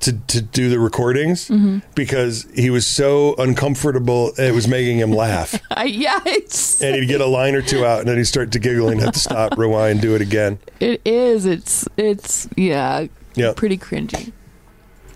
to, 0.00 0.12
to 0.12 0.40
do 0.40 0.70
the 0.70 0.78
recordings 0.78 1.48
mm-hmm. 1.48 1.78
because 1.94 2.46
he 2.54 2.70
was 2.70 2.86
so 2.86 3.34
uncomfortable 3.36 4.32
it 4.38 4.54
was 4.54 4.66
making 4.66 4.98
him 4.98 5.12
laugh. 5.12 5.60
Yeah. 5.84 6.20
It's 6.26 6.82
and 6.82 6.94
he'd 6.94 7.06
get 7.06 7.20
a 7.20 7.26
line 7.26 7.54
or 7.54 7.62
two 7.62 7.84
out 7.84 8.00
and 8.00 8.08
then 8.08 8.16
he'd 8.16 8.24
start 8.24 8.52
to 8.52 8.58
giggle 8.58 8.88
and 8.88 9.00
have 9.00 9.14
to 9.14 9.18
stop, 9.18 9.56
rewind, 9.58 10.02
do 10.02 10.14
it 10.14 10.20
again. 10.20 10.58
it 10.78 11.00
is. 11.04 11.46
It's 11.46 11.88
it's 11.96 12.48
yeah. 12.56 13.06
Yeah. 13.34 13.52
Pretty 13.56 13.78
cringy. 13.78 14.32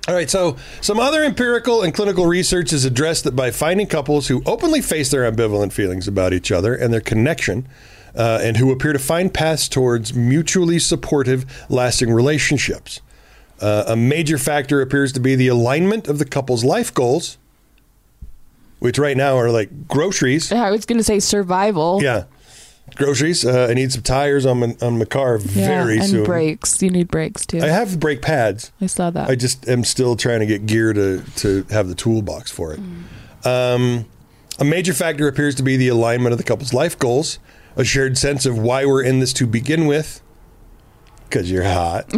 All 0.07 0.15
right, 0.15 0.29
so 0.29 0.57
some 0.83 1.01
other 1.01 1.25
empirical 1.25 1.83
and 1.83 1.95
clinical 1.95 2.27
research 2.27 2.73
has 2.73 2.85
addressed 2.85 3.25
that 3.25 3.35
by 3.35 3.51
finding 3.51 3.87
couples 3.87 4.29
who 4.29 4.43
openly 4.45 4.83
face 4.83 5.11
their 5.11 5.31
ambivalent 5.31 5.73
feelings 5.73 6.07
about 6.07 6.35
each 6.35 6.53
other 6.53 6.75
and 6.75 6.93
their 6.93 7.01
connection, 7.01 7.67
uh, 8.15 8.39
and 8.43 8.59
who 8.59 8.71
appear 8.71 8.93
to 8.93 8.99
find 8.99 9.33
paths 9.33 9.67
towards 9.67 10.13
mutually 10.13 10.79
supportive, 10.79 11.47
lasting 11.71 12.13
relationships. 12.13 13.01
Uh, 13.61 13.85
a 13.87 13.97
major 13.97 14.37
factor 14.37 14.83
appears 14.83 15.11
to 15.13 15.21
be 15.21 15.35
the 15.35 15.49
alignment 15.49 16.07
of 16.07 16.19
the 16.19 16.25
couple's 16.25 16.65
life 16.65 16.93
goals 16.93 17.39
which 18.85 18.99
right 18.99 19.17
now 19.17 19.39
are 19.39 19.51
like 19.51 19.89
groceries. 19.89 20.53
I 20.53 20.71
was 20.71 20.85
going 20.85 20.99
to 20.99 21.05
say 21.05 21.19
survival. 21.19 22.03
Yeah, 22.03 22.25
groceries. 22.97 23.45
Uh, 23.45 23.67
I 23.71 23.75
need 23.75 23.93
some 23.93 24.03
tires 24.03 24.47
on 24.47 24.61
my 24.61 24.77
on 24.81 24.99
my 24.99 25.05
car 25.05 25.39
Yeah, 25.39 25.85
very 25.85 25.99
and 25.99 26.09
soon. 26.09 26.25
brakes. 26.25 26.81
You 26.83 26.91
need 26.91 27.09
brakes 27.09 27.45
too. 27.47 27.59
I 27.61 27.67
have 27.69 27.99
brake 28.01 28.23
pads. 28.23 28.73
I 28.81 28.87
saw 28.87 29.11
that. 29.11 29.29
I 29.29 29.35
just 29.35 29.69
am 29.69 29.85
still 29.85 30.17
trying 30.17 30.41
to 30.41 30.47
get 30.47 30.67
gear 30.67 30.93
to 30.93 31.23
to 31.37 31.65
have 31.71 31.89
the 31.89 31.95
toolbox 31.95 32.51
for 32.51 32.73
it. 32.75 32.81
Um, 33.47 34.07
a 34.59 34.65
major 34.65 34.93
factor 34.95 35.27
appears 35.29 35.55
to 35.57 35.63
be 35.63 35.77
the 35.77 35.89
alignment 35.89 36.33
of 36.33 36.39
the 36.39 36.45
couple's 36.45 36.73
life 36.73 36.99
goals, 36.99 37.39
a 37.77 37.85
shared 37.85 38.17
sense 38.17 38.47
of 38.47 38.59
why 38.59 38.85
we're 38.87 39.03
in 39.03 39.19
this 39.21 39.33
to 39.35 39.47
begin 39.47 39.87
with. 39.87 40.21
Because 41.29 41.51
you're 41.51 41.65
hot. 41.65 42.05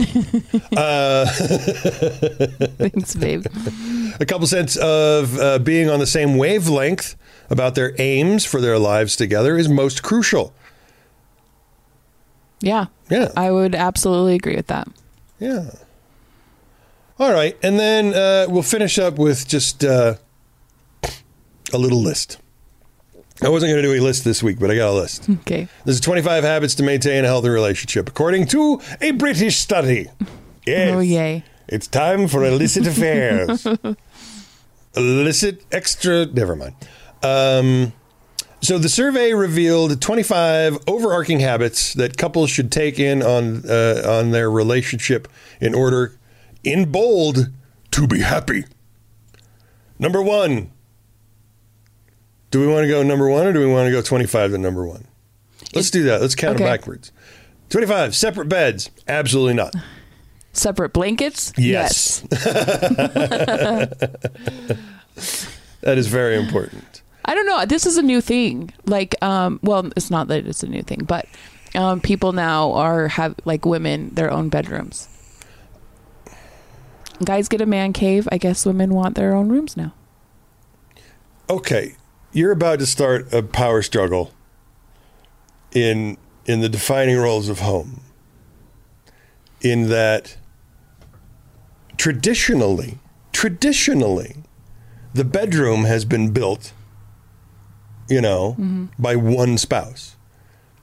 Thanks, 2.78 3.14
babe. 3.14 3.46
a 4.20 4.26
couple 4.26 4.46
sense 4.46 4.76
of 4.76 5.38
uh, 5.38 5.58
being 5.58 5.88
on 5.88 6.00
the 6.00 6.06
same 6.06 6.36
wavelength 6.36 7.16
about 7.48 7.74
their 7.74 7.94
aims 7.98 8.44
for 8.44 8.60
their 8.60 8.78
lives 8.78 9.16
together 9.16 9.56
is 9.56 9.68
most 9.68 10.02
crucial. 10.02 10.52
Yeah. 12.61 12.86
Yeah. 13.11 13.32
I 13.36 13.50
would 13.50 13.74
absolutely 13.74 14.34
agree 14.34 14.57
with 14.57 14.66
that. 14.68 14.88
Yeah. 15.38 15.70
All 17.18 17.32
right. 17.32 17.57
And 17.62 17.78
then 17.78 18.14
uh, 18.14 18.46
we'll 18.48 18.62
finish 18.62 18.98
up 18.98 19.18
with 19.18 19.46
just 19.46 19.84
uh, 19.84 20.14
a 21.72 21.78
little 21.78 22.00
list. 22.00 22.38
I 23.42 23.48
wasn't 23.50 23.70
going 23.70 23.82
to 23.82 23.88
do 23.88 23.94
a 23.94 24.00
list 24.02 24.24
this 24.24 24.42
week, 24.42 24.59
but 24.59 24.70
I 24.70 24.76
got 24.76 24.90
a 24.90 24.94
list. 24.94 25.28
Okay. 25.28 25.68
There's 25.84 26.00
25 26.00 26.42
habits 26.42 26.74
to 26.76 26.82
maintain 26.82 27.24
a 27.24 27.28
healthy 27.28 27.50
relationship, 27.50 28.09
according 28.09 28.46
to 28.48 28.80
a 29.00 29.11
British 29.11 29.59
study. 29.59 30.09
Yes. 30.66 30.94
Oh, 30.94 31.00
yay. 31.00 31.44
It's 31.68 31.86
time 31.86 32.28
for 32.28 32.44
illicit 32.44 32.86
affairs. 32.86 33.66
illicit 34.96 35.64
extra. 35.70 36.26
Never 36.26 36.57
mind. 36.57 36.74
Um, 37.22 37.92
so 38.61 38.78
the 38.78 38.88
survey 38.88 39.32
revealed 39.32 40.00
25 40.00 40.78
overarching 40.86 41.40
habits 41.40 41.94
that 41.94 42.16
couples 42.16 42.50
should 42.50 42.72
take 42.72 42.98
in 42.98 43.22
on 43.22 43.68
uh, 43.68 44.02
on 44.07 44.30
their 44.30 44.50
relationship 44.50 45.28
in 45.61 45.74
order, 45.74 46.18
in 46.64 46.90
bold, 46.90 47.48
to 47.92 48.07
be 48.07 48.20
happy. 48.20 48.64
Number 49.98 50.22
one. 50.22 50.70
Do 52.50 52.61
we 52.61 52.68
want 52.68 52.84
to 52.84 52.88
go 52.88 53.02
number 53.02 53.28
one 53.28 53.46
or 53.46 53.52
do 53.52 53.59
we 53.59 53.66
want 53.66 53.86
to 53.86 53.90
go 53.90 54.00
25 54.00 54.52
to 54.52 54.59
number 54.59 54.86
one? 54.86 55.07
Let's 55.74 55.90
do 55.90 56.04
that. 56.04 56.20
Let's 56.20 56.34
count 56.34 56.59
them 56.59 56.66
backwards. 56.66 57.12
25. 57.70 58.14
Separate 58.14 58.48
beds. 58.48 58.88
Absolutely 59.09 59.54
not. 59.54 59.74
Separate 60.52 60.92
blankets? 60.92 61.52
Yes. 61.59 62.20
that 62.30 63.88
is 65.84 66.07
very 66.07 66.38
important. 66.38 67.02
I 67.26 67.34
don't 67.34 67.46
know. 67.46 67.66
This 67.66 67.86
is 67.86 67.96
a 67.96 68.02
new 68.02 68.20
thing. 68.20 68.72
Like, 68.86 69.22
um, 69.22 69.60
well, 69.62 69.90
it's 69.96 70.10
not 70.10 70.28
that 70.28 70.46
it's 70.46 70.62
a 70.62 70.68
new 70.68 70.82
thing, 70.82 71.04
but 71.04 71.26
um, 71.74 72.00
people 72.00 72.32
now 72.32 72.72
are 72.72 73.08
have 73.08 73.34
like 73.44 73.66
women 73.66 74.10
their 74.14 74.30
own 74.30 74.48
bedrooms. 74.48 75.08
Guys 77.24 77.48
get 77.48 77.60
a 77.60 77.66
man 77.66 77.92
cave. 77.92 78.28
I 78.30 78.38
guess 78.38 78.64
women 78.64 78.94
want 78.94 79.16
their 79.16 79.34
own 79.34 79.48
rooms 79.48 79.76
now. 79.76 79.92
Okay, 81.50 81.96
you're 82.32 82.52
about 82.52 82.78
to 82.78 82.86
start 82.86 83.32
a 83.32 83.42
power 83.42 83.82
struggle 83.82 84.32
in 85.72 86.16
in 86.46 86.60
the 86.60 86.68
defining 86.68 87.16
roles 87.16 87.48
of 87.48 87.60
home. 87.60 88.02
In 89.60 89.88
that 89.88 90.36
traditionally, 91.96 92.98
traditionally, 93.32 94.36
the 95.14 95.24
bedroom 95.24 95.84
has 95.84 96.04
been 96.04 96.30
built, 96.30 96.72
you 98.09 98.20
know, 98.20 98.52
mm-hmm. 98.59 98.86
by 98.98 99.16
one 99.16 99.59
spouse. 99.59 100.16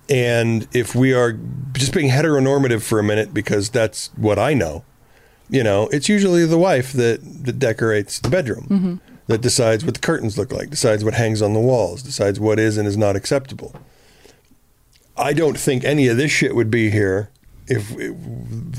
And 0.09 0.67
if 0.73 0.95
we 0.95 1.13
are 1.13 1.39
just 1.73 1.93
being 1.93 2.09
heteronormative 2.09 2.81
for 2.81 2.99
a 2.99 3.03
minute, 3.03 3.33
because 3.33 3.69
that's 3.69 4.07
what 4.17 4.37
I 4.37 4.53
know, 4.53 4.83
you 5.49 5.63
know, 5.63 5.87
it's 5.91 6.09
usually 6.09 6.45
the 6.45 6.57
wife 6.57 6.93
that, 6.93 7.19
that 7.45 7.59
decorates 7.59 8.19
the 8.19 8.29
bedroom, 8.29 8.67
mm-hmm. 8.69 8.95
that 9.27 9.41
decides 9.41 9.85
what 9.85 9.93
the 9.93 9.99
curtains 9.99 10.37
look 10.37 10.51
like, 10.51 10.69
decides 10.69 11.03
what 11.05 11.13
hangs 11.13 11.41
on 11.41 11.53
the 11.53 11.59
walls, 11.59 12.03
decides 12.03 12.39
what 12.39 12.59
is 12.59 12.77
and 12.77 12.87
is 12.87 12.97
not 12.97 13.15
acceptable. 13.15 13.73
I 15.15 15.33
don't 15.33 15.57
think 15.57 15.83
any 15.83 16.07
of 16.07 16.17
this 16.17 16.31
shit 16.31 16.55
would 16.55 16.71
be 16.71 16.89
here 16.89 17.29
if, 17.67 17.91
if 17.97 18.15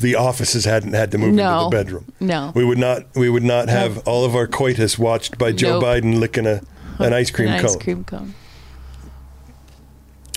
the 0.00 0.14
offices 0.16 0.64
hadn't 0.64 0.92
had 0.92 1.10
to 1.12 1.18
move 1.18 1.34
No. 1.34 1.64
into 1.64 1.76
the 1.76 1.84
bedroom. 1.84 2.12
No. 2.20 2.52
we 2.54 2.64
would 2.64 2.78
not. 2.78 3.04
We 3.14 3.30
would 3.30 3.44
not 3.44 3.68
have 3.68 4.06
all 4.06 4.24
of 4.24 4.34
our 4.34 4.46
coitus 4.46 4.98
watched 4.98 5.38
by 5.38 5.52
Joe 5.52 5.80
Nope. 5.80 5.84
Biden 5.84 6.18
licking 6.18 6.46
a 6.46 6.60
an 6.98 7.12
ice 7.20 7.30
cream 7.30 7.48
An 7.48 7.58
cone, 7.60 7.66
ice 7.70 7.76
cream 7.76 8.04
cone. 8.04 8.34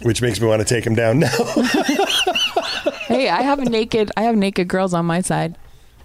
which 0.03 0.21
makes 0.21 0.39
me 0.39 0.47
want 0.47 0.59
to 0.61 0.65
take 0.65 0.85
him 0.85 0.95
down 0.95 1.19
now. 1.19 1.33
Hey, 3.07 3.29
I 3.29 3.41
have 3.41 3.59
naked. 3.59 4.11
I 4.17 4.23
have 4.23 4.35
naked 4.35 4.67
girls 4.67 4.93
on 4.93 5.05
my 5.05 5.21
side. 5.21 5.57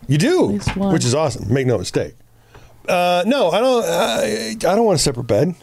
You 0.06 0.18
do, 0.18 0.58
which 0.76 1.04
is 1.04 1.16
awesome. 1.16 1.52
Make 1.52 1.66
no 1.66 1.76
mistake. 1.76 2.14
Uh, 2.88 3.24
no, 3.26 3.50
I 3.50 3.58
don't. 3.60 3.84
I, 3.84 4.50
I 4.50 4.76
don't 4.76 4.84
want 4.84 5.00
a 5.00 5.02
separate 5.02 5.24
bed. 5.24 5.54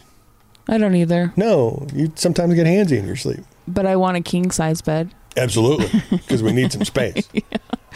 I 0.68 0.76
don't 0.76 0.94
either, 0.94 1.32
No, 1.36 1.86
you 1.94 2.12
sometimes 2.14 2.54
get 2.54 2.66
handsy 2.66 2.98
in 2.98 3.06
your 3.06 3.16
sleep. 3.16 3.40
but 3.66 3.86
I 3.86 3.96
want 3.96 4.18
a 4.18 4.20
king 4.20 4.50
size 4.50 4.82
bed. 4.82 5.10
Absolutely, 5.36 5.88
because 6.10 6.42
we 6.42 6.52
need 6.52 6.72
some 6.72 6.84
space. 6.94 7.26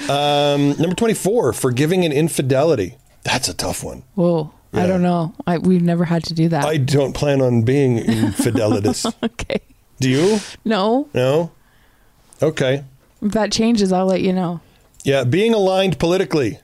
um, 0.08 0.70
number 0.78 0.94
twenty-four: 0.96 1.52
forgiving 1.52 2.04
an 2.06 2.12
infidelity. 2.12 2.96
That's 3.24 3.48
a 3.48 3.54
tough 3.54 3.84
one. 3.84 4.04
Whoa. 4.14 4.52
Yeah. 4.74 4.84
I 4.84 4.86
don't 4.86 5.02
know. 5.02 5.34
I, 5.46 5.58
we've 5.58 5.82
never 5.82 6.04
had 6.04 6.24
to 6.24 6.34
do 6.34 6.48
that. 6.48 6.64
I 6.64 6.76
don't 6.78 7.12
plan 7.14 7.40
on 7.40 7.62
being 7.62 7.98
infidelitous. 7.98 9.06
okay. 9.22 9.60
Do 10.00 10.10
you? 10.10 10.38
No. 10.64 11.08
No. 11.14 11.52
Okay. 12.42 12.84
If 13.22 13.32
that 13.32 13.52
changes, 13.52 13.92
I'll 13.92 14.06
let 14.06 14.20
you 14.20 14.32
know. 14.32 14.60
Yeah, 15.04 15.24
being 15.24 15.54
aligned 15.54 15.98
politically. 15.98 16.58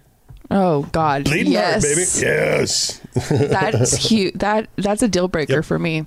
Oh 0.50 0.82
God. 0.92 1.24
Bleeding 1.24 1.52
yes. 1.52 1.84
heart, 1.84 1.96
baby. 1.96 2.26
Yes. 2.26 3.00
That's 3.30 3.96
huge. 3.96 4.34
That 4.34 4.68
that's 4.76 5.02
a 5.02 5.08
deal 5.08 5.28
breaker 5.28 5.54
Yep. 5.56 5.64
for 5.64 5.78
me. 5.78 6.06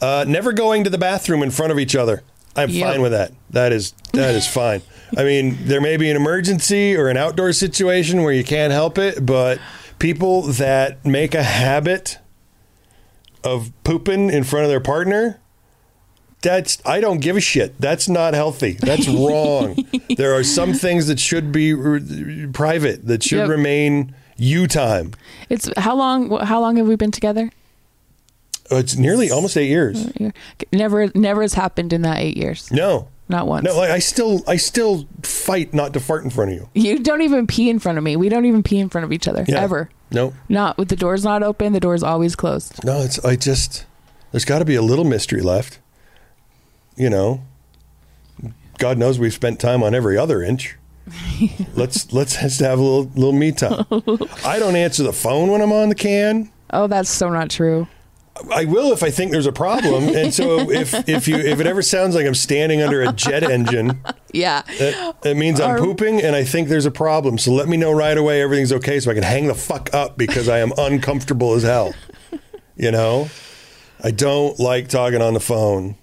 Uh, 0.00 0.24
never 0.28 0.52
going 0.52 0.84
to 0.84 0.90
the 0.90 0.98
bathroom 0.98 1.42
in 1.42 1.50
front 1.50 1.72
of 1.72 1.78
each 1.78 1.96
other. 1.96 2.22
I'm 2.54 2.68
Yep. 2.68 2.86
fine 2.92 3.02
with 3.02 3.12
that. 3.12 3.32
That 3.50 3.72
is 3.72 3.92
that 4.12 4.34
is 4.34 4.46
fine. 4.46 4.82
I 5.16 5.24
mean, 5.24 5.56
there 5.62 5.80
may 5.80 5.96
be 5.96 6.10
an 6.10 6.16
emergency 6.16 6.96
or 6.96 7.08
an 7.08 7.16
outdoor 7.16 7.52
situation 7.52 8.22
where 8.22 8.32
you 8.32 8.44
can't 8.44 8.72
help 8.72 8.98
it, 8.98 9.24
but 9.24 9.58
people 10.02 10.42
that 10.42 11.04
make 11.06 11.32
a 11.32 11.44
habit 11.44 12.18
of 13.44 13.70
pooping 13.84 14.30
in 14.30 14.42
front 14.42 14.64
of 14.64 14.70
their 14.70 14.80
partner, 14.80 15.38
that's 16.42 16.82
I 16.84 17.00
don't 17.00 17.20
give 17.20 17.36
a 17.36 17.40
shit. 17.40 17.80
That's 17.80 18.08
not 18.08 18.34
healthy. 18.34 18.72
That's 18.72 19.06
wrong. 19.22 19.76
there 20.16 20.34
are 20.34 20.42
some 20.42 20.72
things 20.74 21.06
that 21.06 21.20
should 21.20 21.52
be 21.52 21.72
r- 21.72 22.00
private, 22.52 23.06
that 23.06 23.22
should 23.22 23.38
Yep. 23.38 23.48
remain 23.48 24.14
you 24.36 24.66
time. 24.66 25.12
It's 25.48 25.70
how 25.76 25.94
long? 25.94 26.36
How 26.40 26.60
long 26.60 26.76
have 26.78 26.88
we 26.88 26.96
been 26.96 27.12
together? 27.12 27.50
It's 28.72 28.96
nearly 28.96 29.30
almost 29.30 29.56
eight 29.56 29.68
years. 29.68 30.10
Never, 30.72 31.10
never 31.14 31.42
has 31.42 31.54
happened 31.54 31.92
in 31.92 32.02
that 32.02 32.18
eight 32.18 32.36
years. 32.38 32.70
No. 32.72 33.08
Not 33.32 33.46
once. 33.48 33.64
No, 33.64 33.76
like 33.76 33.90
I 33.90 33.98
still 33.98 34.42
I 34.46 34.56
still 34.56 35.08
fight 35.22 35.72
not 35.74 35.92
to 35.94 36.00
fart 36.00 36.22
in 36.22 36.30
front 36.30 36.52
of 36.52 36.56
you. 36.58 36.68
you 36.74 36.98
don't 37.00 37.22
even 37.22 37.46
pee 37.48 37.68
in 37.70 37.78
front 37.80 37.98
of 37.98 38.04
me. 38.04 38.14
We 38.14 38.28
don't 38.28 38.44
even 38.44 38.62
pee 38.62 38.78
in 38.78 38.88
front 38.88 39.04
of 39.06 39.12
each 39.12 39.26
other 39.26 39.44
Yeah. 39.48 39.60
ever. 39.60 39.88
No. 40.10 40.34
Not 40.48 40.76
with 40.78 40.88
the 40.88 40.96
doors 40.96 41.24
not 41.24 41.42
open. 41.42 41.72
The 41.72 41.80
door's 41.80 42.02
always 42.02 42.36
closed. 42.36 42.84
No, 42.84 43.00
it's 43.00 43.18
I 43.24 43.34
just 43.36 43.86
there's 44.30 44.44
got 44.44 44.58
to 44.60 44.64
be 44.64 44.74
a 44.74 44.82
little 44.82 45.04
mystery 45.04 45.40
left. 45.40 45.78
You 46.96 47.08
know. 47.10 47.40
God 48.78 48.98
knows 48.98 49.18
we've 49.18 49.32
spent 49.32 49.58
time 49.60 49.82
on 49.82 49.94
every 49.94 50.18
other 50.18 50.42
inch. 50.42 50.76
let's 51.74 52.12
let's 52.12 52.36
just 52.40 52.60
have 52.60 52.78
a 52.78 52.82
little 52.82 53.10
little 53.14 53.32
me 53.32 53.50
time. 53.52 53.84
I 54.44 54.58
don't 54.58 54.76
answer 54.76 55.02
the 55.02 55.12
phone 55.12 55.50
when 55.50 55.60
I'm 55.60 55.72
on 55.72 55.88
the 55.88 55.94
can. 55.94 56.50
Oh, 56.70 56.86
that's 56.86 57.10
so 57.10 57.28
not 57.28 57.50
true. 57.50 57.88
I 58.54 58.64
will 58.64 58.92
if 58.92 59.02
I 59.02 59.10
think 59.10 59.30
there's 59.30 59.46
a 59.46 59.52
problem. 59.52 60.08
And 60.08 60.32
so 60.32 60.70
if 60.70 60.94
if 61.08 61.28
you 61.28 61.36
if 61.36 61.60
it 61.60 61.66
ever 61.66 61.82
sounds 61.82 62.14
like 62.14 62.26
I'm 62.26 62.34
standing 62.34 62.80
under 62.82 63.02
a 63.02 63.12
jet 63.12 63.42
engine, 63.42 64.00
Yeah. 64.32 64.62
that, 64.78 65.20
that 65.22 65.36
means 65.36 65.60
I'm 65.60 65.76
Or- 65.76 65.78
pooping 65.78 66.20
and 66.22 66.34
I 66.34 66.42
think 66.44 66.68
there's 66.68 66.86
a 66.86 66.90
problem. 66.90 67.36
So 67.38 67.52
let 67.52 67.68
me 67.68 67.76
know 67.76 67.92
right 67.92 68.16
away 68.16 68.40
everything's 68.42 68.72
okay 68.72 69.00
so 69.00 69.10
I 69.10 69.14
can 69.14 69.22
hang 69.22 69.46
the 69.48 69.54
fuck 69.54 69.92
up 69.94 70.16
because 70.16 70.48
I 70.48 70.58
am 70.60 70.72
uncomfortable 70.78 71.52
as 71.54 71.62
hell. 71.62 71.94
You 72.76 72.90
know? 72.90 73.28
I 74.02 74.10
don't 74.10 74.58
like 74.58 74.88
talking 74.88 75.20
on 75.22 75.34
the 75.34 75.40
phone 75.40 75.96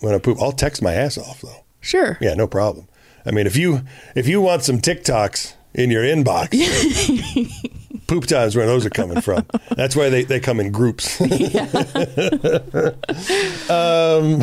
when 0.00 0.14
I 0.14 0.18
poop. 0.18 0.40
I'll 0.40 0.52
text 0.52 0.82
my 0.82 0.92
ass 0.94 1.16
off 1.18 1.40
though. 1.40 1.64
Sure. 1.80 2.18
Yeah, 2.20 2.34
no 2.34 2.46
problem. 2.46 2.86
I 3.26 3.30
mean, 3.30 3.46
if 3.46 3.56
you 3.56 3.80
if 4.14 4.28
you 4.28 4.40
want 4.40 4.62
some 4.62 4.78
TikToks 4.80 5.54
in 5.74 5.90
your 5.90 6.02
inbox, 6.04 6.50
poop 8.12 8.26
time's 8.26 8.54
where 8.54 8.66
those 8.66 8.84
are 8.84 8.90
coming 8.90 9.22
from. 9.22 9.46
That's 9.70 9.96
why 9.96 10.10
they, 10.10 10.24
they 10.24 10.38
come 10.38 10.60
in 10.60 10.70
groups. 10.70 11.18
um, 13.70 14.42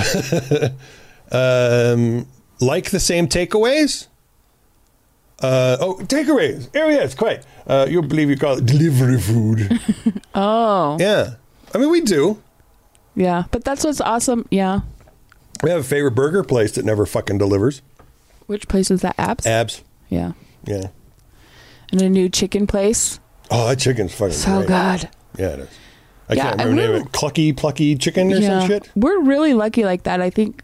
um, 1.32 2.26
like 2.60 2.90
the 2.90 3.00
same 3.00 3.28
takeaways. 3.28 4.08
Uh, 5.42 5.78
oh, 5.80 5.98
takeaways. 6.02 6.68
Oh, 6.76 6.90
yes, 6.90 7.14
quite. 7.14 7.46
Uh, 7.68 7.86
you'll 7.88 8.02
believe 8.02 8.30
you 8.30 8.38
call 8.38 8.58
it 8.58 8.66
delivery 8.66 9.22
food. 9.22 9.80
Oh. 10.34 10.98
Yeah. 11.00 11.36
I 11.74 11.78
mean, 11.78 11.92
we 11.92 12.02
do. 12.02 12.42
Yeah, 13.16 13.44
but 13.52 13.64
that's 13.64 13.84
what's 13.84 14.02
awesome. 14.02 14.48
Yeah. 14.50 14.82
We 15.62 15.70
have 15.70 15.82
a 15.82 15.84
favorite 15.84 16.16
burger 16.16 16.44
place 16.44 16.72
that 16.74 16.86
never 16.86 17.06
fucking 17.06 17.38
delivers. 17.38 17.84
Which 18.48 18.68
place 18.68 18.90
is 18.90 19.02
that? 19.02 19.14
Abs. 19.20 19.46
Abs. 19.46 19.84
yeah. 20.10 20.32
Yeah. 20.66 20.88
And 21.92 22.02
a 22.02 22.10
new 22.10 22.30
chicken 22.30 22.66
place. 22.66 23.20
Oh, 23.52 23.68
that 23.70 23.80
chicken's 23.80 24.14
fucking 24.14 24.34
So 24.34 24.58
great. 24.58 24.68
good. 24.68 25.10
Yeah, 25.38 25.48
it 25.54 25.60
is. 25.60 25.70
I 26.30 26.34
Yeah, 26.36 26.44
can't 26.44 26.60
remember 26.60 26.82
the 26.82 26.88
name 26.88 27.02
of 27.02 27.08
it. 27.08 27.12
Clucky 27.12 27.56
Plucky 27.58 27.96
Chicken 27.96 28.32
or 28.32 28.38
yeah. 28.38 28.60
some 28.60 28.68
shit. 28.68 28.90
We're 28.96 29.22
really 29.22 29.54
lucky 29.54 29.84
like 29.84 30.04
that. 30.04 30.22
I 30.22 30.30
think 30.30 30.62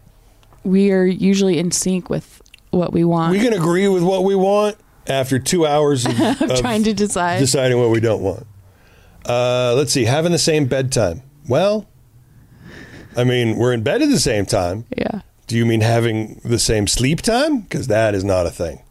we 0.62 0.92
are 0.92 1.04
usually 1.04 1.58
in 1.58 1.70
sync 1.72 2.08
with 2.08 2.40
what 2.70 2.92
we 2.92 3.02
want. 3.04 3.32
We 3.32 3.40
can 3.40 3.52
agree 3.52 3.88
with 3.88 4.02
what 4.04 4.22
we 4.24 4.34
want 4.36 4.76
after 5.08 5.38
two 5.38 5.66
hours 5.66 6.04
of, 6.06 6.20
of 6.42 6.60
trying 6.60 6.84
to 6.84 6.94
decide. 6.94 7.38
deciding 7.40 7.78
what 7.78 7.90
we 7.90 8.00
don't 8.00 8.22
want. 8.22 8.46
Uh, 9.24 9.74
let's 9.76 9.92
see. 9.92 10.04
Having 10.04 10.32
the 10.32 10.38
same 10.38 10.66
bedtime. 10.66 11.22
Well, 11.48 11.88
I 13.16 13.24
mean, 13.24 13.56
we're 13.56 13.72
in 13.72 13.82
bed 13.82 14.02
at 14.02 14.08
the 14.08 14.20
same 14.20 14.46
time. 14.46 14.84
yeah. 14.96 15.22
Do 15.48 15.56
you 15.56 15.64
mean 15.64 15.80
having 15.80 16.40
the 16.44 16.58
same 16.58 16.86
sleep 16.88 17.22
time? 17.22 17.60
Because 17.60 17.86
that 17.86 18.14
is 18.16 18.24
not 18.24 18.46
a 18.46 18.50
thing. 18.50 18.82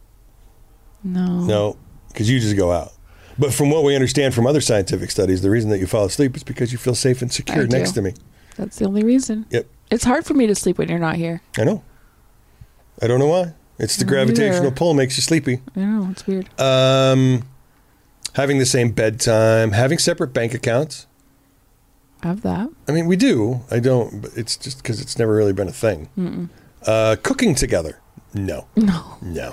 No. 1.04 1.40
No, 1.40 1.76
because 2.08 2.30
you 2.30 2.40
just 2.40 2.56
go 2.56 2.72
out. 2.72 2.92
But 3.38 3.52
from 3.52 3.70
what 3.70 3.84
we 3.84 3.94
understand 3.94 4.34
from 4.34 4.46
other 4.46 4.60
scientific 4.60 5.10
studies, 5.10 5.42
the 5.42 5.50
reason 5.50 5.70
that 5.70 5.78
you 5.78 5.86
fall 5.86 6.04
asleep 6.06 6.36
is 6.36 6.42
because 6.42 6.72
you 6.72 6.78
feel 6.78 6.94
safe 6.94 7.20
and 7.22 7.30
secure 7.32 7.64
I 7.64 7.66
do. 7.66 7.76
next 7.76 7.92
to 7.92 8.02
me. 8.02 8.14
That's 8.56 8.78
the 8.78 8.86
only 8.86 9.04
reason. 9.04 9.44
Yep, 9.50 9.66
It's 9.90 10.04
hard 10.04 10.24
for 10.24 10.32
me 10.34 10.46
to 10.46 10.54
sleep 10.54 10.78
when 10.78 10.88
you're 10.88 10.98
not 10.98 11.16
here. 11.16 11.42
I 11.58 11.64
know. 11.64 11.82
I 13.02 13.06
don't 13.06 13.18
know 13.18 13.26
why. 13.26 13.52
It's 13.78 13.96
the 13.98 14.06
Me 14.06 14.08
gravitational 14.08 14.72
pull 14.72 14.94
makes 14.94 15.18
you 15.18 15.22
sleepy. 15.22 15.60
I 15.76 15.80
know. 15.80 16.08
It's 16.10 16.26
weird. 16.26 16.48
Um, 16.58 17.42
having 18.34 18.58
the 18.58 18.64
same 18.64 18.90
bedtime, 18.92 19.72
having 19.72 19.98
separate 19.98 20.28
bank 20.32 20.54
accounts. 20.54 21.06
Have 22.22 22.40
that. 22.40 22.70
I 22.88 22.92
mean, 22.92 23.06
we 23.06 23.16
do. 23.16 23.60
I 23.70 23.78
don't. 23.80 24.22
But 24.22 24.30
it's 24.34 24.56
just 24.56 24.78
because 24.78 25.02
it's 25.02 25.18
never 25.18 25.34
really 25.36 25.52
been 25.52 25.68
a 25.68 25.72
thing. 25.72 26.48
Uh, 26.86 27.16
cooking 27.22 27.54
together. 27.54 28.00
No. 28.32 28.66
No. 28.76 29.18
No. 29.20 29.52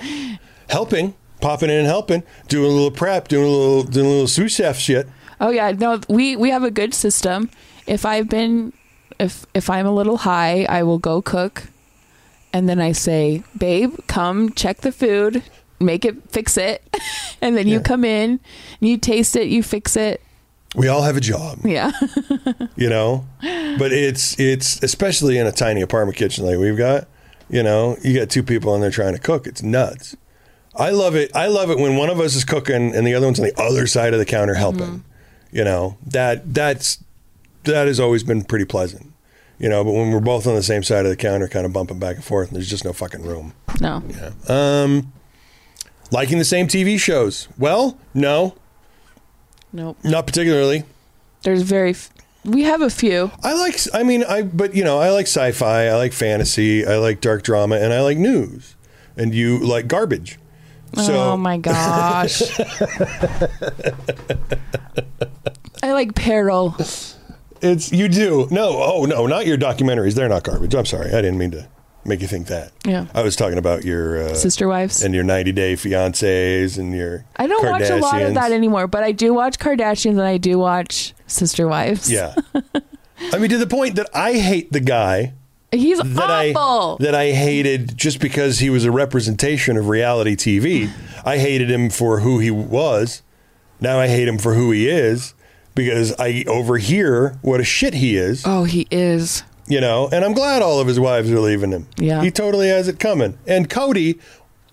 Helping, 0.70 1.16
popping 1.44 1.70
in 1.70 1.78
and 1.78 1.88
helping, 1.88 2.24
doing 2.48 2.72
a 2.72 2.74
little 2.74 2.92
prep, 2.92 3.28
doing 3.28 3.46
a 3.46 3.50
little, 3.50 3.84
doing 3.84 4.06
a 4.06 4.10
little 4.10 4.28
sous 4.28 4.56
chef 4.56 4.80
shit. 4.80 5.08
Oh 5.40 5.50
yeah, 5.50 5.72
no, 5.72 6.00
we 6.10 6.36
we 6.36 6.50
have 6.50 6.64
a 6.64 6.72
good 6.72 6.94
system. 6.94 7.50
If 7.86 8.06
I've 8.06 8.30
been 8.30 8.74
if 9.20 9.46
if 9.54 9.70
I'm 9.70 9.86
a 9.86 9.92
little 9.92 10.18
high, 10.18 10.66
I 10.70 10.84
will 10.84 11.00
go 11.00 11.22
cook 11.22 11.64
and 12.54 12.68
then 12.70 12.80
I 12.80 12.92
say, 12.94 13.44
"Babe, 13.58 13.94
come 14.08 14.52
check 14.54 14.82
the 14.82 14.92
food, 14.92 15.44
make 15.80 16.06
it 16.06 16.16
fix 16.32 16.58
it." 16.58 16.82
and 17.42 17.58
then 17.58 17.68
you 17.68 17.78
Yeah. 17.78 17.84
come 17.84 18.06
in, 18.06 18.40
you 18.80 18.98
taste 18.98 19.36
it, 19.36 19.48
you 19.48 19.64
fix 19.64 19.96
it. 19.98 20.22
We 20.76 20.88
all 20.88 21.04
have 21.04 21.18
a 21.18 21.22
job, 21.22 21.60
Yeah. 21.66 21.92
you 22.76 22.90
know. 22.90 23.26
But 23.78 23.92
it's 23.92 24.40
it's 24.40 24.82
especially 24.82 25.38
in 25.38 25.46
a 25.46 25.52
tiny 25.52 25.82
apartment 25.82 26.18
kitchen 26.18 26.46
like 26.46 26.58
we've 26.58 26.78
got. 26.78 27.08
You 27.50 27.62
know, 27.62 27.98
you 28.02 28.18
got 28.18 28.30
two 28.32 28.42
people 28.44 28.74
and 28.74 28.82
they're 28.82 28.90
trying 28.90 29.14
to 29.14 29.20
cook. 29.20 29.46
It's 29.46 29.62
nuts. 29.62 30.16
I 30.76 30.90
love 30.90 31.16
it. 31.16 31.36
I 31.36 31.48
love 31.48 31.70
it 31.70 31.78
when 31.78 31.96
one 31.98 32.10
of 32.10 32.20
us 32.20 32.36
is 32.36 32.44
cooking 32.44 32.96
and 32.96 33.06
the 33.06 33.14
other 33.14 33.28
one's 33.28 33.40
on 33.40 33.46
the 33.46 33.62
other 33.62 33.86
side 33.88 34.14
of 34.14 34.20
the 34.20 34.26
counter 34.26 34.56
helping. 34.56 35.04
You 35.52 35.64
know 35.64 35.98
that 36.08 36.54
that's 36.54 37.04
that 37.66 37.88
has 37.88 38.00
always 38.00 38.24
been 38.24 38.44
pretty 38.44 38.66
pleasant. 38.66 39.12
You 39.60 39.70
know, 39.70 39.84
but 39.84 39.92
when 39.92 40.12
we're 40.12 40.20
both 40.20 40.48
on 40.48 40.56
the 40.56 40.64
same 40.64 40.82
side 40.84 41.06
of 41.06 41.10
the 41.12 41.16
counter, 41.16 41.48
kind 41.48 41.66
of 41.66 41.72
bumping 41.72 42.00
back 42.00 42.16
and 42.16 42.24
forth, 42.26 42.48
and 42.50 42.56
there's 42.58 42.70
just 42.70 42.84
no 42.84 42.92
fucking 42.92 43.22
room. 43.24 43.54
No. 43.80 44.02
Yeah. 44.10 44.32
Um, 44.50 45.14
liking 46.12 46.38
the 46.40 46.44
same 46.46 46.68
TV 46.68 47.00
shows? 47.00 47.48
Well, 47.58 47.98
no, 48.14 48.56
Nope. 49.72 49.98
not 50.04 50.26
particularly. 50.28 50.84
There's 51.44 51.62
very 51.62 51.92
f- 51.92 52.10
we 52.44 52.64
have 52.64 52.82
a 52.82 52.90
few. 52.90 53.32
I 53.44 53.54
like. 53.54 53.78
I 53.94 54.04
mean, 54.04 54.24
I 54.24 54.42
but 54.42 54.76
you 54.76 54.84
know, 54.84 55.00
I 55.00 55.12
like 55.12 55.28
sci-fi. 55.28 55.86
I 55.88 55.96
like 55.96 56.14
fantasy. 56.14 56.86
I 56.86 56.98
like 56.98 57.22
dark 57.22 57.44
drama, 57.44 57.76
and 57.78 57.94
I 57.94 58.02
like 58.02 58.18
news. 58.18 58.76
And 59.16 59.34
you 59.36 59.60
like 59.60 59.88
garbage. 59.88 60.40
So 60.96 61.32
oh 61.32 61.38
my 61.38 61.58
gosh. 61.70 62.42
I 65.82 65.92
like 65.92 66.16
peril. 66.16 66.76
it's 67.62 67.92
you 67.92 68.08
do 68.08 68.48
no. 68.52 68.82
Oh 68.82 69.06
no, 69.06 69.26
not 69.28 69.46
your 69.46 69.58
documentaries. 69.58 70.16
They're 70.16 70.30
not 70.30 70.44
garbage. 70.44 70.74
I'm 70.76 70.86
sorry. 70.86 71.08
I 71.10 71.22
didn't 71.22 71.38
mean 71.38 71.52
to 71.52 71.68
make 72.06 72.22
you 72.22 72.28
think 72.28 72.48
that. 72.48 72.72
Yeah. 72.86 73.08
I 73.14 73.22
was 73.22 73.36
talking 73.36 73.58
about 73.58 73.84
your 73.84 74.24
uh, 74.24 74.34
Sister 74.34 74.68
wives. 74.68 75.04
and 75.04 75.14
your 75.16 75.24
90 75.24 75.52
day 75.52 75.74
fiancés 75.74 76.78
and 76.78 76.94
your. 76.94 77.26
I 77.36 77.48
don't 77.48 77.66
watch 77.66 77.90
a 77.90 77.98
lot 77.98 78.22
of 78.22 78.34
that 78.36 78.52
anymore, 78.52 78.88
but 78.88 79.04
I 79.04 79.12
do 79.12 79.34
watch 79.34 79.58
Kardashians 79.58 80.12
and 80.12 80.22
I 80.22 80.38
do 80.38 80.58
watch 80.58 81.14
Sister 81.28 81.68
Wives. 81.68 82.12
Yeah. 82.12 82.36
I 83.34 83.38
mean, 83.38 83.50
to 83.50 83.58
the 83.58 83.68
point 83.68 83.96
that 83.96 84.10
I 84.14 84.34
hate 84.34 84.72
the 84.72 84.80
guy 84.82 85.34
He's 85.74 85.98
that 86.00 86.56
awful. 86.56 86.98
I 87.00 87.04
that 87.04 87.16
I 87.16 87.32
hated 87.32 87.98
just 87.98 88.20
because 88.20 88.60
he 88.60 88.70
was 88.70 88.86
a 88.86 88.92
representation 88.92 89.76
of 89.78 89.88
reality 89.90 90.36
TV. 90.36 90.92
I 91.26 91.38
hated 91.38 91.70
him 91.70 91.90
for 91.90 92.20
who 92.20 92.40
he 92.40 92.52
was. 92.52 93.22
Now 93.82 94.00
I 94.00 94.08
hate 94.08 94.28
him 94.28 94.38
for 94.38 94.54
who 94.54 94.72
he 94.72 94.88
is 94.88 95.34
because 95.76 96.14
I 96.20 96.44
overhear 96.48 97.38
what 97.42 97.60
a 97.60 97.64
shit 97.64 97.96
he 97.96 98.16
is, 98.16 98.44
oh, 98.46 98.64
he 98.64 98.88
is. 98.92 99.44
you 99.68 99.82
know. 99.82 100.08
And 100.12 100.24
I'm 100.24 100.34
glad 100.34 100.62
all 100.62 100.80
of 100.80 100.88
his 100.88 101.00
wives 101.00 101.32
are 101.32 101.40
leaving 101.40 101.72
him. 101.72 101.88
Yeah. 101.98 102.22
he 102.22 102.30
totally 102.32 102.70
has 102.70 102.88
it 102.88 103.00
coming. 103.00 103.38
And 103.48 103.70
Kody, 103.70 104.20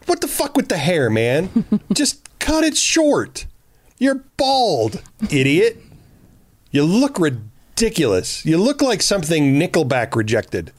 what 0.07 0.21
the 0.21 0.29
fuck 0.29 0.57
with 0.57 0.69
the 0.69 0.77
hair, 0.77 1.09
man? 1.11 1.65
just 1.93 2.29
cut 2.39 2.63
it 2.65 2.77
short. 2.77 3.47
You're 3.99 4.25
bald, 4.37 5.03
idiot. 5.31 5.79
You 6.71 6.85
look 6.85 7.19
ridiculous. 7.19 8.45
You 8.45 8.59
look 8.59 8.81
like 8.83 9.03
something 9.03 9.59
Nickelback 9.59 10.15
rejected. 10.15 10.73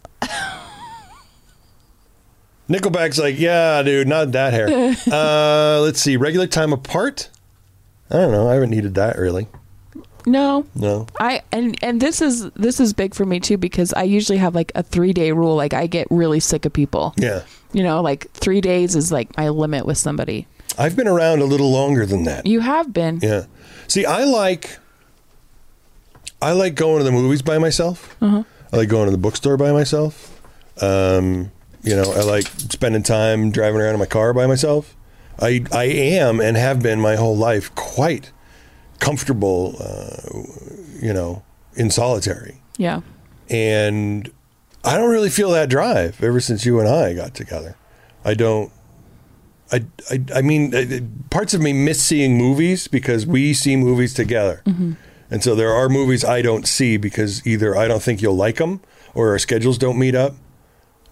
Nickelback's 2.71 3.19
like, 3.19 3.39
yeah, 3.39 3.81
dude, 3.83 4.07
not 4.07 4.31
that 4.31 4.53
hair. 4.53 4.67
uh, 5.11 5.81
let's 5.81 6.01
see, 6.01 6.17
regular 6.17 6.47
time 6.47 6.71
apart. 6.73 7.29
I 8.09 8.15
don't 8.15 8.31
know. 8.31 8.49
I 8.49 8.53
haven't 8.53 8.69
needed 8.69 8.95
that 8.95 9.17
really. 9.17 9.47
No. 10.25 10.65
No. 10.75 11.07
I 11.19 11.41
and 11.51 11.77
and 11.81 11.99
this 12.01 12.21
is 12.21 12.49
this 12.51 12.79
is 12.79 12.93
big 12.93 13.15
for 13.15 13.25
me 13.25 13.39
too 13.39 13.57
because 13.57 13.93
I 13.93 14.03
usually 14.03 14.37
have 14.37 14.53
like 14.53 14.71
a 14.75 14.83
3-day 14.83 15.31
rule 15.31 15.55
like 15.55 15.73
I 15.73 15.87
get 15.87 16.07
really 16.09 16.39
sick 16.39 16.65
of 16.65 16.73
people. 16.73 17.13
Yeah, 17.17 17.43
You 17.73 17.83
know, 17.83 18.01
like 18.01 18.31
3 18.33 18.61
days 18.61 18.95
is 18.95 19.11
like 19.11 19.35
my 19.37 19.49
limit 19.49 19.85
with 19.85 19.97
somebody. 19.97 20.47
I've 20.77 20.95
been 20.95 21.07
around 21.07 21.41
a 21.41 21.45
little 21.45 21.71
longer 21.71 22.05
than 22.05 22.23
that. 22.25 22.45
You 22.45 22.59
have 22.59 22.93
been. 22.93 23.19
Yeah. 23.21 23.45
See, 23.87 24.05
I 24.05 24.23
like 24.25 24.77
I 26.41 26.51
like 26.51 26.75
going 26.75 26.99
to 26.99 27.03
the 27.03 27.11
movies 27.11 27.41
by 27.41 27.57
myself. 27.57 28.15
I 28.21 28.77
like 28.77 28.89
going 28.89 29.05
to 29.05 29.11
the 29.11 29.17
bookstore 29.17 29.57
by 29.57 29.71
myself. 29.71 30.39
Um, 30.81 31.51
you 31.83 31.95
know, 31.95 32.11
I 32.13 32.21
like 32.21 32.45
spending 32.47 33.03
time 33.03 33.51
driving 33.51 33.81
around 33.81 33.93
in 33.95 33.99
my 33.99 34.05
car 34.05 34.33
by 34.33 34.45
myself. 34.47 34.95
I 35.39 35.65
I 35.71 35.85
am 35.85 36.39
and 36.39 36.57
have 36.57 36.81
been 36.81 36.99
my 36.99 37.15
whole 37.15 37.35
life 37.37 37.73
quite 37.75 38.31
comfortable. 38.99 39.75
Uh, 39.79 40.41
you 41.01 41.13
know, 41.13 41.41
in 41.75 41.89
solitary, 41.89 42.61
Yeah. 42.77 43.01
and 43.49 44.29
I 44.83 44.97
don't 44.97 45.09
really 45.09 45.29
feel 45.29 45.49
that 45.51 45.69
drive 45.69 46.23
ever 46.23 46.39
since 46.39 46.65
you 46.65 46.79
and 46.79 46.87
I 46.87 47.13
got 47.13 47.33
together. 47.33 47.75
I 48.23 48.33
don't. 48.35 48.71
I, 49.71 49.85
I, 50.11 50.21
I 50.35 50.41
mean, 50.41 51.23
parts 51.29 51.53
of 51.53 51.61
me 51.61 51.71
miss 51.73 52.01
seeing 52.03 52.37
movies 52.37 52.87
because 52.89 53.25
we 53.25 53.53
see 53.53 53.75
movies 53.77 54.13
together. 54.13 54.61
And 54.65 55.41
so 55.41 55.55
there 55.55 55.71
are 55.71 55.87
movies 55.87 56.25
I 56.25 56.41
don't 56.41 56.67
see 56.67 56.97
because 56.97 57.45
either 57.47 57.75
I 57.77 57.87
don't 57.87 58.03
think 58.03 58.21
you'll 58.21 58.35
like 58.35 58.57
them 58.57 58.81
or 59.13 59.29
our 59.29 59.39
schedules 59.39 59.77
don't 59.77 59.97
meet 59.97 60.13
up, 60.13 60.35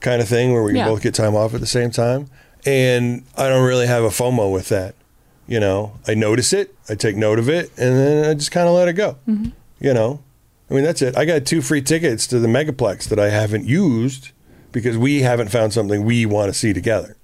kind 0.02 0.22
of 0.22 0.28
thing, 0.28 0.54
where 0.54 0.64
we 0.64 0.76
Yeah. 0.76 0.86
both 0.88 1.02
get 1.02 1.14
time 1.14 1.36
off 1.36 1.54
at 1.54 1.60
the 1.60 1.68
same 1.68 1.92
time. 1.92 2.28
And 2.66 3.24
I 3.38 3.48
don't 3.50 3.66
really 3.66 3.88
have 3.88 4.04
a 4.04 4.10
FOMO 4.10 4.52
with 4.52 4.70
that. 4.70 4.96
You 5.48 5.60
know, 5.60 5.94
I 6.08 6.14
notice 6.14 6.54
it, 6.54 6.76
I 6.90 6.96
take 6.96 7.16
note 7.16 7.40
of 7.40 7.50
it, 7.50 7.72
and 7.78 7.98
then 7.98 8.30
I 8.30 8.34
just 8.36 8.52
kind 8.52 8.68
of 8.68 8.76
let 8.76 8.88
it 8.88 8.94
go. 8.94 9.16
You 9.80 9.94
know, 9.94 10.20
I 10.70 10.74
mean, 10.76 10.84
that's 10.84 11.02
it. 11.02 11.18
I 11.18 11.26
got 11.26 11.46
two 11.46 11.62
free 11.62 11.82
tickets 11.82 12.28
to 12.28 12.38
the 12.40 12.48
Megaplex 12.48 13.06
that 13.10 13.18
I 13.20 13.30
haven't 13.30 13.66
used 13.66 14.30
because 14.72 14.96
we 14.98 15.22
haven't 15.22 15.48
found 15.50 15.74
something 15.74 16.04
we 16.04 16.26
want 16.28 16.54
to 16.54 16.58
see 16.58 16.72
together. 16.74 17.16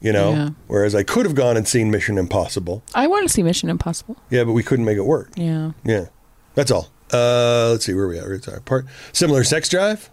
You 0.00 0.12
know, 0.12 0.30
Yeah. 0.32 0.48
whereas 0.66 0.94
I 0.94 1.02
could 1.04 1.24
have 1.24 1.34
gone 1.34 1.56
and 1.56 1.66
seen 1.66 1.90
Mission 1.90 2.18
Impossible. 2.18 2.82
I 2.94 3.06
want 3.06 3.26
to 3.26 3.32
see 3.32 3.42
Mission 3.42 3.70
Impossible. 3.70 4.16
Yeah, 4.30 4.44
but 4.44 4.52
we 4.52 4.62
couldn't 4.62 4.84
make 4.84 4.98
it 4.98 5.06
work. 5.06 5.30
Yeah. 5.34 5.70
Yeah, 5.84 6.06
that's 6.54 6.70
all. 6.70 6.90
Uh, 7.12 7.70
let's 7.70 7.86
see 7.86 7.94
where 7.94 8.06
we 8.06 8.18
at. 8.18 8.64
Part 8.66 8.84
similar 9.12 9.42
sex 9.42 9.68
drive. 9.70 10.10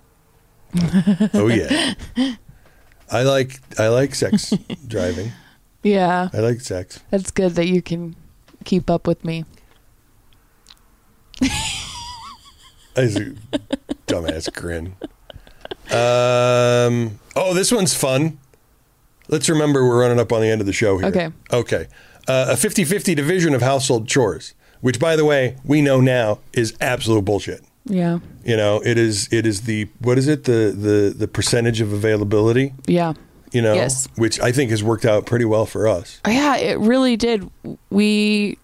oh 1.33 1.47
yeah, 1.47 1.93
I 3.11 3.23
like 3.23 3.59
I 3.79 3.87
like 3.87 4.15
sex 4.15 4.53
driving. 4.87 5.31
Yeah. 5.83 6.29
I 6.33 6.39
like 6.39 6.61
sex. 6.61 6.99
That's 7.11 7.29
good 7.29 7.51
that 7.55 7.67
you 7.67 7.81
can 7.81 8.15
keep 8.63 8.89
up 8.89 9.05
with 9.05 9.23
me. 9.23 9.45
That's 12.95 13.15
a 13.17 13.35
dumbass 14.07 14.51
grin. 14.53 14.95
Um. 15.91 17.19
Oh, 17.35 17.53
this 17.53 17.71
one's 17.71 17.93
fun. 17.93 18.39
Let's 19.27 19.49
remember 19.49 19.85
we're 19.85 20.01
running 20.01 20.19
up 20.19 20.31
on 20.31 20.41
the 20.41 20.47
end 20.47 20.61
of 20.61 20.67
the 20.67 20.73
show 20.73 20.97
here. 20.97 21.07
Okay. 21.07 21.29
Okay. 21.51 21.87
Uh, 22.27 22.47
a 22.49 22.53
50-50 22.53 23.15
division 23.15 23.53
of 23.53 23.61
household 23.61 24.07
chores, 24.07 24.53
which, 24.81 24.99
by 24.99 25.15
the 25.15 25.25
way, 25.25 25.57
we 25.63 25.81
know 25.81 25.99
now 26.01 26.39
is 26.53 26.75
absolute 26.81 27.23
bullshit. 27.25 27.63
Yeah. 27.85 28.19
You 28.43 28.57
know, 28.57 28.81
it 28.83 28.97
is 28.97 29.27
it 29.31 29.45
is 29.45 29.61
the 29.61 29.87
what 29.99 30.17
is 30.17 30.27
it 30.27 30.43
the 30.45 30.73
the 30.75 31.13
the 31.15 31.27
percentage 31.27 31.81
of 31.81 31.93
availability. 31.93 32.73
Yeah. 32.87 33.13
You 33.51 33.61
know, 33.61 33.73
Yes. 33.73 34.07
which 34.15 34.39
I 34.41 34.51
think 34.51 34.71
has 34.71 34.83
worked 34.83 35.05
out 35.05 35.25
pretty 35.25 35.45
well 35.45 35.65
for 35.65 35.87
us. 35.87 36.19
Yeah, 36.27 36.57
it 36.57 36.79
really 36.79 37.15
did. 37.15 37.49
We 37.89 38.57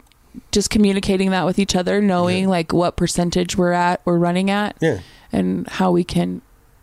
just 0.51 0.69
communicating 0.69 1.29
that 1.31 1.45
with 1.45 1.59
each 1.59 1.75
other, 1.75 2.01
knowing 2.01 2.43
Yeah. 2.43 2.49
like 2.49 2.73
what 2.73 2.95
percentage 2.97 3.55
we're 3.57 3.71
at, 3.73 4.01
we're 4.05 4.17
running 4.17 4.49
at, 4.49 4.75
Yeah. 4.81 4.99
and 5.31 5.67
how 5.67 5.91
we 5.91 6.03
can 6.03 6.41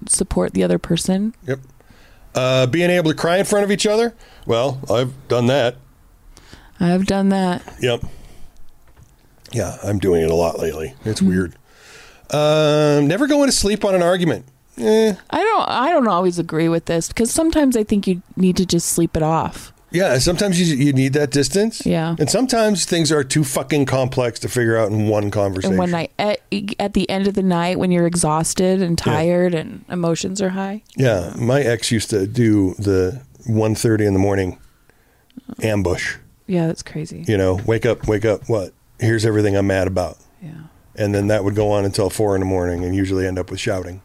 support 0.09 0.55
the 0.55 0.62
other 0.62 0.78
person. 0.78 1.34
Yep. 1.47 1.61
Uh, 2.34 2.66
being 2.66 2.91
able 2.91 3.11
to 3.11 3.16
cry 3.16 3.39
in 3.39 3.45
front 3.45 3.64
of 3.64 3.70
each 3.70 3.86
other. 3.86 4.14
Well, 4.47 4.78
I've 4.91 5.12
done 5.28 5.47
that. 5.47 5.76
I've 6.78 7.05
done 7.07 7.30
that. 7.30 7.62
Yep. 7.80 8.05
Yeah, 9.53 9.76
I'm 9.82 9.99
doing 9.99 10.22
it 10.22 10.30
a 10.30 10.34
lot 10.34 10.59
lately. 10.59 10.95
It's 11.05 11.20
Mm-hmm. 11.20 11.28
weird. 11.30 11.55
Um, 12.31 13.07
never 13.07 13.26
going 13.26 13.47
to 13.49 13.53
sleep 13.53 13.85
on 13.85 13.95
an 13.95 14.03
argument. 14.03 14.45
Eh, 14.76 15.14
I 15.31 15.39
don't. 15.43 15.68
I 15.68 15.91
don't 15.91 16.09
always 16.09 16.39
agree 16.39 16.68
with 16.68 16.85
this 16.85 17.09
because 17.09 17.31
sometimes 17.31 17.76
I 17.76 17.85
think 17.85 18.07
you 18.07 18.22
need 18.37 18.57
to 18.59 18.66
just 18.66 18.89
sleep 18.91 19.16
it 19.16 19.22
off. 19.22 19.72
yeah, 19.91 20.18
sometimes 20.18 20.61
you, 20.61 20.76
you 20.76 20.93
need 20.93 21.14
that 21.14 21.31
distance. 21.31 21.85
Yeah. 21.87 22.14
And 22.18 22.31
sometimes 22.31 22.85
things 22.85 23.11
are 23.11 23.24
too 23.24 23.43
fucking 23.43 23.87
complex 23.87 24.39
to 24.41 24.49
figure 24.49 24.76
out 24.76 24.93
in 24.93 25.09
one 25.09 25.31
conversation. 25.31 25.72
And 25.72 25.79
when 25.79 25.95
I 25.95 26.09
at, 26.18 26.41
at 26.79 26.93
the 26.93 27.09
end 27.11 27.26
of 27.26 27.35
the 27.35 27.43
night 27.43 27.79
when 27.79 27.91
you're 27.91 28.07
exhausted 28.07 28.83
and 28.83 28.97
tired 28.99 29.55
and 29.55 29.85
emotions 29.89 30.41
are 30.43 30.51
high. 30.51 30.83
Yeah, 30.97 31.33
my 31.37 31.61
ex 31.62 31.91
used 31.91 32.11
to 32.11 32.26
do 32.26 32.74
the 32.74 33.22
1.30 33.49 34.07
in 34.07 34.12
the 34.12 34.18
morning 34.20 34.59
ambush. 35.62 36.16
Yeah, 36.47 36.66
that's 36.66 36.83
crazy. 36.83 37.24
You 37.26 37.37
know, 37.37 37.55
wake 37.66 37.87
up, 37.87 38.07
wake 38.07 38.24
up. 38.24 38.49
What? 38.49 38.72
Here's 39.01 39.24
everything 39.26 39.57
I'm 39.57 39.66
mad 39.66 39.87
about. 39.87 40.18
Yeah, 40.43 40.53
And 40.99 41.15
then 41.15 41.29
that 41.29 41.45
would 41.45 41.55
go 41.55 41.71
on 41.71 41.85
until 41.85 42.11
four 42.11 42.35
in 42.35 42.41
the 42.41 42.47
morning, 42.47 42.85
and 42.85 42.95
usually 42.95 43.27
end 43.27 43.39
up 43.39 43.51
with 43.51 43.61
shouting. 43.61 44.03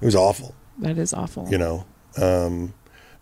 It 0.00 0.04
was 0.06 0.16
awful. 0.16 0.54
that 0.78 0.96
is 0.98 1.12
awful. 1.12 1.46
You 1.50 1.58
know. 1.58 1.84
Um, 2.20 2.74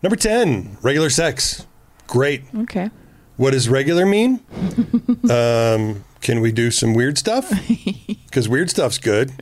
number 0.02 0.16
ten, 0.16 0.78
regular 0.82 1.10
sex. 1.10 1.66
Great. 2.06 2.42
Okay. 2.56 2.90
What 3.36 3.50
does 3.52 3.68
regular 3.68 4.06
mean? 4.06 4.40
um, 5.30 6.04
can 6.20 6.40
we 6.40 6.50
do 6.52 6.70
some 6.70 6.94
weird 6.94 7.18
stuff? 7.18 7.52
Because 8.28 8.46
weird 8.46 8.68
stuff's 8.68 8.98
good, 8.98 9.32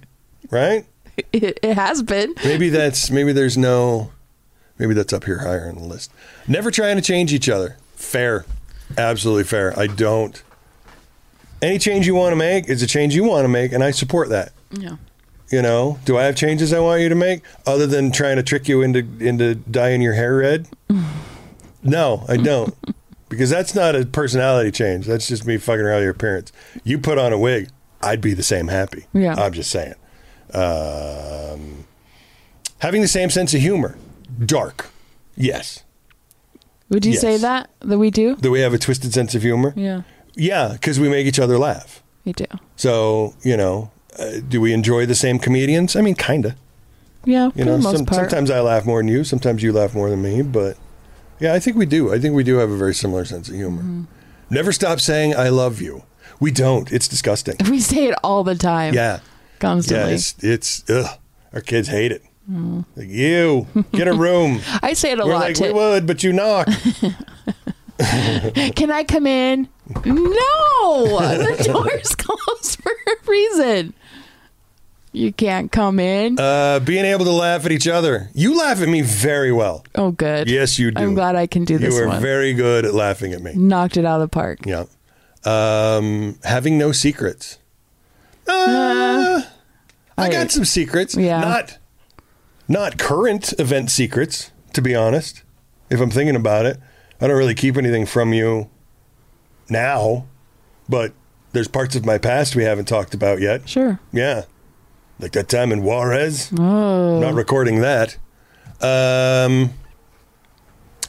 right? 0.49 0.87
It, 1.33 1.59
it 1.61 1.75
has 1.75 2.05
been. 2.05 2.35
Maybe 2.45 2.69
that's 2.69 3.11
maybe 3.11 3.33
there's 3.33 3.59
no 3.59 4.13
maybe 4.79 4.95
that's 4.95 5.13
up 5.13 5.25
here 5.25 5.39
higher 5.39 5.69
on 5.69 5.75
the 5.75 5.83
list. 5.83 6.13
Never 6.47 6.71
trying 6.71 6.95
to 6.97 7.03
change 7.03 7.33
each 7.33 7.49
other. 7.49 7.79
Fair. 7.97 8.47
Absolutely 8.97 9.43
fair. 9.43 9.77
I 9.79 9.89
don't 9.89 10.41
any 11.63 11.79
change 11.79 12.07
you 12.07 12.15
want 12.15 12.33
to 12.33 12.37
make 12.37 12.69
is 12.69 12.83
a 12.83 12.87
change 12.87 13.15
you 13.15 13.25
want 13.25 13.45
to 13.45 13.49
make 13.49 13.73
and 13.73 13.83
I 13.83 13.91
support 13.91 14.29
that. 14.31 14.53
Yeah. 14.71 14.97
You 15.51 15.63
know, 15.63 15.99
do 16.05 16.19
I 16.19 16.25
have 16.25 16.35
changes 16.37 16.73
I 16.73 16.81
want 16.81 17.03
you 17.03 17.09
to 17.09 17.15
make 17.15 17.43
other 17.67 17.87
than 17.87 18.11
trying 18.11 18.37
to 18.37 18.43
trick 18.43 18.69
you 18.69 18.83
into 18.83 19.07
into 19.21 19.55
dyeing 19.55 20.03
your 20.03 20.15
hair 20.15 20.37
red? 20.37 20.69
No, 21.83 22.25
I 22.29 22.37
don't. 22.37 22.75
because 23.29 23.49
that's 23.49 23.73
not 23.73 23.95
a 23.95 24.05
personality 24.05 24.73
change. 24.73 25.07
That's 25.07 25.29
just 25.29 25.47
me 25.47 25.57
fucking 25.57 25.83
around 25.83 25.97
with 25.99 26.03
your 26.03 26.11
appearance. 26.13 26.51
You 26.83 26.99
put 26.99 27.17
on 27.17 27.33
a 27.33 27.39
wig, 27.39 27.69
I'd 28.03 28.21
be 28.21 28.35
the 28.35 28.43
same 28.43 28.67
happy. 28.67 29.07
Yeah. 29.13 29.35
I'm 29.37 29.53
just 29.53 29.71
saying. 29.71 29.95
Um, 30.53 31.85
having 32.81 33.03
the 33.03 33.09
same 33.09 33.31
sense 33.31 33.55
of 33.55 33.61
humor. 33.61 33.97
Dark. 34.45 34.91
Yes. 35.37 35.85
Would 36.89 37.05
you 37.07 37.15
say 37.15 37.37
that 37.37 37.71
that 37.81 37.99
we 37.99 38.11
do? 38.11 38.35
That 38.37 38.51
we 38.51 38.61
have 38.61 38.75
a 38.75 38.79
twisted 38.79 39.13
sense 39.13 39.35
of 39.37 39.43
humor? 39.43 39.73
Yeah, 39.77 40.03
Yeah, 40.37 40.73
because 40.73 41.01
we 41.01 41.09
make 41.09 41.27
each 41.27 41.39
other 41.41 41.59
laugh. 41.59 42.03
we 42.25 42.33
do. 42.33 42.45
So, 42.77 43.35
you 43.43 43.57
know, 43.57 43.91
uh, 44.19 44.41
do 44.47 44.61
we 44.61 44.73
enjoy 44.73 45.07
the 45.07 45.15
same 45.15 45.39
comedians? 45.39 45.97
I 45.97 46.01
mean, 46.03 46.15
kind 46.15 46.45
of. 46.47 46.55
Yeah, 47.25 47.47
You 47.47 47.51
for 47.53 47.65
know, 47.65 47.77
the 47.79 47.83
most 47.83 47.97
some, 47.97 48.07
part. 48.07 48.31
sometimes 48.31 48.51
I 48.51 48.61
laugh 48.61 48.85
more 48.87 49.01
than 49.01 49.09
you. 49.09 49.25
Sometimes 49.25 49.63
you 49.63 49.73
laugh 49.73 49.95
more 49.95 50.09
than 50.11 50.23
me. 50.23 50.43
But 50.43 50.77
yeah, 51.41 51.55
I 51.55 51.59
think 51.59 51.77
we 51.77 51.85
do. 51.87 52.13
I 52.13 52.19
think 52.21 52.35
we 52.37 52.45
do 52.45 52.57
have 52.59 52.71
a 52.71 52.77
very 52.77 52.95
similar 52.95 53.25
sense 53.25 53.49
of 53.49 53.55
humor. 53.57 53.83
Mm-hmm. 53.83 54.03
Never 54.51 54.71
stop 54.73 55.01
saying 55.01 55.35
"I 55.35 55.49
love 55.49 55.81
you." 55.83 56.05
We 56.39 56.53
don't. 56.53 56.93
It's 56.93 57.09
disgusting. 57.09 57.57
we 57.71 57.81
say 57.81 58.07
it 58.07 58.15
all 58.23 58.45
the 58.45 58.55
time. 58.55 58.95
Yeah, 58.95 59.15
yeah. 59.15 59.21
constantly. 59.59 60.13
It's 60.15 60.37
it's 60.41 60.89
ugh. 60.89 61.19
Our 61.53 61.61
kids 61.63 61.89
hate 61.89 62.13
it. 62.13 62.23
Like 62.95 63.09
you, 63.09 63.67
get 63.91 64.07
a 64.07 64.13
room. 64.15 64.61
I 64.83 64.93
say 64.93 65.11
it 65.11 65.19
a 65.19 65.25
We're 65.25 65.33
lot 65.33 65.41
like 65.41 65.57
too. 65.57 65.65
we 65.65 65.73
would, 65.73 66.07
but 66.07 66.23
you 66.23 66.33
knock. 66.33 66.69
Can 68.77 68.91
I 68.91 69.05
come 69.05 69.27
in? 69.27 69.69
No, 70.05 71.07
the 71.07 71.63
door's 71.73 72.15
closed 72.15 72.83
for 72.83 72.93
a 72.93 73.31
reason. 73.31 73.95
You 75.13 75.33
can't 75.33 75.73
come 75.73 75.99
in. 75.99 76.39
Uh, 76.39 76.79
being 76.81 77.07
able 77.07 77.25
to 77.25 77.31
laugh 77.31 77.65
at 77.65 77.73
each 77.73 77.89
other. 77.89 78.29
You 78.35 78.59
laugh 78.59 78.83
at 78.83 78.89
me 78.89 79.01
very 79.01 79.51
well. 79.51 79.83
oh, 79.95 80.11
good. 80.11 80.51
Yes, 80.51 80.79
you 80.79 80.91
do. 80.91 81.01
I'm 81.03 81.15
glad 81.15 81.37
I 81.37 81.47
can 81.47 81.65
do 81.65 81.79
this 81.79 81.95
You 81.95 82.03
are 82.05 82.09
one. 82.09 82.21
very 82.21 82.53
good 82.53 82.85
at 82.85 82.93
laughing 82.93 83.33
at 83.33 83.41
me. 83.41 83.55
Knocked 83.55 83.97
it 83.97 84.05
out 84.05 84.21
of 84.21 84.29
the 84.29 84.33
park. 84.33 84.59
Yeah. 84.67 84.85
Um, 85.47 86.39
having 86.45 86.77
no 86.77 86.93
secrets. 86.93 87.59
Uh, 88.47 89.41
I 90.19 90.27
I- 90.27 90.29
got 90.31 90.51
some 90.51 90.65
secrets. 90.67 91.15
Yeah. 91.17 91.41
Not 91.41 91.79
not 92.69 92.99
current 92.99 93.55
event 93.59 93.91
secrets, 93.91 94.51
to 94.75 94.83
be 94.83 94.95
honest. 94.95 95.43
If 95.89 96.01
I'm 96.01 96.11
thinking 96.11 96.37
about 96.37 96.67
it. 96.67 96.79
I 97.21 97.27
don't 97.27 97.37
really 97.37 97.55
keep 97.55 97.77
anything 97.77 98.07
from 98.07 98.33
you 98.33 98.71
now, 99.69 100.27
but 100.89 101.13
there's 101.53 101.69
parts 101.69 101.97
of 101.97 102.05
my 102.05 102.19
past 102.19 102.55
we 102.55 102.65
haven't 102.65 102.87
talked 102.87 103.15
about 103.15 103.41
yet. 103.41 103.69
Sure. 103.69 103.99
Yeah. 104.13 104.45
Like 105.19 105.33
that 105.33 105.49
time 105.49 105.73
in 105.73 105.83
Juarez. 105.83 106.53
Oh, 106.59 107.15
I'm 107.17 107.21
not 107.21 107.35
recording 107.35 107.81
that. 107.81 108.19
Um 108.81 109.71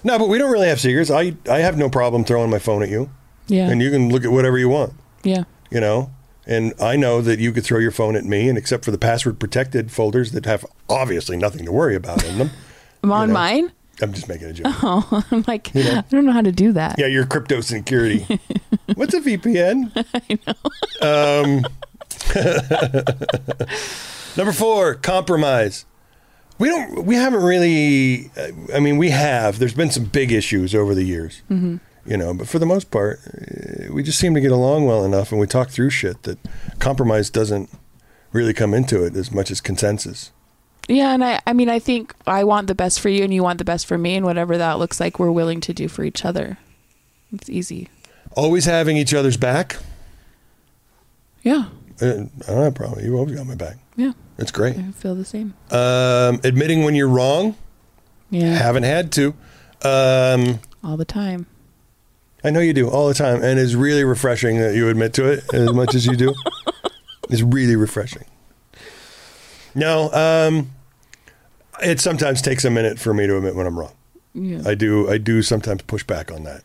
No, 0.03 0.17
but 0.17 0.29
we 0.29 0.37
don't 0.37 0.51
really 0.51 0.69
have 0.69 0.79
secrets. 0.79 1.11
I 1.11 1.35
I 1.49 1.59
have 1.59 1.77
no 1.77 1.89
problem 1.89 2.23
throwing 2.23 2.49
my 2.49 2.59
phone 2.59 2.83
at 2.83 2.89
you 2.89 3.09
yeah. 3.47 3.69
and 3.69 3.81
you 3.81 3.89
can 3.89 4.09
look 4.09 4.23
at 4.23 4.31
whatever 4.31 4.57
you 4.57 4.69
want, 4.69 4.93
yeah. 5.23 5.43
you 5.71 5.79
know. 5.79 6.11
And 6.45 6.73
I 6.79 6.95
know 6.95 7.21
that 7.21 7.39
you 7.39 7.51
could 7.51 7.65
throw 7.65 7.79
your 7.79 7.91
phone 7.91 8.15
at 8.15 8.23
me, 8.23 8.47
and 8.47 8.57
except 8.57 8.85
for 8.85 8.91
the 8.91 8.97
password 8.97 9.37
protected 9.37 9.91
folders 9.91 10.31
that 10.31 10.45
have 10.45 10.65
obviously 10.87 11.35
nothing 11.35 11.65
to 11.65 11.73
worry 11.73 11.95
about 11.95 12.23
in 12.23 12.37
them, 12.37 12.51
I'm 13.03 13.11
on 13.11 13.27
know. 13.27 13.33
mine. 13.33 13.71
I'm 14.01 14.13
just 14.13 14.27
making 14.27 14.47
a 14.47 14.53
joke. 14.53 14.67
Oh, 14.83 15.23
I'm 15.31 15.43
like, 15.47 15.75
I 15.75 16.03
don't 16.09 16.25
know 16.25 16.31
how 16.31 16.41
to 16.41 16.51
do 16.51 16.71
that. 16.73 16.99
Yeah, 16.99 17.07
your 17.07 17.25
crypto 17.25 17.61
security. 17.61 18.25
What's 18.95 19.13
a 19.13 19.21
VPN? 19.21 19.91
I 20.13 20.39
know. 20.45 20.53
Um, 21.01 21.65
number 24.37 24.51
four, 24.53 24.95
compromise. 24.95 25.85
We 26.59 26.69
don't. 26.69 27.05
We 27.05 27.15
haven't 27.15 27.43
really. 27.43 28.31
uh, 28.37 28.51
I 28.73 28.79
mean, 28.79 28.97
we 28.97 29.09
have. 29.11 29.59
There's 29.59 29.73
been 29.73 29.91
some 29.91 30.05
big 30.05 30.31
issues 30.31 30.73
over 30.73 30.95
the 30.95 31.03
years. 31.03 31.41
Mm-hmm. 31.49 31.77
You 32.09 32.17
know, 32.17 32.33
but 32.33 32.47
for 32.47 32.57
the 32.57 32.65
most 32.65 32.89
part, 32.89 33.19
uh, 33.27 33.93
we 33.93 34.01
just 34.01 34.17
seem 34.17 34.33
to 34.33 34.41
get 34.41 34.51
along 34.51 34.85
well 34.85 35.03
enough, 35.03 35.31
and 35.31 35.41
we 35.41 35.45
talk 35.47 35.69
through 35.69 35.89
shit 35.89 36.23
that 36.23 36.39
compromise 36.79 37.29
doesn't 37.29 37.69
really 38.31 38.53
come 38.53 38.73
into 38.73 39.03
it 39.03 39.15
as 39.15 39.31
much 39.31 39.51
as 39.51 39.59
consensus. 39.61 40.31
Yeah, 40.87 41.13
and 41.13 41.23
I, 41.23 41.41
I 41.45 41.53
mean, 41.53 41.69
I 41.69 41.79
think 41.79 42.13
I 42.25 42.43
want 42.45 42.67
the 42.67 42.75
best 42.75 42.99
for 43.01 43.09
you, 43.09 43.23
and 43.23 43.33
you 43.33 43.43
want 43.43 43.57
the 43.57 43.65
best 43.65 43.85
for 43.85 43.97
me, 43.97 44.15
and 44.15 44.25
whatever 44.25 44.57
that 44.57 44.79
looks 44.79 44.99
like, 44.99 45.19
we're 45.19 45.31
willing 45.31 45.59
to 45.61 45.73
do 45.73 45.87
for 45.89 46.03
each 46.03 46.23
other. 46.23 46.57
It's 47.33 47.49
easy. 47.49 47.89
Always 48.35 48.65
having 48.65 48.95
each 48.95 49.13
other's 49.13 49.35
back. 49.37 49.77
Yeah, 51.43 51.65
Uh, 52.01 52.05
I 52.05 52.07
don't 52.07 52.29
have 52.47 52.57
a 52.67 52.71
problem. 52.71 53.05
You 53.05 53.17
always 53.17 53.35
got 53.35 53.47
my 53.47 53.55
back. 53.55 53.77
yeah. 53.95 54.13
It's 54.37 54.51
great. 54.51 54.77
I 54.77 54.91
feel 54.91 55.15
the 55.15 55.25
same. 55.25 55.55
Um, 55.71 56.39
admitting 56.43 56.83
when 56.83 56.93
you're 56.93 57.07
wrong. 57.09 57.55
Yeah, 58.29 58.53
Haven't 58.53 58.83
had 58.83 59.11
to. 59.13 59.33
Um, 59.83 60.59
all 60.83 60.95
the 60.95 61.05
time. 61.05 61.47
I 62.43 62.51
know 62.51 62.59
you 62.59 62.71
do 62.71 62.87
all 62.87 63.07
the 63.07 63.13
time, 63.15 63.41
and 63.43 63.59
it's 63.59 63.73
really 63.73 64.03
refreshing 64.03 64.59
that 64.59 64.75
you 64.75 64.89
admit 64.89 65.13
to 65.15 65.25
it 65.25 65.43
as 65.53 65.73
much 65.73 65.95
as 65.95 66.05
you 66.05 66.15
do. 66.15 66.33
It's 67.29 67.41
really 67.41 67.75
refreshing. 67.75 68.23
No, 69.75 70.09
um, 70.13 70.69
it 71.83 71.99
sometimes 71.99 72.41
takes 72.41 72.65
a 72.65 72.69
minute 72.69 72.99
for 72.99 73.13
me 73.13 73.27
to 73.27 73.37
admit 73.37 73.55
when 73.55 73.67
I'm 73.67 73.77
wrong. 73.77 73.93
Yeah, 74.33 74.61
I 74.65 74.75
do. 74.75 75.09
I 75.09 75.17
do 75.17 75.41
sometimes 75.41 75.81
push 75.83 76.03
back 76.03 76.31
on 76.31 76.43
that. 76.43 76.63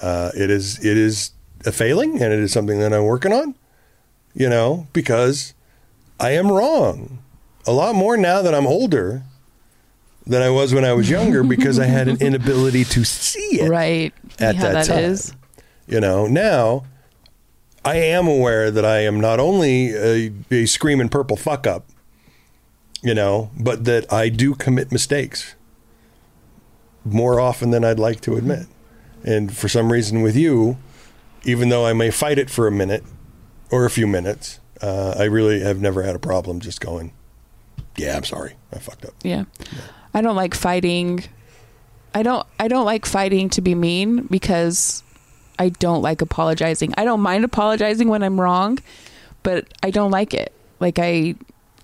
Uh, 0.00 0.30
it 0.36 0.50
is. 0.50 0.84
It 0.84 0.96
is 0.96 1.32
a 1.66 1.72
failing, 1.72 2.22
and 2.22 2.32
it 2.32 2.38
is 2.38 2.52
something 2.52 2.78
that 2.78 2.92
I'm 2.92 3.04
working 3.04 3.32
on. 3.32 3.54
You 4.34 4.48
know, 4.48 4.86
because 4.92 5.54
I 6.20 6.30
am 6.30 6.50
wrong 6.50 7.18
a 7.66 7.72
lot 7.72 7.94
more 7.94 8.16
now 8.16 8.42
that 8.42 8.54
I'm 8.54 8.66
older 8.66 9.22
than 10.26 10.42
I 10.42 10.50
was 10.50 10.74
when 10.74 10.84
I 10.84 10.92
was 10.92 11.08
younger 11.08 11.42
because 11.42 11.78
I 11.78 11.86
had 11.86 12.08
an 12.08 12.16
inability 12.20 12.84
to 12.84 13.04
see 13.04 13.60
it 13.60 13.68
right. 13.68 14.12
at 14.38 14.56
how 14.56 14.64
that 14.64 14.72
that 14.72 14.86
time. 14.86 15.04
is. 15.04 15.34
You 15.86 16.00
know, 16.00 16.26
now 16.26 16.84
I 17.84 17.96
am 17.96 18.26
aware 18.26 18.70
that 18.70 18.84
I 18.84 19.00
am 19.00 19.20
not 19.20 19.40
only 19.40 19.94
a, 19.94 20.32
a 20.50 20.66
screaming 20.66 21.08
purple 21.08 21.36
fuck 21.36 21.66
up, 21.66 21.86
you 23.02 23.14
know, 23.14 23.50
but 23.58 23.84
that 23.84 24.10
I 24.12 24.28
do 24.28 24.54
commit 24.54 24.90
mistakes 24.92 25.54
more 27.04 27.40
often 27.40 27.70
than 27.70 27.84
I'd 27.84 27.98
like 27.98 28.20
to 28.22 28.36
admit. 28.36 28.66
And 29.24 29.56
for 29.56 29.68
some 29.68 29.90
reason 29.92 30.22
with 30.22 30.36
you, 30.36 30.76
even 31.44 31.68
though 31.68 31.86
I 31.86 31.92
may 31.92 32.10
fight 32.10 32.38
it 32.38 32.50
for 32.50 32.66
a 32.66 32.72
minute 32.72 33.04
or 33.70 33.84
a 33.84 33.90
few 33.90 34.06
minutes, 34.06 34.60
Uh, 34.80 35.12
I 35.18 35.24
really 35.24 35.58
have 35.60 35.80
never 35.80 36.04
had 36.04 36.14
a 36.14 36.20
problem 36.20 36.60
just 36.60 36.80
going, 36.80 37.10
yeah, 37.96 38.16
I'm 38.16 38.22
sorry. 38.22 38.54
I 38.72 38.78
fucked 38.78 39.04
up. 39.04 39.14
Yeah. 39.24 39.44
I 40.14 40.20
don't 40.22 40.36
like 40.36 40.54
fighting. 40.54 41.24
I 42.14 42.22
don't 42.22 42.46
I 42.60 42.68
don't 42.68 42.84
like 42.84 43.04
fighting 43.04 43.50
to 43.50 43.60
be 43.60 43.74
mean 43.74 44.28
because 44.30 45.02
I 45.58 45.70
don't 45.70 46.00
like 46.00 46.22
apologizing. 46.22 46.94
I 46.96 47.04
don't 47.04 47.20
mind 47.22 47.44
apologizing 47.44 48.08
when 48.08 48.22
I'm 48.22 48.40
wrong, 48.40 48.78
but 49.42 49.66
I 49.82 49.90
don't 49.90 50.12
like 50.12 50.32
it. 50.32 50.52
Like 50.78 51.00
I 51.00 51.34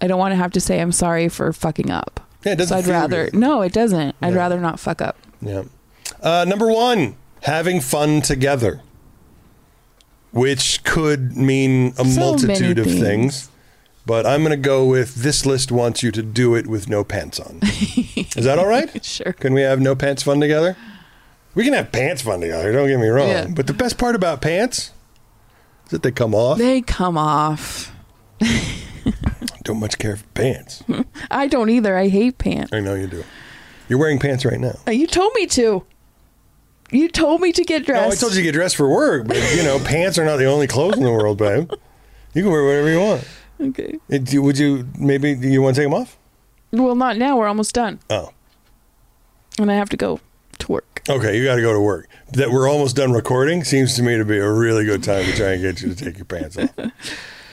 I 0.01 0.07
don't 0.07 0.19
want 0.19 0.33
to 0.33 0.37
have 0.37 0.53
to 0.53 0.61
say 0.61 0.81
I'm 0.81 0.93
sorry 0.93 1.29
for 1.29 1.53
fucking 1.53 1.91
up. 1.91 2.21
Yeah, 2.45 2.53
it 2.53 2.57
doesn't 2.57 2.77
so 2.83 2.91
I'd 2.91 2.93
rather 2.93 3.25
good. 3.31 3.35
No, 3.41 3.63
it 3.63 3.73
doesn't. 3.73 4.15
I'd 4.21 4.33
Yeah. 4.35 4.39
rather 4.39 4.61
not 4.61 4.79
fuck 4.81 5.01
up. 5.01 5.17
Yeah. 5.41 5.63
Uh, 6.23 6.45
number 6.47 6.71
one, 6.71 7.17
having 7.43 7.81
fun 7.81 8.21
together, 8.23 8.81
which 10.33 10.83
could 10.85 11.37
mean 11.37 11.95
a 11.99 12.05
So 12.05 12.21
multitude 12.21 12.79
of 12.79 12.87
things. 12.87 13.01
things. 13.01 13.49
But 14.07 14.27
I'm 14.27 14.41
going 14.43 14.51
to 14.51 14.57
go 14.59 14.85
with 14.85 15.15
this 15.17 15.47
list 15.47 15.73
wants 15.73 16.03
you 16.03 16.11
to 16.13 16.23
do 16.23 16.55
it 16.55 16.67
with 16.67 16.91
no 16.91 17.05
pants 17.05 17.41
on. 17.41 17.61
Is 17.63 18.45
that 18.45 18.59
all 18.59 18.67
right? 18.67 19.03
Sure. 19.03 19.33
Can 19.33 19.55
we 19.55 19.63
have 19.63 19.81
no 19.81 19.95
pants 19.95 20.23
fun 20.23 20.41
together? 20.41 20.77
We 21.55 21.65
can 21.65 21.73
have 21.73 21.91
pants 21.91 22.21
fun 22.21 22.41
together, 22.41 22.71
don't 22.73 22.89
get 22.89 22.99
me 22.99 23.09
wrong. 23.09 23.29
Yeah. 23.29 23.47
But 23.49 23.67
the 23.67 23.73
best 23.73 23.97
part 23.97 24.15
about 24.15 24.43
pants 24.43 24.91
is 25.87 25.91
that 25.93 26.03
they 26.03 26.11
come 26.11 26.35
off. 26.35 26.59
They 26.59 26.83
come 26.83 27.17
off. 27.17 27.93
don't 29.65 29.81
much 29.81 29.99
care 29.99 30.17
for 30.17 30.25
pants. 30.35 30.83
I 31.31 31.47
don't 31.47 31.71
either. 31.71 31.97
I 31.97 32.09
hate 32.09 32.39
pants. 32.39 32.73
I 32.73 32.81
know 32.81 32.95
you 32.95 33.07
do. 33.07 33.25
You're 33.89 33.99
wearing 33.99 34.19
pants 34.19 34.45
right 34.45 34.59
now. 34.61 34.79
You 34.91 35.07
told 35.07 35.33
me 35.35 35.47
to. 35.49 35.85
You 36.91 37.09
told 37.09 37.41
me 37.41 37.51
to 37.53 37.65
get 37.65 37.81
No, 37.81 37.87
dressed. 37.87 38.19
I 38.19 38.21
told 38.21 38.33
you 38.35 38.39
to 38.41 38.43
get 38.45 38.53
dressed 38.53 38.77
for 38.77 38.89
work, 38.89 39.27
but 39.27 39.37
you 39.57 39.63
know, 39.63 39.79
pants 39.85 40.19
are 40.19 40.25
not 40.25 40.37
the 40.37 40.45
only 40.47 40.67
clothes 40.67 40.97
in 40.97 41.03
the 41.03 41.11
world, 41.11 41.39
babe. 41.39 41.71
You 42.35 42.43
can 42.43 42.53
wear 42.53 42.65
whatever 42.65 42.91
you 42.91 43.01
want. 43.01 43.29
Okay. 43.61 43.99
It- 44.09 44.39
would 44.39 44.59
you 44.59 44.87
maybe 44.99 45.33
you 45.33 45.61
want 45.63 45.77
to 45.77 45.83
take 45.83 45.91
them 45.91 46.01
off? 46.01 46.17
Well, 46.73 46.95
not 46.95 47.17
now. 47.17 47.37
We're 47.39 47.47
almost 47.49 47.75
done, 47.75 48.01
Oh, 48.11 48.31
and 49.59 49.71
I 49.71 49.75
have 49.75 49.89
to 49.91 49.97
go 49.97 50.19
to 50.59 50.73
work. 50.73 51.03
okay. 51.09 51.37
You 51.39 51.45
got 51.45 51.55
to 51.57 51.63
go 51.63 51.73
to 51.73 51.81
work. 51.81 52.09
That 52.33 52.51
we're 52.51 52.69
almost 52.69 52.97
done 52.97 53.13
recording 53.13 53.63
seems 53.65 53.95
to 53.97 54.03
me 54.03 54.17
to 54.19 54.25
be 54.25 54.39
a 54.39 54.51
really 54.51 54.85
good 54.85 55.05
time 55.05 55.25
to 55.25 55.37
try 55.37 55.53
and 55.53 55.63
get 55.63 55.81
you 55.83 55.95
to 55.95 56.05
take 56.05 56.17
your 56.17 56.25
pants 56.25 56.59
off. 56.59 56.71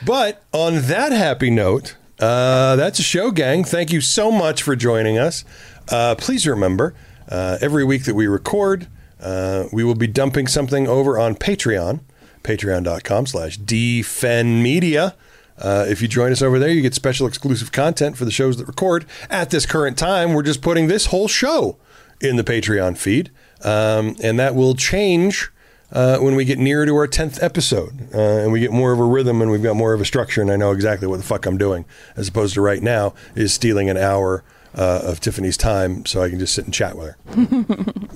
But 0.04 0.42
on 0.52 0.82
that 0.82 1.12
happy 1.12 1.50
note, 1.50 1.96
uh, 2.18 2.74
that's 2.76 2.98
a 2.98 3.02
show, 3.04 3.30
gang. 3.30 3.62
Thank 3.62 3.92
you 3.92 4.00
so 4.00 4.32
much 4.32 4.62
for 4.62 4.74
joining 4.74 5.16
us. 5.16 5.44
Uh, 5.88 6.16
please 6.16 6.46
remember, 6.46 6.94
uh, 7.28 7.58
every 7.60 7.84
week 7.84 8.04
that 8.04 8.14
we 8.14 8.26
record, 8.26 8.88
uh, 9.20 9.64
we 9.72 9.84
will 9.84 9.94
be 9.94 10.08
dumping 10.08 10.48
something 10.48 10.88
over 10.88 11.18
on 11.18 11.36
Patreon, 11.36 12.00
patreon.com 12.42 13.26
slash 13.26 13.58
dfenmedia. 13.58 15.14
Uh, 15.56 15.84
if 15.88 16.02
you 16.02 16.08
join 16.08 16.32
us 16.32 16.42
over 16.42 16.58
there, 16.58 16.70
you 16.70 16.82
get 16.82 16.94
special 16.94 17.28
exclusive 17.28 17.70
content 17.70 18.16
for 18.16 18.24
the 18.24 18.32
shows 18.32 18.56
that 18.56 18.66
record. 18.66 19.04
At 19.30 19.50
this 19.50 19.66
current 19.66 19.96
time, 19.96 20.34
we're 20.34 20.42
just 20.42 20.62
putting 20.62 20.88
this 20.88 21.06
whole 21.06 21.28
show 21.28 21.78
in 22.20 22.34
the 22.34 22.44
Patreon 22.44 22.96
feed, 22.96 23.30
um, 23.62 24.16
and 24.20 24.38
that 24.40 24.56
will 24.56 24.74
change 24.74 25.51
uh, 25.92 26.18
when 26.18 26.34
we 26.34 26.44
get 26.44 26.58
nearer 26.58 26.86
to 26.86 26.94
our 26.96 27.06
10th 27.06 27.42
episode 27.42 28.08
uh, 28.14 28.18
and 28.18 28.52
we 28.52 28.60
get 28.60 28.72
more 28.72 28.92
of 28.92 28.98
a 28.98 29.04
rhythm 29.04 29.42
and 29.42 29.50
we've 29.50 29.62
got 29.62 29.76
more 29.76 29.92
of 29.92 30.00
a 30.00 30.04
structure 30.04 30.40
and 30.40 30.50
I 30.50 30.56
know 30.56 30.72
exactly 30.72 31.06
what 31.06 31.18
the 31.18 31.22
fuck 31.22 31.46
I'm 31.46 31.58
doing, 31.58 31.84
as 32.16 32.28
opposed 32.28 32.54
to 32.54 32.60
right 32.60 32.82
now 32.82 33.14
is 33.34 33.52
stealing 33.52 33.90
an 33.90 33.96
hour 33.96 34.42
uh, 34.74 35.02
of 35.04 35.20
Tiffany's 35.20 35.56
time 35.56 36.06
so 36.06 36.22
I 36.22 36.30
can 36.30 36.38
just 36.38 36.54
sit 36.54 36.64
and 36.64 36.72
chat 36.72 36.96
with 36.96 37.08
her. 37.08 37.16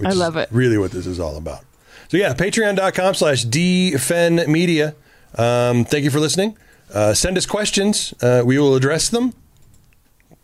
I 0.06 0.12
love 0.12 0.36
it. 0.36 0.48
Really 0.50 0.78
what 0.78 0.90
this 0.90 1.06
is 1.06 1.20
all 1.20 1.36
about. 1.36 1.64
So 2.08 2.16
yeah, 2.16 2.34
patreon.com 2.34 3.14
slash 3.14 3.44
dfenmedia. 3.44 4.94
Um, 5.36 5.84
thank 5.84 6.04
you 6.04 6.10
for 6.10 6.20
listening. 6.20 6.56
Uh, 6.92 7.14
send 7.14 7.36
us 7.36 7.46
questions. 7.46 8.14
Uh, 8.22 8.42
we 8.44 8.58
will 8.58 8.74
address 8.74 9.08
them. 9.08 9.34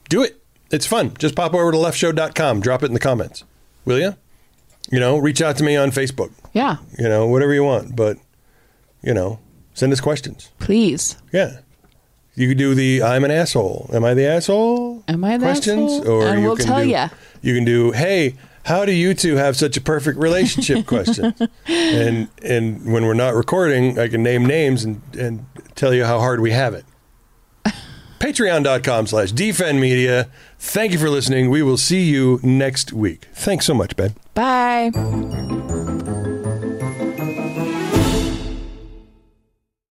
Do 0.09 0.23
it. 0.23 0.43
It's 0.71 0.87
fun. 0.87 1.15
Just 1.19 1.37
pop 1.37 1.55
over 1.55 1.71
to 1.71 1.79
leftshow.com. 1.79 2.61
Drop 2.61 2.83
it 2.83 2.87
in 2.87 2.95
the 2.95 3.01
comments. 3.01 3.45
Will 3.85 3.99
you? 3.99 4.17
You 4.93 5.01
know, 5.01 5.19
reach 5.19 5.41
out 5.43 5.57
to 5.57 5.65
me 5.65 5.75
on 5.77 5.91
Facebook. 5.91 6.31
Yeah, 6.53 6.77
You 6.99 7.09
know, 7.09 7.27
whatever 7.27 7.53
you 7.55 7.65
want. 7.65 7.97
But, 7.97 8.19
you 9.03 9.15
know, 9.15 9.39
send 9.75 9.93
us 9.93 10.01
questions. 10.01 10.51
please. 10.59 11.17
Yeah. 11.33 11.61
You 12.35 12.49
could 12.49 12.59
do 12.59 12.75
the 12.75 13.03
I'm 13.03 13.25
an 13.25 13.31
asshole. 13.31 13.91
Am 13.93 14.05
I 14.05 14.15
the 14.15 14.27
asshole? 14.27 15.03
Am 15.09 15.25
I 15.25 15.37
the 15.39 15.45
questions? 15.47 15.93
asshole? 16.01 16.23
And 16.23 16.41
you 16.41 16.47
we'll 16.47 16.57
can 16.57 16.67
tell 16.67 16.83
do, 16.83 16.89
ya. 16.89 17.09
You 17.43 17.55
can 17.55 17.65
do, 17.65 17.91
hey, 17.93 18.37
how 18.65 18.85
do 18.85 18.93
you 18.93 19.13
two 19.15 19.37
have 19.37 19.57
such 19.57 19.77
a 19.77 19.81
perfect 19.81 20.19
relationship 20.19 20.87
questions? 20.95 21.35
and 21.67 22.29
and 22.43 22.91
when 22.93 23.05
we're 23.07 23.13
not 23.15 23.35
recording, 23.35 23.99
I 23.99 24.09
can 24.09 24.23
name 24.23 24.47
names 24.47 24.85
and, 24.85 25.03
and 25.19 25.45
tell 25.75 25.93
you 25.93 26.05
how 26.05 26.21
hard 26.21 26.41
we 26.41 26.53
have 26.53 26.73
it. 26.75 26.85
Patreon.com 28.23 29.09
slash 29.09 29.33
defendmedia. 29.33 30.29
Thank 30.57 30.93
you 30.93 30.99
for 30.99 31.11
listening. 31.11 31.51
We 31.51 31.61
will 31.65 31.77
see 31.77 32.05
you 32.05 32.39
next 32.45 32.93
week. 32.93 33.27
Thanks 33.33 33.67
so 33.67 33.75
much, 33.75 33.97
Ben. 33.97 34.15
Bye. 34.35 34.93